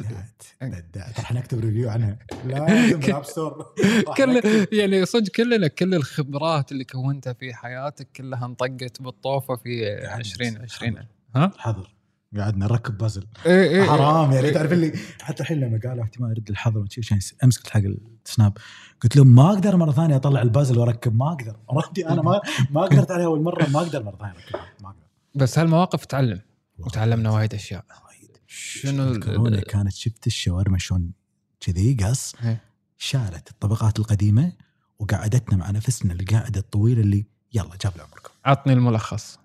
راح 1.18 1.34
نكتب 1.34 1.59
review 1.60 1.89
عنها. 1.89 2.18
لازم 2.45 2.99
بال 2.99 3.10
App 3.10 3.26
Store 3.26 3.74
كل. 4.18 4.41
يعني 4.80 5.05
صدق 5.05 5.32
كلنا 5.32 5.68
كل 5.68 5.93
الخبرات 5.95 6.72
اللي 6.72 6.84
كونتها 6.84 7.34
في 7.34 7.53
حياتك 7.53 8.07
كلها 8.15 8.45
انطقت 8.45 9.01
بالطوفة 9.01 9.55
في 9.55 9.88
2020 10.15 10.97
ها؟ 11.36 11.51
حظر 11.57 11.97
قعدنا 12.38 12.65
نركب 12.65 12.97
بازل. 12.97 13.25
إيه 13.45 13.69
إيه 13.69 13.84
حرام 13.84 14.32
يعني 14.32 14.51
تعرف 14.51 14.71
اللي 14.71 14.93
حتى 15.21 15.43
الحين 15.43 15.59
لما 15.59 15.80
قالوا 15.84 16.03
احتمال 16.03 16.30
يرد 16.32 16.49
الحظر 16.49 16.86
عشان 16.97 17.19
امس 17.43 17.57
قلت 17.57 17.69
حق 17.69 17.82
ال 18.26 18.32
Snap 18.32 18.58
قلت 19.01 19.15
لهم 19.15 19.36
ما 19.36 19.49
أقدر 19.49 19.75
مرة 19.78 19.91
ثانية 19.91 20.15
أطلع 20.15 20.41
البازل 20.41 20.78
وأركب. 20.80 21.15
ما 21.15 21.28
أقدر. 21.32 21.55
ردي 21.71 22.07
أنا 22.09 22.21
ما 22.21 22.41
ما 22.71 22.82
قدرت 22.82 23.11
عليها 23.11 23.25
أول 23.25 23.41
مرة 23.43 23.69
ما 23.69 23.80
أقدر 23.80 24.03
مرة 24.03 24.15
ثانية 24.17 24.34
أركبها. 24.34 24.65
ما 24.82 24.88
أقدر. 24.89 25.01
بس 25.36 25.59
هالمواقف 25.59 26.05
تعلم. 26.05 26.41
وتعلمنا 26.80 27.30
وايد 27.32 27.53
أشياء. 27.53 27.86
وايد. 28.07 28.38
شنو 28.47 29.03
ال- 29.03 29.15
الكورونا 29.15 29.59
كانت 29.59 29.93
شفت 29.93 30.28
الشاورما 30.28 30.78
شلون 30.78 31.11
كذي 31.59 31.93
قص 32.03 32.36
إيه. 32.43 32.61
شالت 32.97 33.49
الطبقات 33.51 33.99
القديمة 33.99 34.51
وقعدتنا 34.99 35.57
مع 35.57 35.71
نفسنا 35.71 36.13
القاعدة 36.13 36.59
الطويلة 36.59 37.01
اللي 37.01 37.25
يلا 37.53 37.69
جاب 37.84 37.93
لعمركم 37.97 38.30
عطني 38.45 38.73
الملخص. 38.73 39.39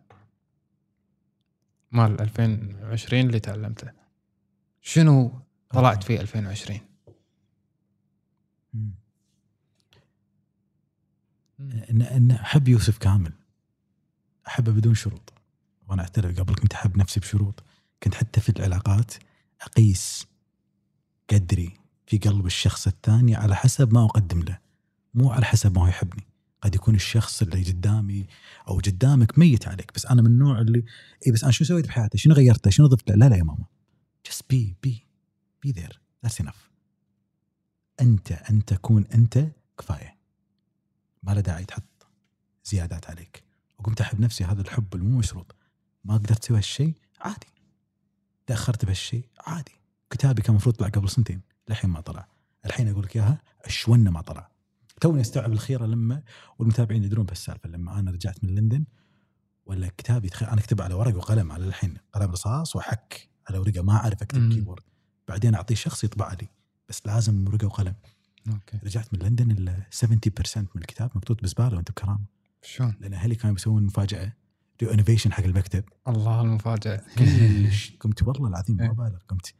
مال 1.92 2.20
2020 2.20 3.26
اللي 3.26 3.40
تعلمته. 3.40 3.90
شنو 4.80 5.40
طلعت 5.70 6.04
فيه 6.04 6.20
2020 6.20 6.80
مم. 8.74 8.90
ان 11.90 12.02
إن 12.02 12.30
أحب 12.30 12.68
يوسف 12.68 12.98
كامل. 12.98 13.32
أحبه 14.48 14.72
بدون 14.72 14.94
شروط. 14.94 15.32
وأنا 15.88 16.02
أعترف 16.02 16.40
قبل 16.40 16.54
كنت 16.54 16.74
أحب 16.74 16.96
نفسي 16.96 17.20
بشروط. 17.20 17.62
كنت 18.02 18.14
حتى 18.14 18.40
في 18.40 18.48
العلاقات 18.48 19.14
أقيس 19.60 20.26
قدري 21.30 21.74
في 22.06 22.18
قلب 22.18 22.46
الشخص 22.46 22.86
الثاني 22.86 23.36
على 23.36 23.56
حسب 23.56 23.94
ما 23.94 24.04
أقدم 24.04 24.40
له. 24.40 24.58
مو 25.14 25.30
على 25.30 25.44
حسب 25.44 25.74
ما 25.78 25.82
هو 25.82 25.86
يحبني. 25.86 26.26
قد 26.62 26.74
يكون 26.74 26.94
الشخص 26.94 27.42
اللي 27.42 27.62
قدامي 27.62 28.26
أو 28.68 28.78
قدامك 28.78 29.38
ميت 29.38 29.68
عليك. 29.68 29.92
بس 29.94 30.06
أنا 30.06 30.22
من 30.22 30.28
النوع 30.28 30.60
اللي 30.60 30.84
اي 31.26 31.32
بس 31.32 31.42
أنا 31.42 31.52
شو 31.52 31.64
سويت 31.64 31.86
بحياتي؟ 31.86 32.18
شنو 32.18 32.34
غيرته؟ 32.34 32.70
شنو 32.70 32.86
ضفت؟ 32.86 33.10
لا 33.10 33.28
لا 33.28 33.36
يا 33.36 33.42
ماما. 33.42 33.64
Just 34.28 34.42
be 34.52 34.74
be 34.86 34.92
be 35.66 35.72
there. 35.72 35.96
That's 36.26 36.44
enough. 36.44 36.70
أنت 38.00 38.32
انت 38.32 38.74
كون 38.74 39.04
أنت 39.14 39.48
كفاية. 39.78 40.16
ما 41.22 41.32
له 41.32 41.40
داعي 41.40 41.64
تحط 41.64 42.06
زيادات 42.64 43.10
عليك. 43.10 43.42
وقمت 43.78 44.00
أحب 44.00 44.20
نفسي 44.20 44.44
هذا 44.44 44.60
الحب 44.62 44.94
المو 44.94 45.18
مشروط. 45.18 45.54
ما 46.04 46.14
قدرت 46.14 46.44
أسوي 46.44 46.58
هالشيء 46.58 46.94
عادي. 47.20 47.46
تأخرت 48.46 48.84
بهالشيء 48.84 49.28
عادي. 49.46 49.72
كتابي 50.10 50.42
كان 50.42 50.50
المفروض 50.50 50.74
يطلع 50.74 50.88
قبل 50.88 51.10
سنتين. 51.10 51.40
للحين 51.68 51.90
ما 51.90 52.00
طلع. 52.00 52.28
الحين 52.66 52.88
أقول 52.88 53.04
لك 53.04 53.16
إياها 53.16 53.42
اشونه 53.64 54.10
ما 54.10 54.20
طلع. 54.20 54.51
توني 55.02 55.20
استوعب 55.20 55.52
الخيره 55.52 55.86
لما 55.86 56.22
والمتابعين 56.58 57.04
يدرون 57.04 57.26
بهالسالفه 57.26 57.68
لما 57.68 57.98
أنا 57.98 58.10
رجعت 58.10 58.44
من 58.44 58.54
لندن 58.54 58.84
ولا 59.66 59.88
كتابي 59.98 60.28
تخيل 60.28 60.48
أنا 60.48 60.60
اكتب 60.60 60.82
على 60.82 60.94
ورق 60.94 61.16
وقلم 61.16 61.52
على 61.52 61.64
الحين 61.64 61.96
قلم 62.12 62.30
رصاص 62.30 62.76
واحك 62.76 63.30
على 63.48 63.58
ورقة 63.58 63.82
ما 63.82 63.92
أعرف 63.92 64.22
أكتب. 64.22 64.52
كيبورد 64.52 64.82
بعدين 65.28 65.54
أعطيه 65.54 65.74
شخص 65.74 66.04
يطبع 66.04 66.32
لي 66.32 66.48
بس 66.88 67.06
لازم 67.06 67.48
ورقة 67.48 67.66
وقلم. 67.66 67.94
okay. 68.48 68.78
رجعت 68.84 69.14
من 69.14 69.20
لندن 69.20 69.50
ال 69.50 69.82
70% 69.90 70.56
من 70.56 70.80
الكتاب 70.82 71.10
مكتوب 71.14 71.36
بزبالة 71.42 71.76
وأنت 71.76 71.90
بكرامة. 71.90 72.24
شلون؟ 72.62 72.94
لأن 73.00 73.14
أهلي 73.14 73.34
كانوا 73.34 73.54
بيسوون 73.54 73.82
مفاجأة 73.82 74.32
renovation 74.82 75.32
حق 75.32 75.44
المكتب. 75.44 75.84
الله 76.08 76.40
المفاجأة. 76.40 77.04
قمت 78.00 78.22
والله 78.22 78.48
العظيم 78.48 78.76
ما 78.76 78.84
إيه. 78.84 78.90
بالغ 78.90 79.18
قمت 79.28 79.54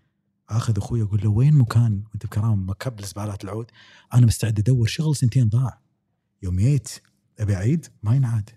أخذ 0.49 0.79
أخوي 0.79 1.03
أقول 1.03 1.21
له 1.23 1.31
وين 1.31 1.55
مكان؟ 1.55 2.03
وأنت 2.11 2.27
بكرامه 2.27 2.55
مكب 2.55 3.01
الزبالات 3.01 3.45
العود. 3.45 3.71
أنا 4.15 4.27
مستعد 4.27 4.59
أدور 4.59 4.87
شغل 4.87 5.17
سنتين 5.17 5.49
ضاع. 5.49 5.81
يوم 6.43 6.57
جيت 6.57 7.03
أبي 7.39 7.57
أعيد 7.57 7.87
ما 8.03 8.17
ينعاد. 8.17 8.51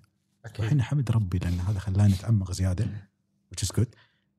الحين 0.60 0.80
احمد 0.80 1.12
ربي 1.12 1.38
لأن 1.38 1.60
هذا 1.60 1.80
خلاني 1.80 2.14
أتعمق 2.14 2.52
زيادة 2.52 3.10
which 3.52 3.68
is 3.68 3.72
good. 3.80 3.88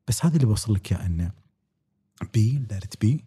بس 0.08 0.24
هذا 0.24 0.36
اللي 0.36 0.46
بوصل 0.46 0.74
لك 0.74 0.92
اياه 0.92 1.06
أنه 1.06 1.32
بي 2.34 2.66
it 2.72 3.06
be 3.06 3.22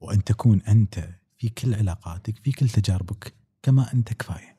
وأن 0.00 0.24
تكون 0.24 0.62
أنت 0.62 1.08
في 1.38 1.48
كل 1.48 1.74
علاقاتك 1.74 2.38
في 2.38 2.52
كل 2.52 2.68
تجاربك 2.68 3.34
كما 3.62 3.92
أنت 3.92 4.12
كفاية. 4.12 4.56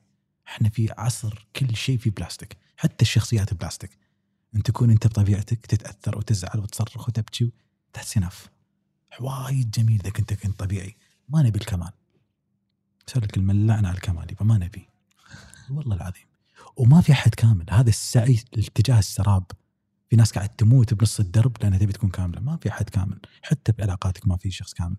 إحنا 0.48 0.68
في 0.68 0.92
عصر 0.98 1.48
كل 1.56 1.76
شيء 1.76 1.98
في 1.98 2.10
بلاستيك 2.10 2.56
حتى 2.76 3.02
الشخصيات 3.02 3.54
بلاستيك. 3.54 3.98
أن 4.56 4.62
تكون 4.62 4.90
أنت 4.90 5.06
بطبيعتك 5.06 5.66
تتأثر 5.66 6.18
وتزعل 6.18 6.60
وتصرخ 6.60 7.08
وتبكي 7.08 7.52
تحس 7.92 8.18
نف 8.18 8.48
وايد 9.20 9.70
جميل 9.70 10.00
إذا 10.00 10.10
كنت 10.10 10.34
كنت 10.34 10.58
طبيعي. 10.58 10.96
ما 11.28 11.42
نبي 11.42 11.58
الكمال. 11.58 11.90
بسوي 13.06 13.22
لك 13.22 13.36
الملعنا 13.36 13.88
على 13.88 13.96
الكمال 13.96 14.32
يبقى 14.32 14.44
ما 14.44 14.58
نبي. 14.58 14.88
والله 15.70 15.96
العظيم. 15.96 16.26
وما 16.76 17.00
في 17.00 17.12
أحد 17.12 17.34
كامل. 17.34 17.66
هذا 17.70 17.88
السعي 17.88 18.42
لاتجاه 18.52 18.98
السراب. 18.98 19.44
في 20.10 20.16
ناس 20.16 20.32
قاعد 20.32 20.48
تموت 20.48 20.94
بنص 20.94 21.20
الدرب 21.20 21.56
لأنها 21.62 21.78
تبي 21.78 21.92
تكون 21.92 22.10
كاملة. 22.10 22.40
ما 22.40 22.56
في 22.56 22.68
أحد 22.68 22.90
كامل. 22.90 23.20
حتى 23.42 23.72
بعلاقاتك 23.72 24.28
ما 24.28 24.36
في 24.36 24.50
شخص 24.50 24.74
كامل. 24.74 24.96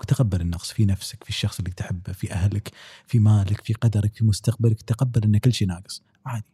وتقبل 0.00 0.40
النقص. 0.40 0.72
في 0.72 0.84
نفسك 0.84 1.24
في 1.24 1.30
الشخص 1.30 1.58
اللي 1.58 1.70
تحبه 1.70 2.12
في 2.12 2.32
أهلك 2.32 2.74
في 3.06 3.18
مالك 3.18 3.60
في 3.60 3.72
قدرك 3.72 4.14
في 4.14 4.24
مستقبلك. 4.24 4.82
تقبل 4.82 5.24
إن 5.24 5.38
كل 5.38 5.52
شيء 5.52 5.68
ناقص. 5.68 6.02
عادي. 6.26 6.46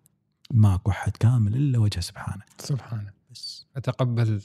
ماكو 0.51 0.91
أحد 0.91 1.17
كامل 1.17 1.57
إلا 1.57 1.79
وجه 1.79 2.01
سبحانه. 2.01 2.43
سبحانه. 2.59 3.13
بس. 3.31 3.67
أتقبل 3.77 4.41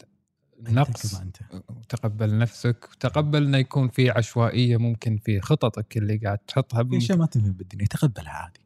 كما 0.64 1.22
أنت. 1.22 1.38
وتقبل 1.70 2.38
نفسك 2.38 2.90
وتقبل 2.92 3.44
إنه 3.44 3.58
يكون 3.58 3.88
في 3.88 4.10
عشوائية 4.10 4.78
ممكن 4.78 5.18
في 5.18 5.42
خططك 5.42 5.98
اللي 5.98 6.18
قاعد 6.18 6.38
تحطها 6.38 6.84
في 6.84 6.98
أشياء 6.98 7.18
ما 7.18 7.26
تنفهم 7.26 7.52
بالدنيا 7.52 7.86
تقبلها 7.86 8.32
عادي. 8.32 8.60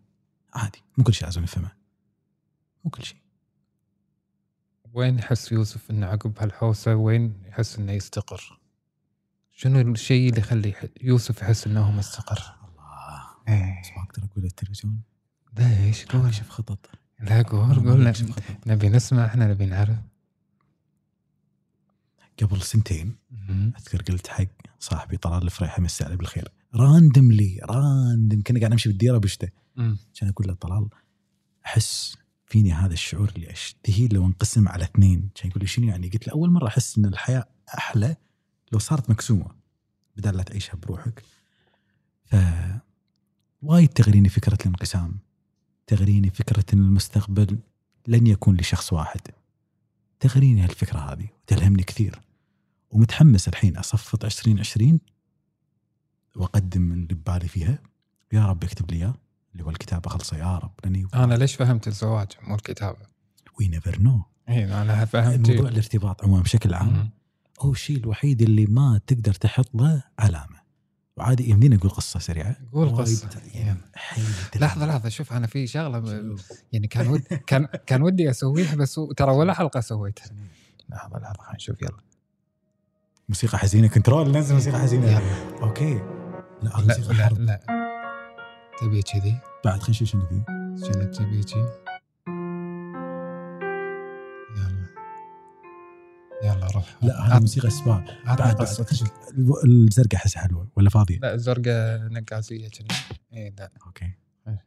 عادي. 0.54 0.84
مو 0.98 1.04
كل 1.04 1.14
شيء 1.14 1.24
لازم 1.26 1.42
نفهمه. 1.42 1.72
مو 2.86 2.92
كل 2.92 3.04
شيء. 3.04 3.18
وين 4.94 5.20
يحس 5.20 5.52
يوسف 5.52 5.92
إنه 5.92 6.08
عقب 6.08 6.40
هالحوسة؟ 6.40 6.96
وين 6.96 7.34
يحس 7.46 7.80
إنه 7.80 7.92
يستقر؟ 7.92 8.60
شنو 9.52 9.82
الشيء 9.82 10.30
اللي 10.30 10.40
يخلي 10.40 10.74
يوسف 11.02 11.42
يحس 11.42 11.68
إنه 11.68 11.82
هو 11.82 11.92
مستقر؟ 11.92 12.56
الله. 12.70 13.24
إيه. 13.48 13.82
بس 13.82 13.90
ما 13.98 14.04
أقدر 14.04 14.24
أقول 14.32 14.46
التلفزيون. 14.46 15.02
ليش؟ 15.58 16.06
قول. 16.06 16.26
أكشف 16.26 16.50
خطط. 16.50 16.90
لا 17.20 17.42
قول 17.42 17.90
قول. 17.90 18.14
نبي 18.68 18.90
نسمع 18.90 19.26
إحنا 19.26 19.48
نبي 19.48 19.66
نعرف. 19.66 19.98
قبل 22.42 22.62
سنتين 22.62 23.16
أذكر 23.50 24.02
قلت 24.02 24.28
حق 24.28 24.46
صاحبي 24.80 25.18
طلال 25.18 25.44
الفريحه 25.44 25.82
مسي 25.82 26.04
عليه 26.04 26.16
بالخير. 26.16 26.52
randomly 26.76 27.60
random 27.64 28.42
كنا 28.42 28.60
قاعد 28.60 28.72
نمشي 28.72 28.90
بالديرة 28.90 29.18
بشتة. 29.18 29.50
كان 30.16 30.30
أقول 30.30 30.48
له 30.48 30.54
طلال 30.54 30.90
أحس 31.66 32.18
فيني 32.46 32.74
هذا 32.74 32.94
الشعور 32.94 33.32
اللي 33.36 33.52
اشتهي 33.52 34.08
لو 34.08 34.26
انقسم 34.26 34.68
على 34.68 34.84
اثنين. 34.84 35.30
كان 35.36 35.50
يقول 35.50 35.62
لي 35.62 35.68
شنو 35.68 35.88
يعني؟ 35.88 36.10
قلت 36.10 36.28
له 36.28 36.34
أول 36.34 36.50
مرة 36.50 36.68
أحس 36.68 36.98
إن 36.98 37.06
الحياة 37.06 37.46
أحلى 37.78 38.16
لو 38.72 38.80
صارت 38.80 39.10
مقسومه 39.10 39.52
بدل 40.18 40.38
لا 40.38 40.44
تعيشها 40.44 40.76
بروحك. 40.76 41.24
ف 42.26 42.36
وايد 43.62 43.90
تغريني 43.90 44.30
فكرة 44.30 44.58
الانقسام. 44.62 45.20
تغريني 45.88 46.30
فكرة 46.30 46.66
إن 46.74 46.80
المستقبل 46.80 47.60
لن 48.08 48.28
يكون 48.28 48.58
لشخص 48.58 48.94
واحد. 48.94 49.22
تغريني 50.20 50.62
هالفكرة 50.62 51.00
هذه 51.00 51.28
وتلهمني 51.44 51.84
كثير. 51.84 52.20
ومتحمس 52.92 53.48
الحين 53.48 53.78
أصفط 53.78 54.26
2020 54.26 55.00
وأقدم 56.36 56.92
اللي 56.92 57.14
ببالي 57.16 57.48
فيها. 57.48 57.80
يا 58.32 58.46
رب 58.46 58.64
اكتب 58.64 58.92
لي 58.92 58.98
إياه 58.98 59.14
اللي 59.54 59.64
هو 59.64 59.70
الكتابه 59.70 60.10
خلصه 60.10 60.38
يا 60.38 60.58
رب 60.58 60.72
لاني 60.84 61.08
أنا 61.14 61.34
ليش 61.34 61.56
فهمت 61.56 61.88
الزواج؟ 61.88 62.28
مو 62.42 62.56
الكتابة؟ 62.56 62.98
we 63.60 63.68
never 63.68 64.00
know 64.00 64.24
اي 64.50 64.82
أنا 64.82 65.06
فهمت. 65.06 65.50
موضوع 65.50 65.70
الارتباط 65.70 66.24
عموما 66.24 66.42
بشكل 66.42 66.74
عام. 66.74 67.10
هو 67.60 67.72
الشيء 67.72 67.98
الوحيد 67.98 68.42
اللي 68.42 68.66
ما 68.66 69.02
تقدر 69.08 69.34
تحط 69.34 69.76
له 69.76 70.04
علامة. 70.20 70.60
وعادي 71.18 71.50
يمديني 71.50 71.76
أقول 71.76 71.90
قصة 71.90 72.20
سريعة. 72.20 72.56
قول 72.74 72.96
قصة. 72.96 73.30
يعني 73.54 73.80
لحظة 74.56 74.86
لحظة. 74.86 75.10
شوف 75.10 75.34
أنا 75.34 75.48
في 75.48 75.68
شغلة 75.68 76.38
يعني 76.72 76.88
كان 76.88 77.08
ود 77.08 77.22
كان 77.22 77.66
كان 77.66 78.02
ودي 78.02 78.30
أسويها 78.30 78.76
بس 78.76 79.00
ترى 79.18 79.32
ولا 79.32 79.54
حلقة 79.54 79.80
سويتها. 79.80 80.32
لحظة 80.90 81.20
لحظة. 81.20 81.38
خلينا 81.38 81.56
نشوف. 81.56 81.82
يلا. 81.82 82.09
موسيقى 83.30 83.58
حزينة 83.58 83.88
control 83.88 84.32
نزل 84.32 84.56
موسيقى 84.56 84.80
حزينة. 84.80 85.20
أوكي. 85.62 85.94
لا 86.64 86.78
هذه 86.80 86.86
لا 86.86 86.98
موسيقى 86.98 87.14
لا 87.14 87.30
لا. 87.40 87.60
تبي 88.82 89.02
كذي؟ 89.02 89.38
بعد 89.66 89.80
خلينا 89.80 89.90
نشوف 89.90 90.08
شنو 90.08 90.26
فيه 90.26 90.44
شنو 90.76 91.12
تبي 91.12 91.44
كذي؟ 91.44 91.70
يلا. 94.58 94.86
يلا 96.44 96.68
روح. 96.76 96.96
لا 97.02 97.22
هذه 97.22 97.40
موسيقى 97.42 97.70
سبا. 97.70 98.06
بعد 98.26 98.62
الو- 99.38 99.64
الزرقاء 99.66 100.16
احسها 100.16 100.42
حلوة 100.42 100.68
ولا 100.76 100.90
فاضية؟ 100.90 101.20
لا 101.20 101.34
الزرقاء 101.34 102.00
نقازية 102.12 102.70
كنا 102.70 102.96
اي 103.34 103.54
لا. 103.60 103.72
أوكي. 103.86 104.12
لا. 104.48 104.58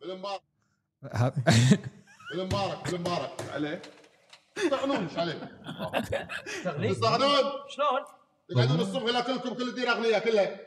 فيلم 0.00 0.18
مبارك 0.18 0.40
هذا 1.14 1.34
فيلم 2.32 2.46
مبارك 2.46 2.86
فيلم 2.86 3.00
مبارك 3.00 3.30
عليه. 3.52 3.82
تطعنون 4.56 4.96
إيش 4.96 5.18
عليك؟ 5.18 5.38
شلون؟ 7.68 8.00
تقعدون 8.48 8.80
الصبح 8.80 9.02
لا 9.12 9.20
كلكم 9.20 9.54
كل 9.54 9.68
الديره 9.68 9.90
اغنياء 9.90 10.24
كلها. 10.24 10.60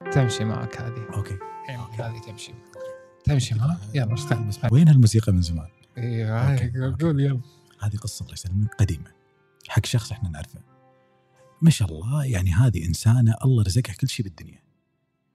تمشي 0.12 0.44
معك 0.44 0.80
هذه. 0.80 1.06
أوكي. 1.14 1.38
هذه 1.98 2.20
تمشي. 2.26 2.54
تمشي 3.24 3.54
معك. 3.54 3.78
يلا 3.94 4.14
اشتغل 4.14 4.42
بس. 4.44 4.58
وين 4.72 4.88
هالموسيقى 4.88 5.32
من 5.32 5.42
زمان؟ 5.42 5.68
أيوه. 5.98 6.96
قول 7.00 7.20
يلا. 7.20 7.40
هذه 7.80 7.96
قصة 7.96 8.22
الله 8.22 8.32
يسلمك 8.32 8.74
قديمة. 8.74 9.12
حق 9.68 9.86
شخص 9.86 10.12
إحنا 10.12 10.28
نعرفه. 10.28 10.60
ما 11.62 11.70
شاء 11.70 11.88
الله 11.88 12.24
يعني 12.24 12.52
هذه 12.52 12.86
إنسانة 12.86 13.34
الله 13.44 13.62
رزقها 13.62 13.94
كل 13.94 14.08
شيء 14.08 14.26
بالدنيا. 14.26 14.62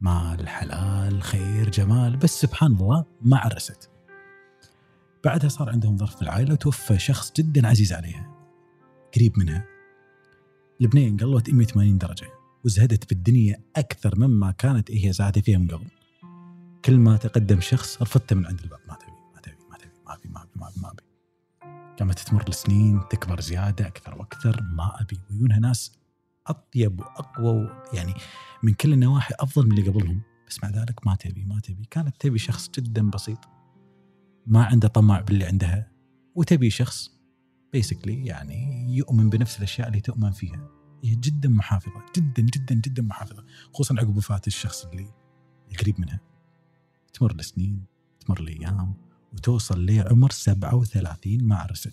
مال 0.01 0.49
حلال 0.49 1.24
خير 1.24 1.69
جمال 1.69 2.17
بس 2.17 2.41
سبحان 2.41 2.71
الله 2.71 3.05
ما 3.21 3.38
عرست. 3.38 3.93
بعدها 5.24 5.49
صار 5.49 5.69
عندهم 5.69 5.97
ظرف 5.97 6.15
في 6.15 6.21
العائلة 6.21 6.53
وتوفى 6.53 6.99
شخص 6.99 7.34
جدا 7.38 7.67
عزيز 7.67 7.93
عليها. 7.93 8.30
قريب 9.15 9.39
منها. 9.39 9.65
البنيه 10.82 11.09
انقلبت 11.09 11.49
180 11.49 11.97
درجة 11.97 12.28
وزهدت 12.65 13.09
بالدنيا 13.09 13.63
أكثر 13.76 14.19
مما 14.19 14.51
كانت 14.51 14.91
هي 14.91 15.13
زاهدة 15.13 15.41
فيها 15.41 15.57
من 15.57 15.67
قبل. 15.67 15.88
كل 16.86 16.97
ما 16.97 17.17
تقدم 17.17 17.61
شخص 17.61 18.01
رفضته 18.01 18.36
من 18.36 18.45
عند 18.45 18.59
الباب. 18.59 18.80
ما 18.88 18.95
تبي 18.95 19.11
ما 19.36 19.41
تبي 19.41 19.55
ما 19.69 19.78
تبي 19.78 19.89
ما 20.05 20.13
ابي 20.13 20.30
ما 20.30 20.41
ابي 20.41 20.51
ما 20.55 20.67
ابي 20.67 20.82
ما 20.82 20.89
ابي 20.89 21.03
قامت 21.99 22.19
تمر 22.19 22.47
السنين 22.47 23.01
تكبر 23.09 23.41
زيادة 23.41 23.88
أكثر 23.88 24.15
وأكثر. 24.15 24.61
ما 24.61 25.01
أبي. 25.01 25.19
ويونها 25.32 25.59
ناس 25.59 25.99
أطيب 26.47 26.99
وأقوى 26.99 27.69
يعني 27.93 28.13
من 28.63 28.74
كل 28.74 28.93
النواحي 28.93 29.36
أفضل 29.39 29.65
من 29.65 29.78
اللي 29.78 29.89
قبلهم. 29.89 30.21
بس 30.47 30.63
مع 30.63 30.69
ذلك 30.69 31.07
ما 31.07 31.15
تبي 31.15 31.43
ما 31.43 31.59
تبي. 31.59 31.86
كانت 31.91 32.15
تبي 32.19 32.38
شخص 32.38 32.69
جدا 32.69 33.09
بسيط. 33.09 33.62
ما 34.48 34.64
عنده 34.64 34.88
طمع 34.88 35.22
باللي 35.22 35.46
عندها. 35.46 35.91
وتبي 36.36 36.70
شخص 36.70 37.12
بيسكلي 37.74 38.26
يعني 38.26 38.88
يؤمن 38.98 39.30
بنفس 39.30 39.58
الأشياء 39.58 39.88
اللي 39.88 40.02
تؤمن 40.02 40.32
فيها. 40.32 40.70
هي 41.04 41.16
جدا 41.16 41.50
محافظة 41.50 42.06
جدا 42.18 42.41
جدا 42.41 42.76
جدا 42.76 43.02
محافظة. 43.04 43.46
خصوصا 43.74 43.96
عقب 43.98 44.18
وفاة 44.18 44.41
الشخص 44.48 44.86
اللي 44.86 45.08
القريب 45.72 46.00
منها. 46.02 46.20
تمر 47.14 47.32
السنين 47.32 47.86
تمر 48.26 48.39
الأيام 48.39 48.94
وتوصل 49.34 49.86
لعمر 49.86 50.32
37 50.32 51.44
ما 51.44 51.56
عرست 51.56 51.91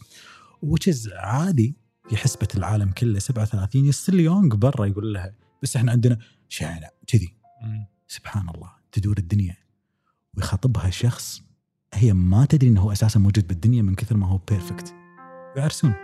وتشز 0.62 1.08
عادي 1.08 1.76
في 2.08 2.16
حسبة 2.16 2.48
العالم 2.54 2.90
كله 2.90 3.18
37 3.18 3.84
يصير 3.84 4.14
يونغ 4.14 4.56
برا 4.56 4.86
يقول 4.86 5.14
لها 5.14 5.34
بس 5.62 5.76
إحنا 5.76 5.92
عندنا 5.92 6.18
شارع 6.48 6.90
كذي. 7.06 7.34
سبحان 8.08 8.48
الله 8.48 8.70
تدور 8.92 9.18
الدنيا. 9.18 9.56
ويخاطبها 10.36 10.90
شخص 10.90 11.42
هي 11.94 12.12
ما 12.12 12.44
تدري 12.44 12.68
إنه 12.68 12.80
هو 12.80 12.92
أساسا 12.92 13.20
موجود 13.20 13.46
بالدنيا 13.46 13.82
من 13.82 13.94
كثر 13.94 14.16
ما 14.16 14.26
هو 14.26 14.38
perfect 14.48 14.94
ويعرسون 15.56 15.94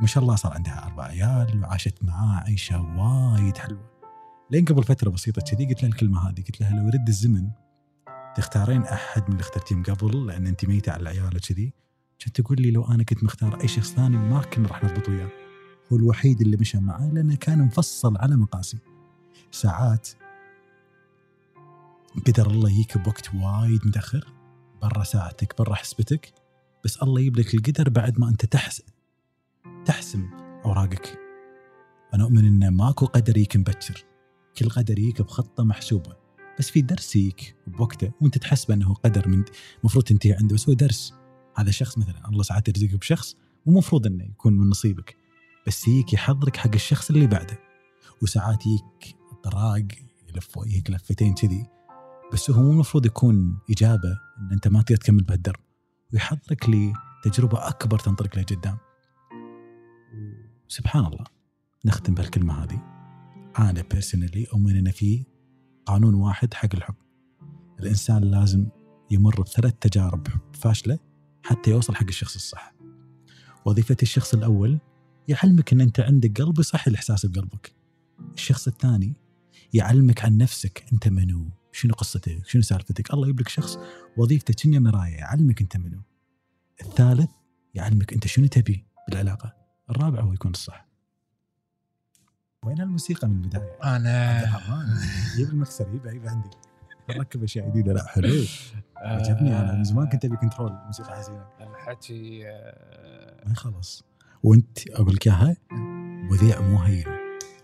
ما 0.00 0.06
شاء 0.06 0.22
الله 0.22 0.36
صار 0.36 0.52
عندها 0.52 0.86
أربع 0.86 1.04
عيال 1.04 1.60
وعاشت 1.62 2.04
معاه 2.04 2.40
عيشة 2.40 2.80
وايد 2.80 3.56
حلوة. 3.56 3.90
لين 4.50 4.64
قبل 4.64 4.84
فترة 4.84 5.10
بسيطة 5.10 5.42
كذي 5.42 5.66
قلت 5.66 5.82
لها 5.82 5.90
الكلمة 5.90 6.28
هذه 6.28 6.40
قلت 6.40 6.60
لها 6.60 6.80
لو 6.80 6.86
يرد 6.86 7.08
الزمن 7.08 7.50
تختارين 8.36 8.82
أحد 8.82 9.22
من 9.22 9.32
اللي 9.32 9.40
اخترتيهم 9.40 9.82
قبل 9.82 10.26
لأن 10.26 10.46
انت 10.46 10.64
ميتة 10.64 10.92
على 10.92 11.02
العيال 11.02 11.36
وكذي 11.36 11.72
كنت 12.24 12.40
تقول 12.40 12.62
لي 12.62 12.70
لو 12.70 12.84
أنا 12.84 13.02
كنت 13.02 13.24
مختار 13.24 13.60
أي 13.60 13.68
شخص 13.68 13.92
ثاني 13.92 14.16
ما 14.16 14.42
كنا 14.42 14.68
راح 14.68 14.84
نضبط 14.84 15.08
وياه. 15.08 15.28
هو 15.92 15.96
الوحيد 15.96 16.40
اللي 16.40 16.56
مشى 16.56 16.78
معي 16.78 17.10
لأنه 17.10 17.36
كان 17.36 17.58
مفصل 17.58 18.16
على 18.16 18.36
مقاسي. 18.36 18.78
ساعات 19.50 20.08
قدر 22.26 22.50
الله 22.50 22.70
يجيك 22.70 22.98
بوقت 22.98 23.34
وايد 23.34 23.86
متأخر. 23.86 24.37
برا 24.82 25.04
ساعتك 25.04 25.58
برا 25.58 25.74
حسبتك 25.74 26.32
بس 26.84 27.02
الله 27.02 27.20
يجيب 27.20 27.38
لك 27.38 27.54
القدر 27.54 27.88
بعد 27.88 28.20
ما 28.20 28.28
أنت 28.28 28.46
تحس 28.46 28.82
تحسم 29.84 30.30
أوراقك. 30.64 31.18
أنا 32.14 32.24
أؤمن 32.24 32.44
إن 32.44 32.68
ماكو 32.68 33.06
قدر 33.06 33.36
يجيك 33.36 33.56
مبكر. 33.56 34.04
كل 34.58 34.68
قدر 34.68 34.98
يجيك 34.98 35.22
بخطة 35.22 35.64
محسوبة. 35.64 36.16
بس 36.58 36.70
في 36.70 36.80
درس 36.80 37.16
يجيك 37.16 37.56
بوقته 37.66 38.12
وأنت 38.20 38.38
تحسب 38.38 38.70
أنه 38.70 38.94
قدر 38.94 39.28
من 39.28 39.44
المفروض 39.80 40.04
تنتهي 40.04 40.32
عنده 40.32 40.54
بس 40.54 40.68
هو 40.68 40.74
درس. 40.74 41.14
هذا 41.56 41.70
شخص 41.70 41.98
مثلا 41.98 42.28
الله 42.28 42.42
ساعات 42.42 42.68
يرزقك 42.68 42.94
بشخص 42.94 43.36
مو 43.66 43.78
مفروض 43.78 44.06
إنه 44.06 44.24
يكون 44.24 44.52
من 44.52 44.68
نصيبك. 44.68 45.16
بس 45.66 45.88
يجيك 45.88 46.12
يحضرك 46.12 46.56
حق 46.56 46.74
الشخص 46.74 47.10
اللي 47.10 47.26
بعده. 47.26 47.58
وساعات 48.22 48.66
يجيك 48.66 49.16
طراق 49.42 49.86
يلف 50.28 50.58
وجهك 50.58 50.90
لفتين 50.90 51.34
كذي. 51.34 51.66
بس 52.32 52.50
هو 52.50 52.62
مو 52.62 52.70
المفروض 52.70 53.06
يكون 53.06 53.58
إجابة 53.70 54.18
إن 54.38 54.52
أنت 54.52 54.68
ما 54.68 54.82
تقدر 54.82 54.96
تكمل 54.96 55.22
بهالدرب. 55.22 55.60
ويحضرك 56.12 56.68
لتجربة 57.24 57.68
أكبر 57.68 57.98
تنطلق 57.98 58.38
لقدام. 58.38 58.78
سبحان 60.68 61.04
الله 61.04 61.24
نختم 61.84 62.14
بهالكلمة 62.14 62.64
هذه. 62.64 62.82
أنا 63.58 63.82
بيرسونالي 63.82 64.46
أؤمن 64.52 64.76
إن 64.76 64.90
في 64.90 65.24
قانون 65.86 66.14
واحد 66.14 66.54
حق 66.54 66.68
الحب 66.74 66.94
الإنسان 67.80 68.24
لازم 68.24 68.66
يمر 69.10 69.42
بثلاث 69.42 69.74
تجارب 69.80 70.28
حب 70.28 70.54
فاشلة 70.54 70.98
حتى 71.42 71.70
يوصل 71.70 71.94
حق 71.94 72.06
الشخص 72.08 72.34
الصح. 72.34 72.74
وظيفة 73.64 73.96
الشخص 74.02 74.34
الأول 74.34 74.78
يعلمك 75.28 75.72
إن 75.72 75.80
أنت 75.80 76.00
عندك 76.00 76.40
قلب 76.40 76.58
يصحي 76.58 76.90
الاحساس 76.90 77.26
بقلبك. 77.26 77.74
الشخص 78.34 78.68
الثاني 78.68 79.16
يعلمك 79.72 80.24
عن 80.24 80.36
نفسك 80.36 80.84
أنت 80.92 81.08
منو. 81.08 81.50
شنو 81.72 81.94
قصتك؟ 81.94 82.46
شنو 82.46 82.62
سالفتك؟ 82.62 83.14
الله 83.14 83.26
يجيب 83.26 83.40
لك 83.40 83.48
شخص 83.48 83.78
وظيفته 84.16 84.54
كأنه 84.54 84.78
مرايه 84.78 85.14
يعلمك 85.16 85.60
أنت 85.60 85.76
منو. 85.76 86.02
الثالث 86.80 87.30
يعلمك 87.74 88.12
أنت 88.12 88.26
شنو 88.26 88.46
تبي 88.46 88.84
بالعلاقة. 89.08 89.54
الرابع 89.90 90.20
هو 90.20 90.32
يكون 90.32 90.50
الصح. 90.50 90.88
وين 92.64 92.80
الموسيقى 92.80 93.28
من 93.28 93.36
البداية؟ 93.44 93.78
أنا 93.84 94.44
جيب 95.36 95.48
المكسر 95.48 95.94
يبقى 95.94 96.16
يبقى 96.16 96.30
عندي. 96.30 96.50
نركب 97.10 97.42
أشياء 97.42 97.70
جديدة. 97.70 97.92
لا 97.92 98.06
حلو. 98.06 98.44
عجبني. 98.96 99.58
أنا 99.60 99.72
من 99.74 99.84
زمان 99.84 100.08
كنت 100.08 100.24
أبي 100.24 100.36
control 100.36 100.72
موسيقى 100.86 101.16
حزينة. 101.16 101.46
الحكي 101.60 102.48
آه، 102.48 103.46
ما 103.46 103.52
يخلص 103.52 104.04
وأنت 104.42 104.88
أقول 104.88 105.14
لك 105.14 105.26
إياها 105.26 105.56
مذيع 106.30 106.60
مو 106.60 106.78
هين. 106.78 107.04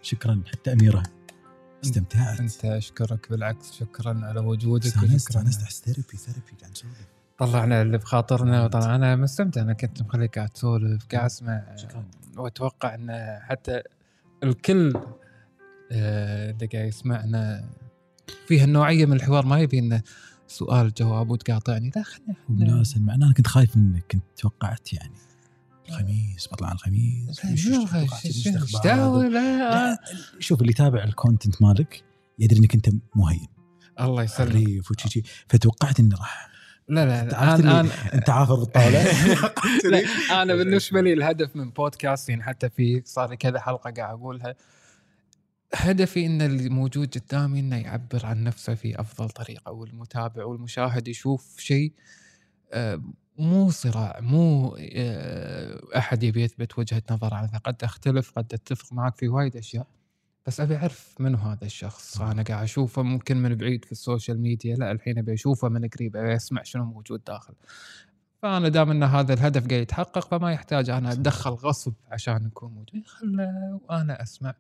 شكرا. 0.03 0.43
حتى 0.53 0.73
أميرة. 0.73 1.03
استمتعت. 1.85 2.41
أنت 2.41 2.65
أشكرك 2.65 3.31
بالعكس 3.31 3.73
شكرا 3.73 4.21
على 4.25 4.41
وجودك 4.41 4.87
استانست 4.87 5.29
استانست 5.29 5.63
احس 5.63 5.81
therapy 5.81 6.17
therapy 6.17 6.53
قاعد 6.61 6.73
نسولف. 6.73 7.07
طلعنا 7.39 7.83
اللي 7.83 7.99
بخاطرنا 7.99 8.65
وطلع 8.65 8.95
أنا 8.95 9.17
مستمتع 9.17 9.63
أنا 9.63 9.73
كنت 9.73 10.03
مخليك 10.03 10.39
قاعد 10.39 10.49
تسولف 10.49 11.07
قاعد 11.13 11.25
أسمع. 11.25 11.77
شكراً. 11.77 12.05
وأتوقع 12.37 12.95
إن 12.95 13.39
حتى 13.43 13.83
الكل 14.43 14.93
آه، 15.93 16.51
اللي 16.51 16.67
قاعد 16.67 16.89
يسمعنا 16.89 17.65
فيه 18.47 18.65
النوعيه 18.65 19.07
من 19.07 19.13
الحوار. 19.13 19.47
ما 19.47 19.61
يبي 19.61 19.79
انه 19.79 20.03
سؤال 20.49 20.95
جواب 20.95 21.31
وتقاطعني 21.31 21.93
لا 21.97 22.03
خلينا 22.03 22.75
وناس 22.75 22.97
مع 22.97 23.15
أنا 23.15 23.33
كنت 23.33 23.47
خايف 23.47 23.77
منك 23.77 24.05
كنت 24.11 24.25
توقعت 24.37 24.93
يعني. 24.93 25.15
الخميس 25.89 26.49
بطلع 26.53 26.69
على 26.69 26.75
الخميس. 26.75 27.45
إيش؟ 27.45 28.49
دعوه 28.85 29.29
لا. 29.29 29.99
شوف 30.39 30.61
اللي 30.61 30.71
يتابع 30.71 31.05
الكونتنت 31.05 31.63
مالك 31.63 32.05
يدري 32.39 32.59
إنك 32.59 32.75
أنت 32.75 32.89
مو 33.15 33.29
هين 33.29 33.49
الله 34.01 34.23
يسلمك. 34.23 34.51
حريف 34.51 34.91
وشي 34.91 35.23
توقعت 35.61 36.01
إنه 36.01 36.17
راح. 36.17 36.55
لا 36.89 37.07
لا 37.07 37.25
لا 37.25 37.55
أنا 37.55 37.81
أنا 37.81 38.15
أنت 38.15 38.31
عافر 38.31 38.55
بالطاوله 38.55 39.05
لا 39.91 40.03
أنا 40.43 40.55
بالنسبة 40.55 41.01
لي 41.01 41.13
الهدف 41.13 41.57
من 41.57 41.71
بودكاستين 41.71 42.43
حتى 42.43 42.71
في 42.71 43.03
صار 43.05 43.31
لي 43.31 43.37
كذا 43.37 43.61
حلقة 43.61 43.91
قاعد 43.91 44.19
أقولها. 44.19 44.55
هدفي 45.75 46.27
إن 46.27 46.43
اللي 46.43 46.69
موجود 46.69 47.19
قدامي 47.19 47.61
إنه 47.61 47.77
يعبر 47.77 48.27
عن 48.27 48.45
نفسه 48.45 48.75
في 48.75 49.01
أفضل 49.01 49.31
طريقة 49.31 49.73
والمتابع 49.73 50.45
والمشاهد 50.45 51.09
يشوف 51.09 51.59
شيء 51.59 51.93
آه، 52.73 53.03
مو 53.39 53.71
صراع 53.71 54.21
مو 54.21 54.77
آه، 54.81 55.81
أحد 55.97 56.23
يبي 56.23 56.43
يثبت 56.43 56.79
وجهة 56.79 57.03
نظر 57.11 57.35
عنه 57.35 57.59
قد 57.59 57.85
أختلف 57.85 58.31
قد 58.31 58.55
أتفق 58.55 58.93
معك 58.93 59.17
في 59.17 59.29
وايد 59.29 59.57
أشياء 59.57 59.87
بس 60.47 60.61
أبي 60.61 60.77
أعرف 60.77 61.15
منو 61.21 61.39
هذا 61.39 61.65
الشخص؟ 61.65 62.21
أنا 62.21 62.43
قاعد 62.43 62.63
أشوفه 62.63 63.03
ممكن 63.03 63.37
من 63.37 63.55
بعيد 63.55 63.85
في 63.85 63.93
ال 63.93 64.00
social 64.00 64.41
media 64.41 64.77
لا 64.77 64.93
الحين 64.93 65.19
أبي 65.19 65.35
أشوفه 65.35 65.69
من 65.69 65.89
قريب 65.89 66.17
أبي 66.17 66.37
أسمع 66.37 66.63
شنو 66.63 66.85
موجود 66.85 67.25
داخل. 67.27 67.55
فأنا 68.43 68.69
دام 68.69 68.91
إن 68.91 69.03
هذا 69.03 69.35
الهدف 69.35 69.69
قاعد 69.69 69.83
يتحقق 69.83 70.29
فما 70.29 70.53
يحتاج 70.53 70.91
أنا 70.91 71.13
اتدخل 71.13 71.51
غصب 71.51 71.93
عشان 72.11 72.43
نكون 72.43 72.73
موجود. 72.73 73.07
خله 73.07 73.81
وأنا 73.89 74.23
أسمع. 74.23 74.55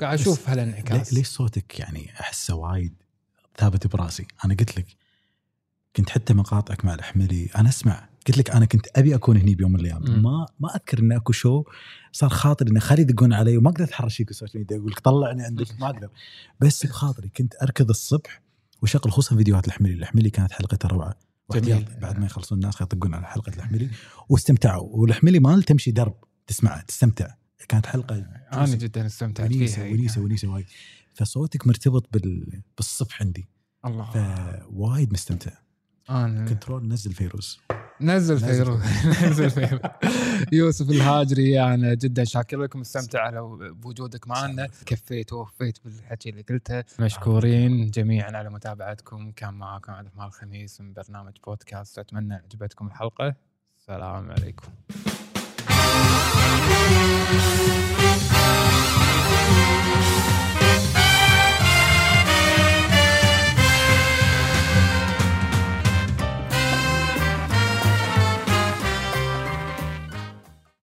قاعد 0.00 0.18
أشوف 0.18 0.48
هالانعكاس. 0.48 1.14
ليش 1.14 1.26
صوتك 1.28 1.80
يعني 1.80 2.10
أحسه 2.20 2.54
وايد 2.54 2.94
ثابت 3.56 3.86
براسي؟ 3.86 4.26
أنا 4.44 4.54
قلت 4.54 4.78
لك 4.78 4.86
كنت 5.96 6.10
حتى 6.10 6.34
مقاطعك 6.34 6.84
مع 6.84 6.94
الحملي 6.94 7.48
أنا 7.56 7.68
أسمع. 7.68 8.08
قلت 8.26 8.38
لك 8.38 8.50
أنا 8.50 8.64
كنت 8.64 8.86
أبي 8.96 9.14
أكون 9.14 9.36
هني 9.36 9.54
بيوم 9.54 9.72
من 9.72 9.80
الأيام. 9.80 10.22
ما 10.22 10.46
ما 10.60 10.74
أذكر 10.74 10.98
ان 10.98 11.12
أكو 11.12 11.32
شو 11.32 11.64
صار 12.12 12.30
خاطري 12.30 12.70
إن 12.70 12.80
خلي 12.80 13.02
يدقون 13.02 13.32
علي 13.32 13.56
وما 13.56 13.70
أقدر 13.70 13.84
أتحرش 13.84 14.16
فيك 14.16 14.30
ال 14.30 14.34
social 14.34 14.58
media 14.58 14.76
أقول 14.76 14.90
لك 14.90 15.00
طلعني 15.00 15.42
عندك 15.42 15.80
ما 15.80 15.86
أقدر. 15.86 16.08
بس 16.60 16.86
بخاطري 16.86 17.28
كنت 17.28 17.54
أركض 17.62 17.88
الصبح 17.88 18.42
وشغل 18.82 19.12
خصوصا 19.12 19.36
فيديوهات 19.36 19.66
الحملي 19.68 19.92
الحملي 19.92 20.30
كانت 20.30 20.52
حلقته 20.52 20.88
روعه 20.88 21.18
واحتياط. 21.48 21.82
بعد 22.02 22.18
ما 22.18 22.26
يخلصون 22.26 22.58
الناس 22.58 22.80
يطقون 22.80 23.14
على 23.14 23.26
حلقة 23.26 23.52
الحملي 23.56 23.90
واستمتعوا. 24.28 24.88
والحملي 24.90 25.38
مال 25.38 25.62
تمشي 25.62 25.90
درب 25.90 26.14
تسمع 26.46 26.80
تستمتع. 26.80 27.34
كانت 27.68 27.86
حلقة 27.86 28.26
أنا 28.52 28.66
جدا 28.66 29.06
استمتعت 29.06 29.50
ونيسة 29.50 29.82
فيها 29.82 29.92
ونيسة 29.92 30.20
ونيسة 30.20 30.48
وايد. 30.48 30.66
فصوتك 31.14 31.66
مرتبط 31.66 32.08
بال... 32.12 32.62
بالصبح 32.76 33.22
عندي. 33.22 33.48
الله. 33.86 34.10
فوايد 34.10 35.12
مستمتع. 35.12 35.50
أنا 36.10 36.44
control 36.48 36.88
نزل 36.88 37.12
فيروز 37.12 37.60
نزل 38.00 38.38
فيروز 38.38 38.80
نزل 39.24 39.50
فيروز 39.50 39.80
يوسف 40.52 40.90
الهاجري 40.90 41.62
أنا 41.62 41.94
جدا 41.94 42.24
شاكر 42.24 42.56
لكم. 42.56 42.80
مستمتع 42.80 43.20
على 43.20 43.40
بوجودك 43.72 44.28
معنا. 44.28 44.68
كفيت 44.86 45.32
ووفيت 45.32 45.78
بالحكي 45.84 46.30
اللي 46.30 46.42
قلته. 46.42 46.84
مشكورين. 47.00 47.90
جميعا 47.90 48.36
على 48.36 48.50
متابعتكم. 48.50 49.30
كان 49.30 49.54
معاكم 49.54 49.92
عبد 49.92 50.06
الرحمن 50.06 50.24
الخميس 50.26 50.80
من 50.80 50.92
برنامج 50.92 51.32
بودكاست. 51.46 51.98
أتمنى 51.98 52.34
عجبتكم 52.34 52.86
الحلقة. 52.86 53.34
السلام 53.80 54.30
عليكم. 54.30 54.68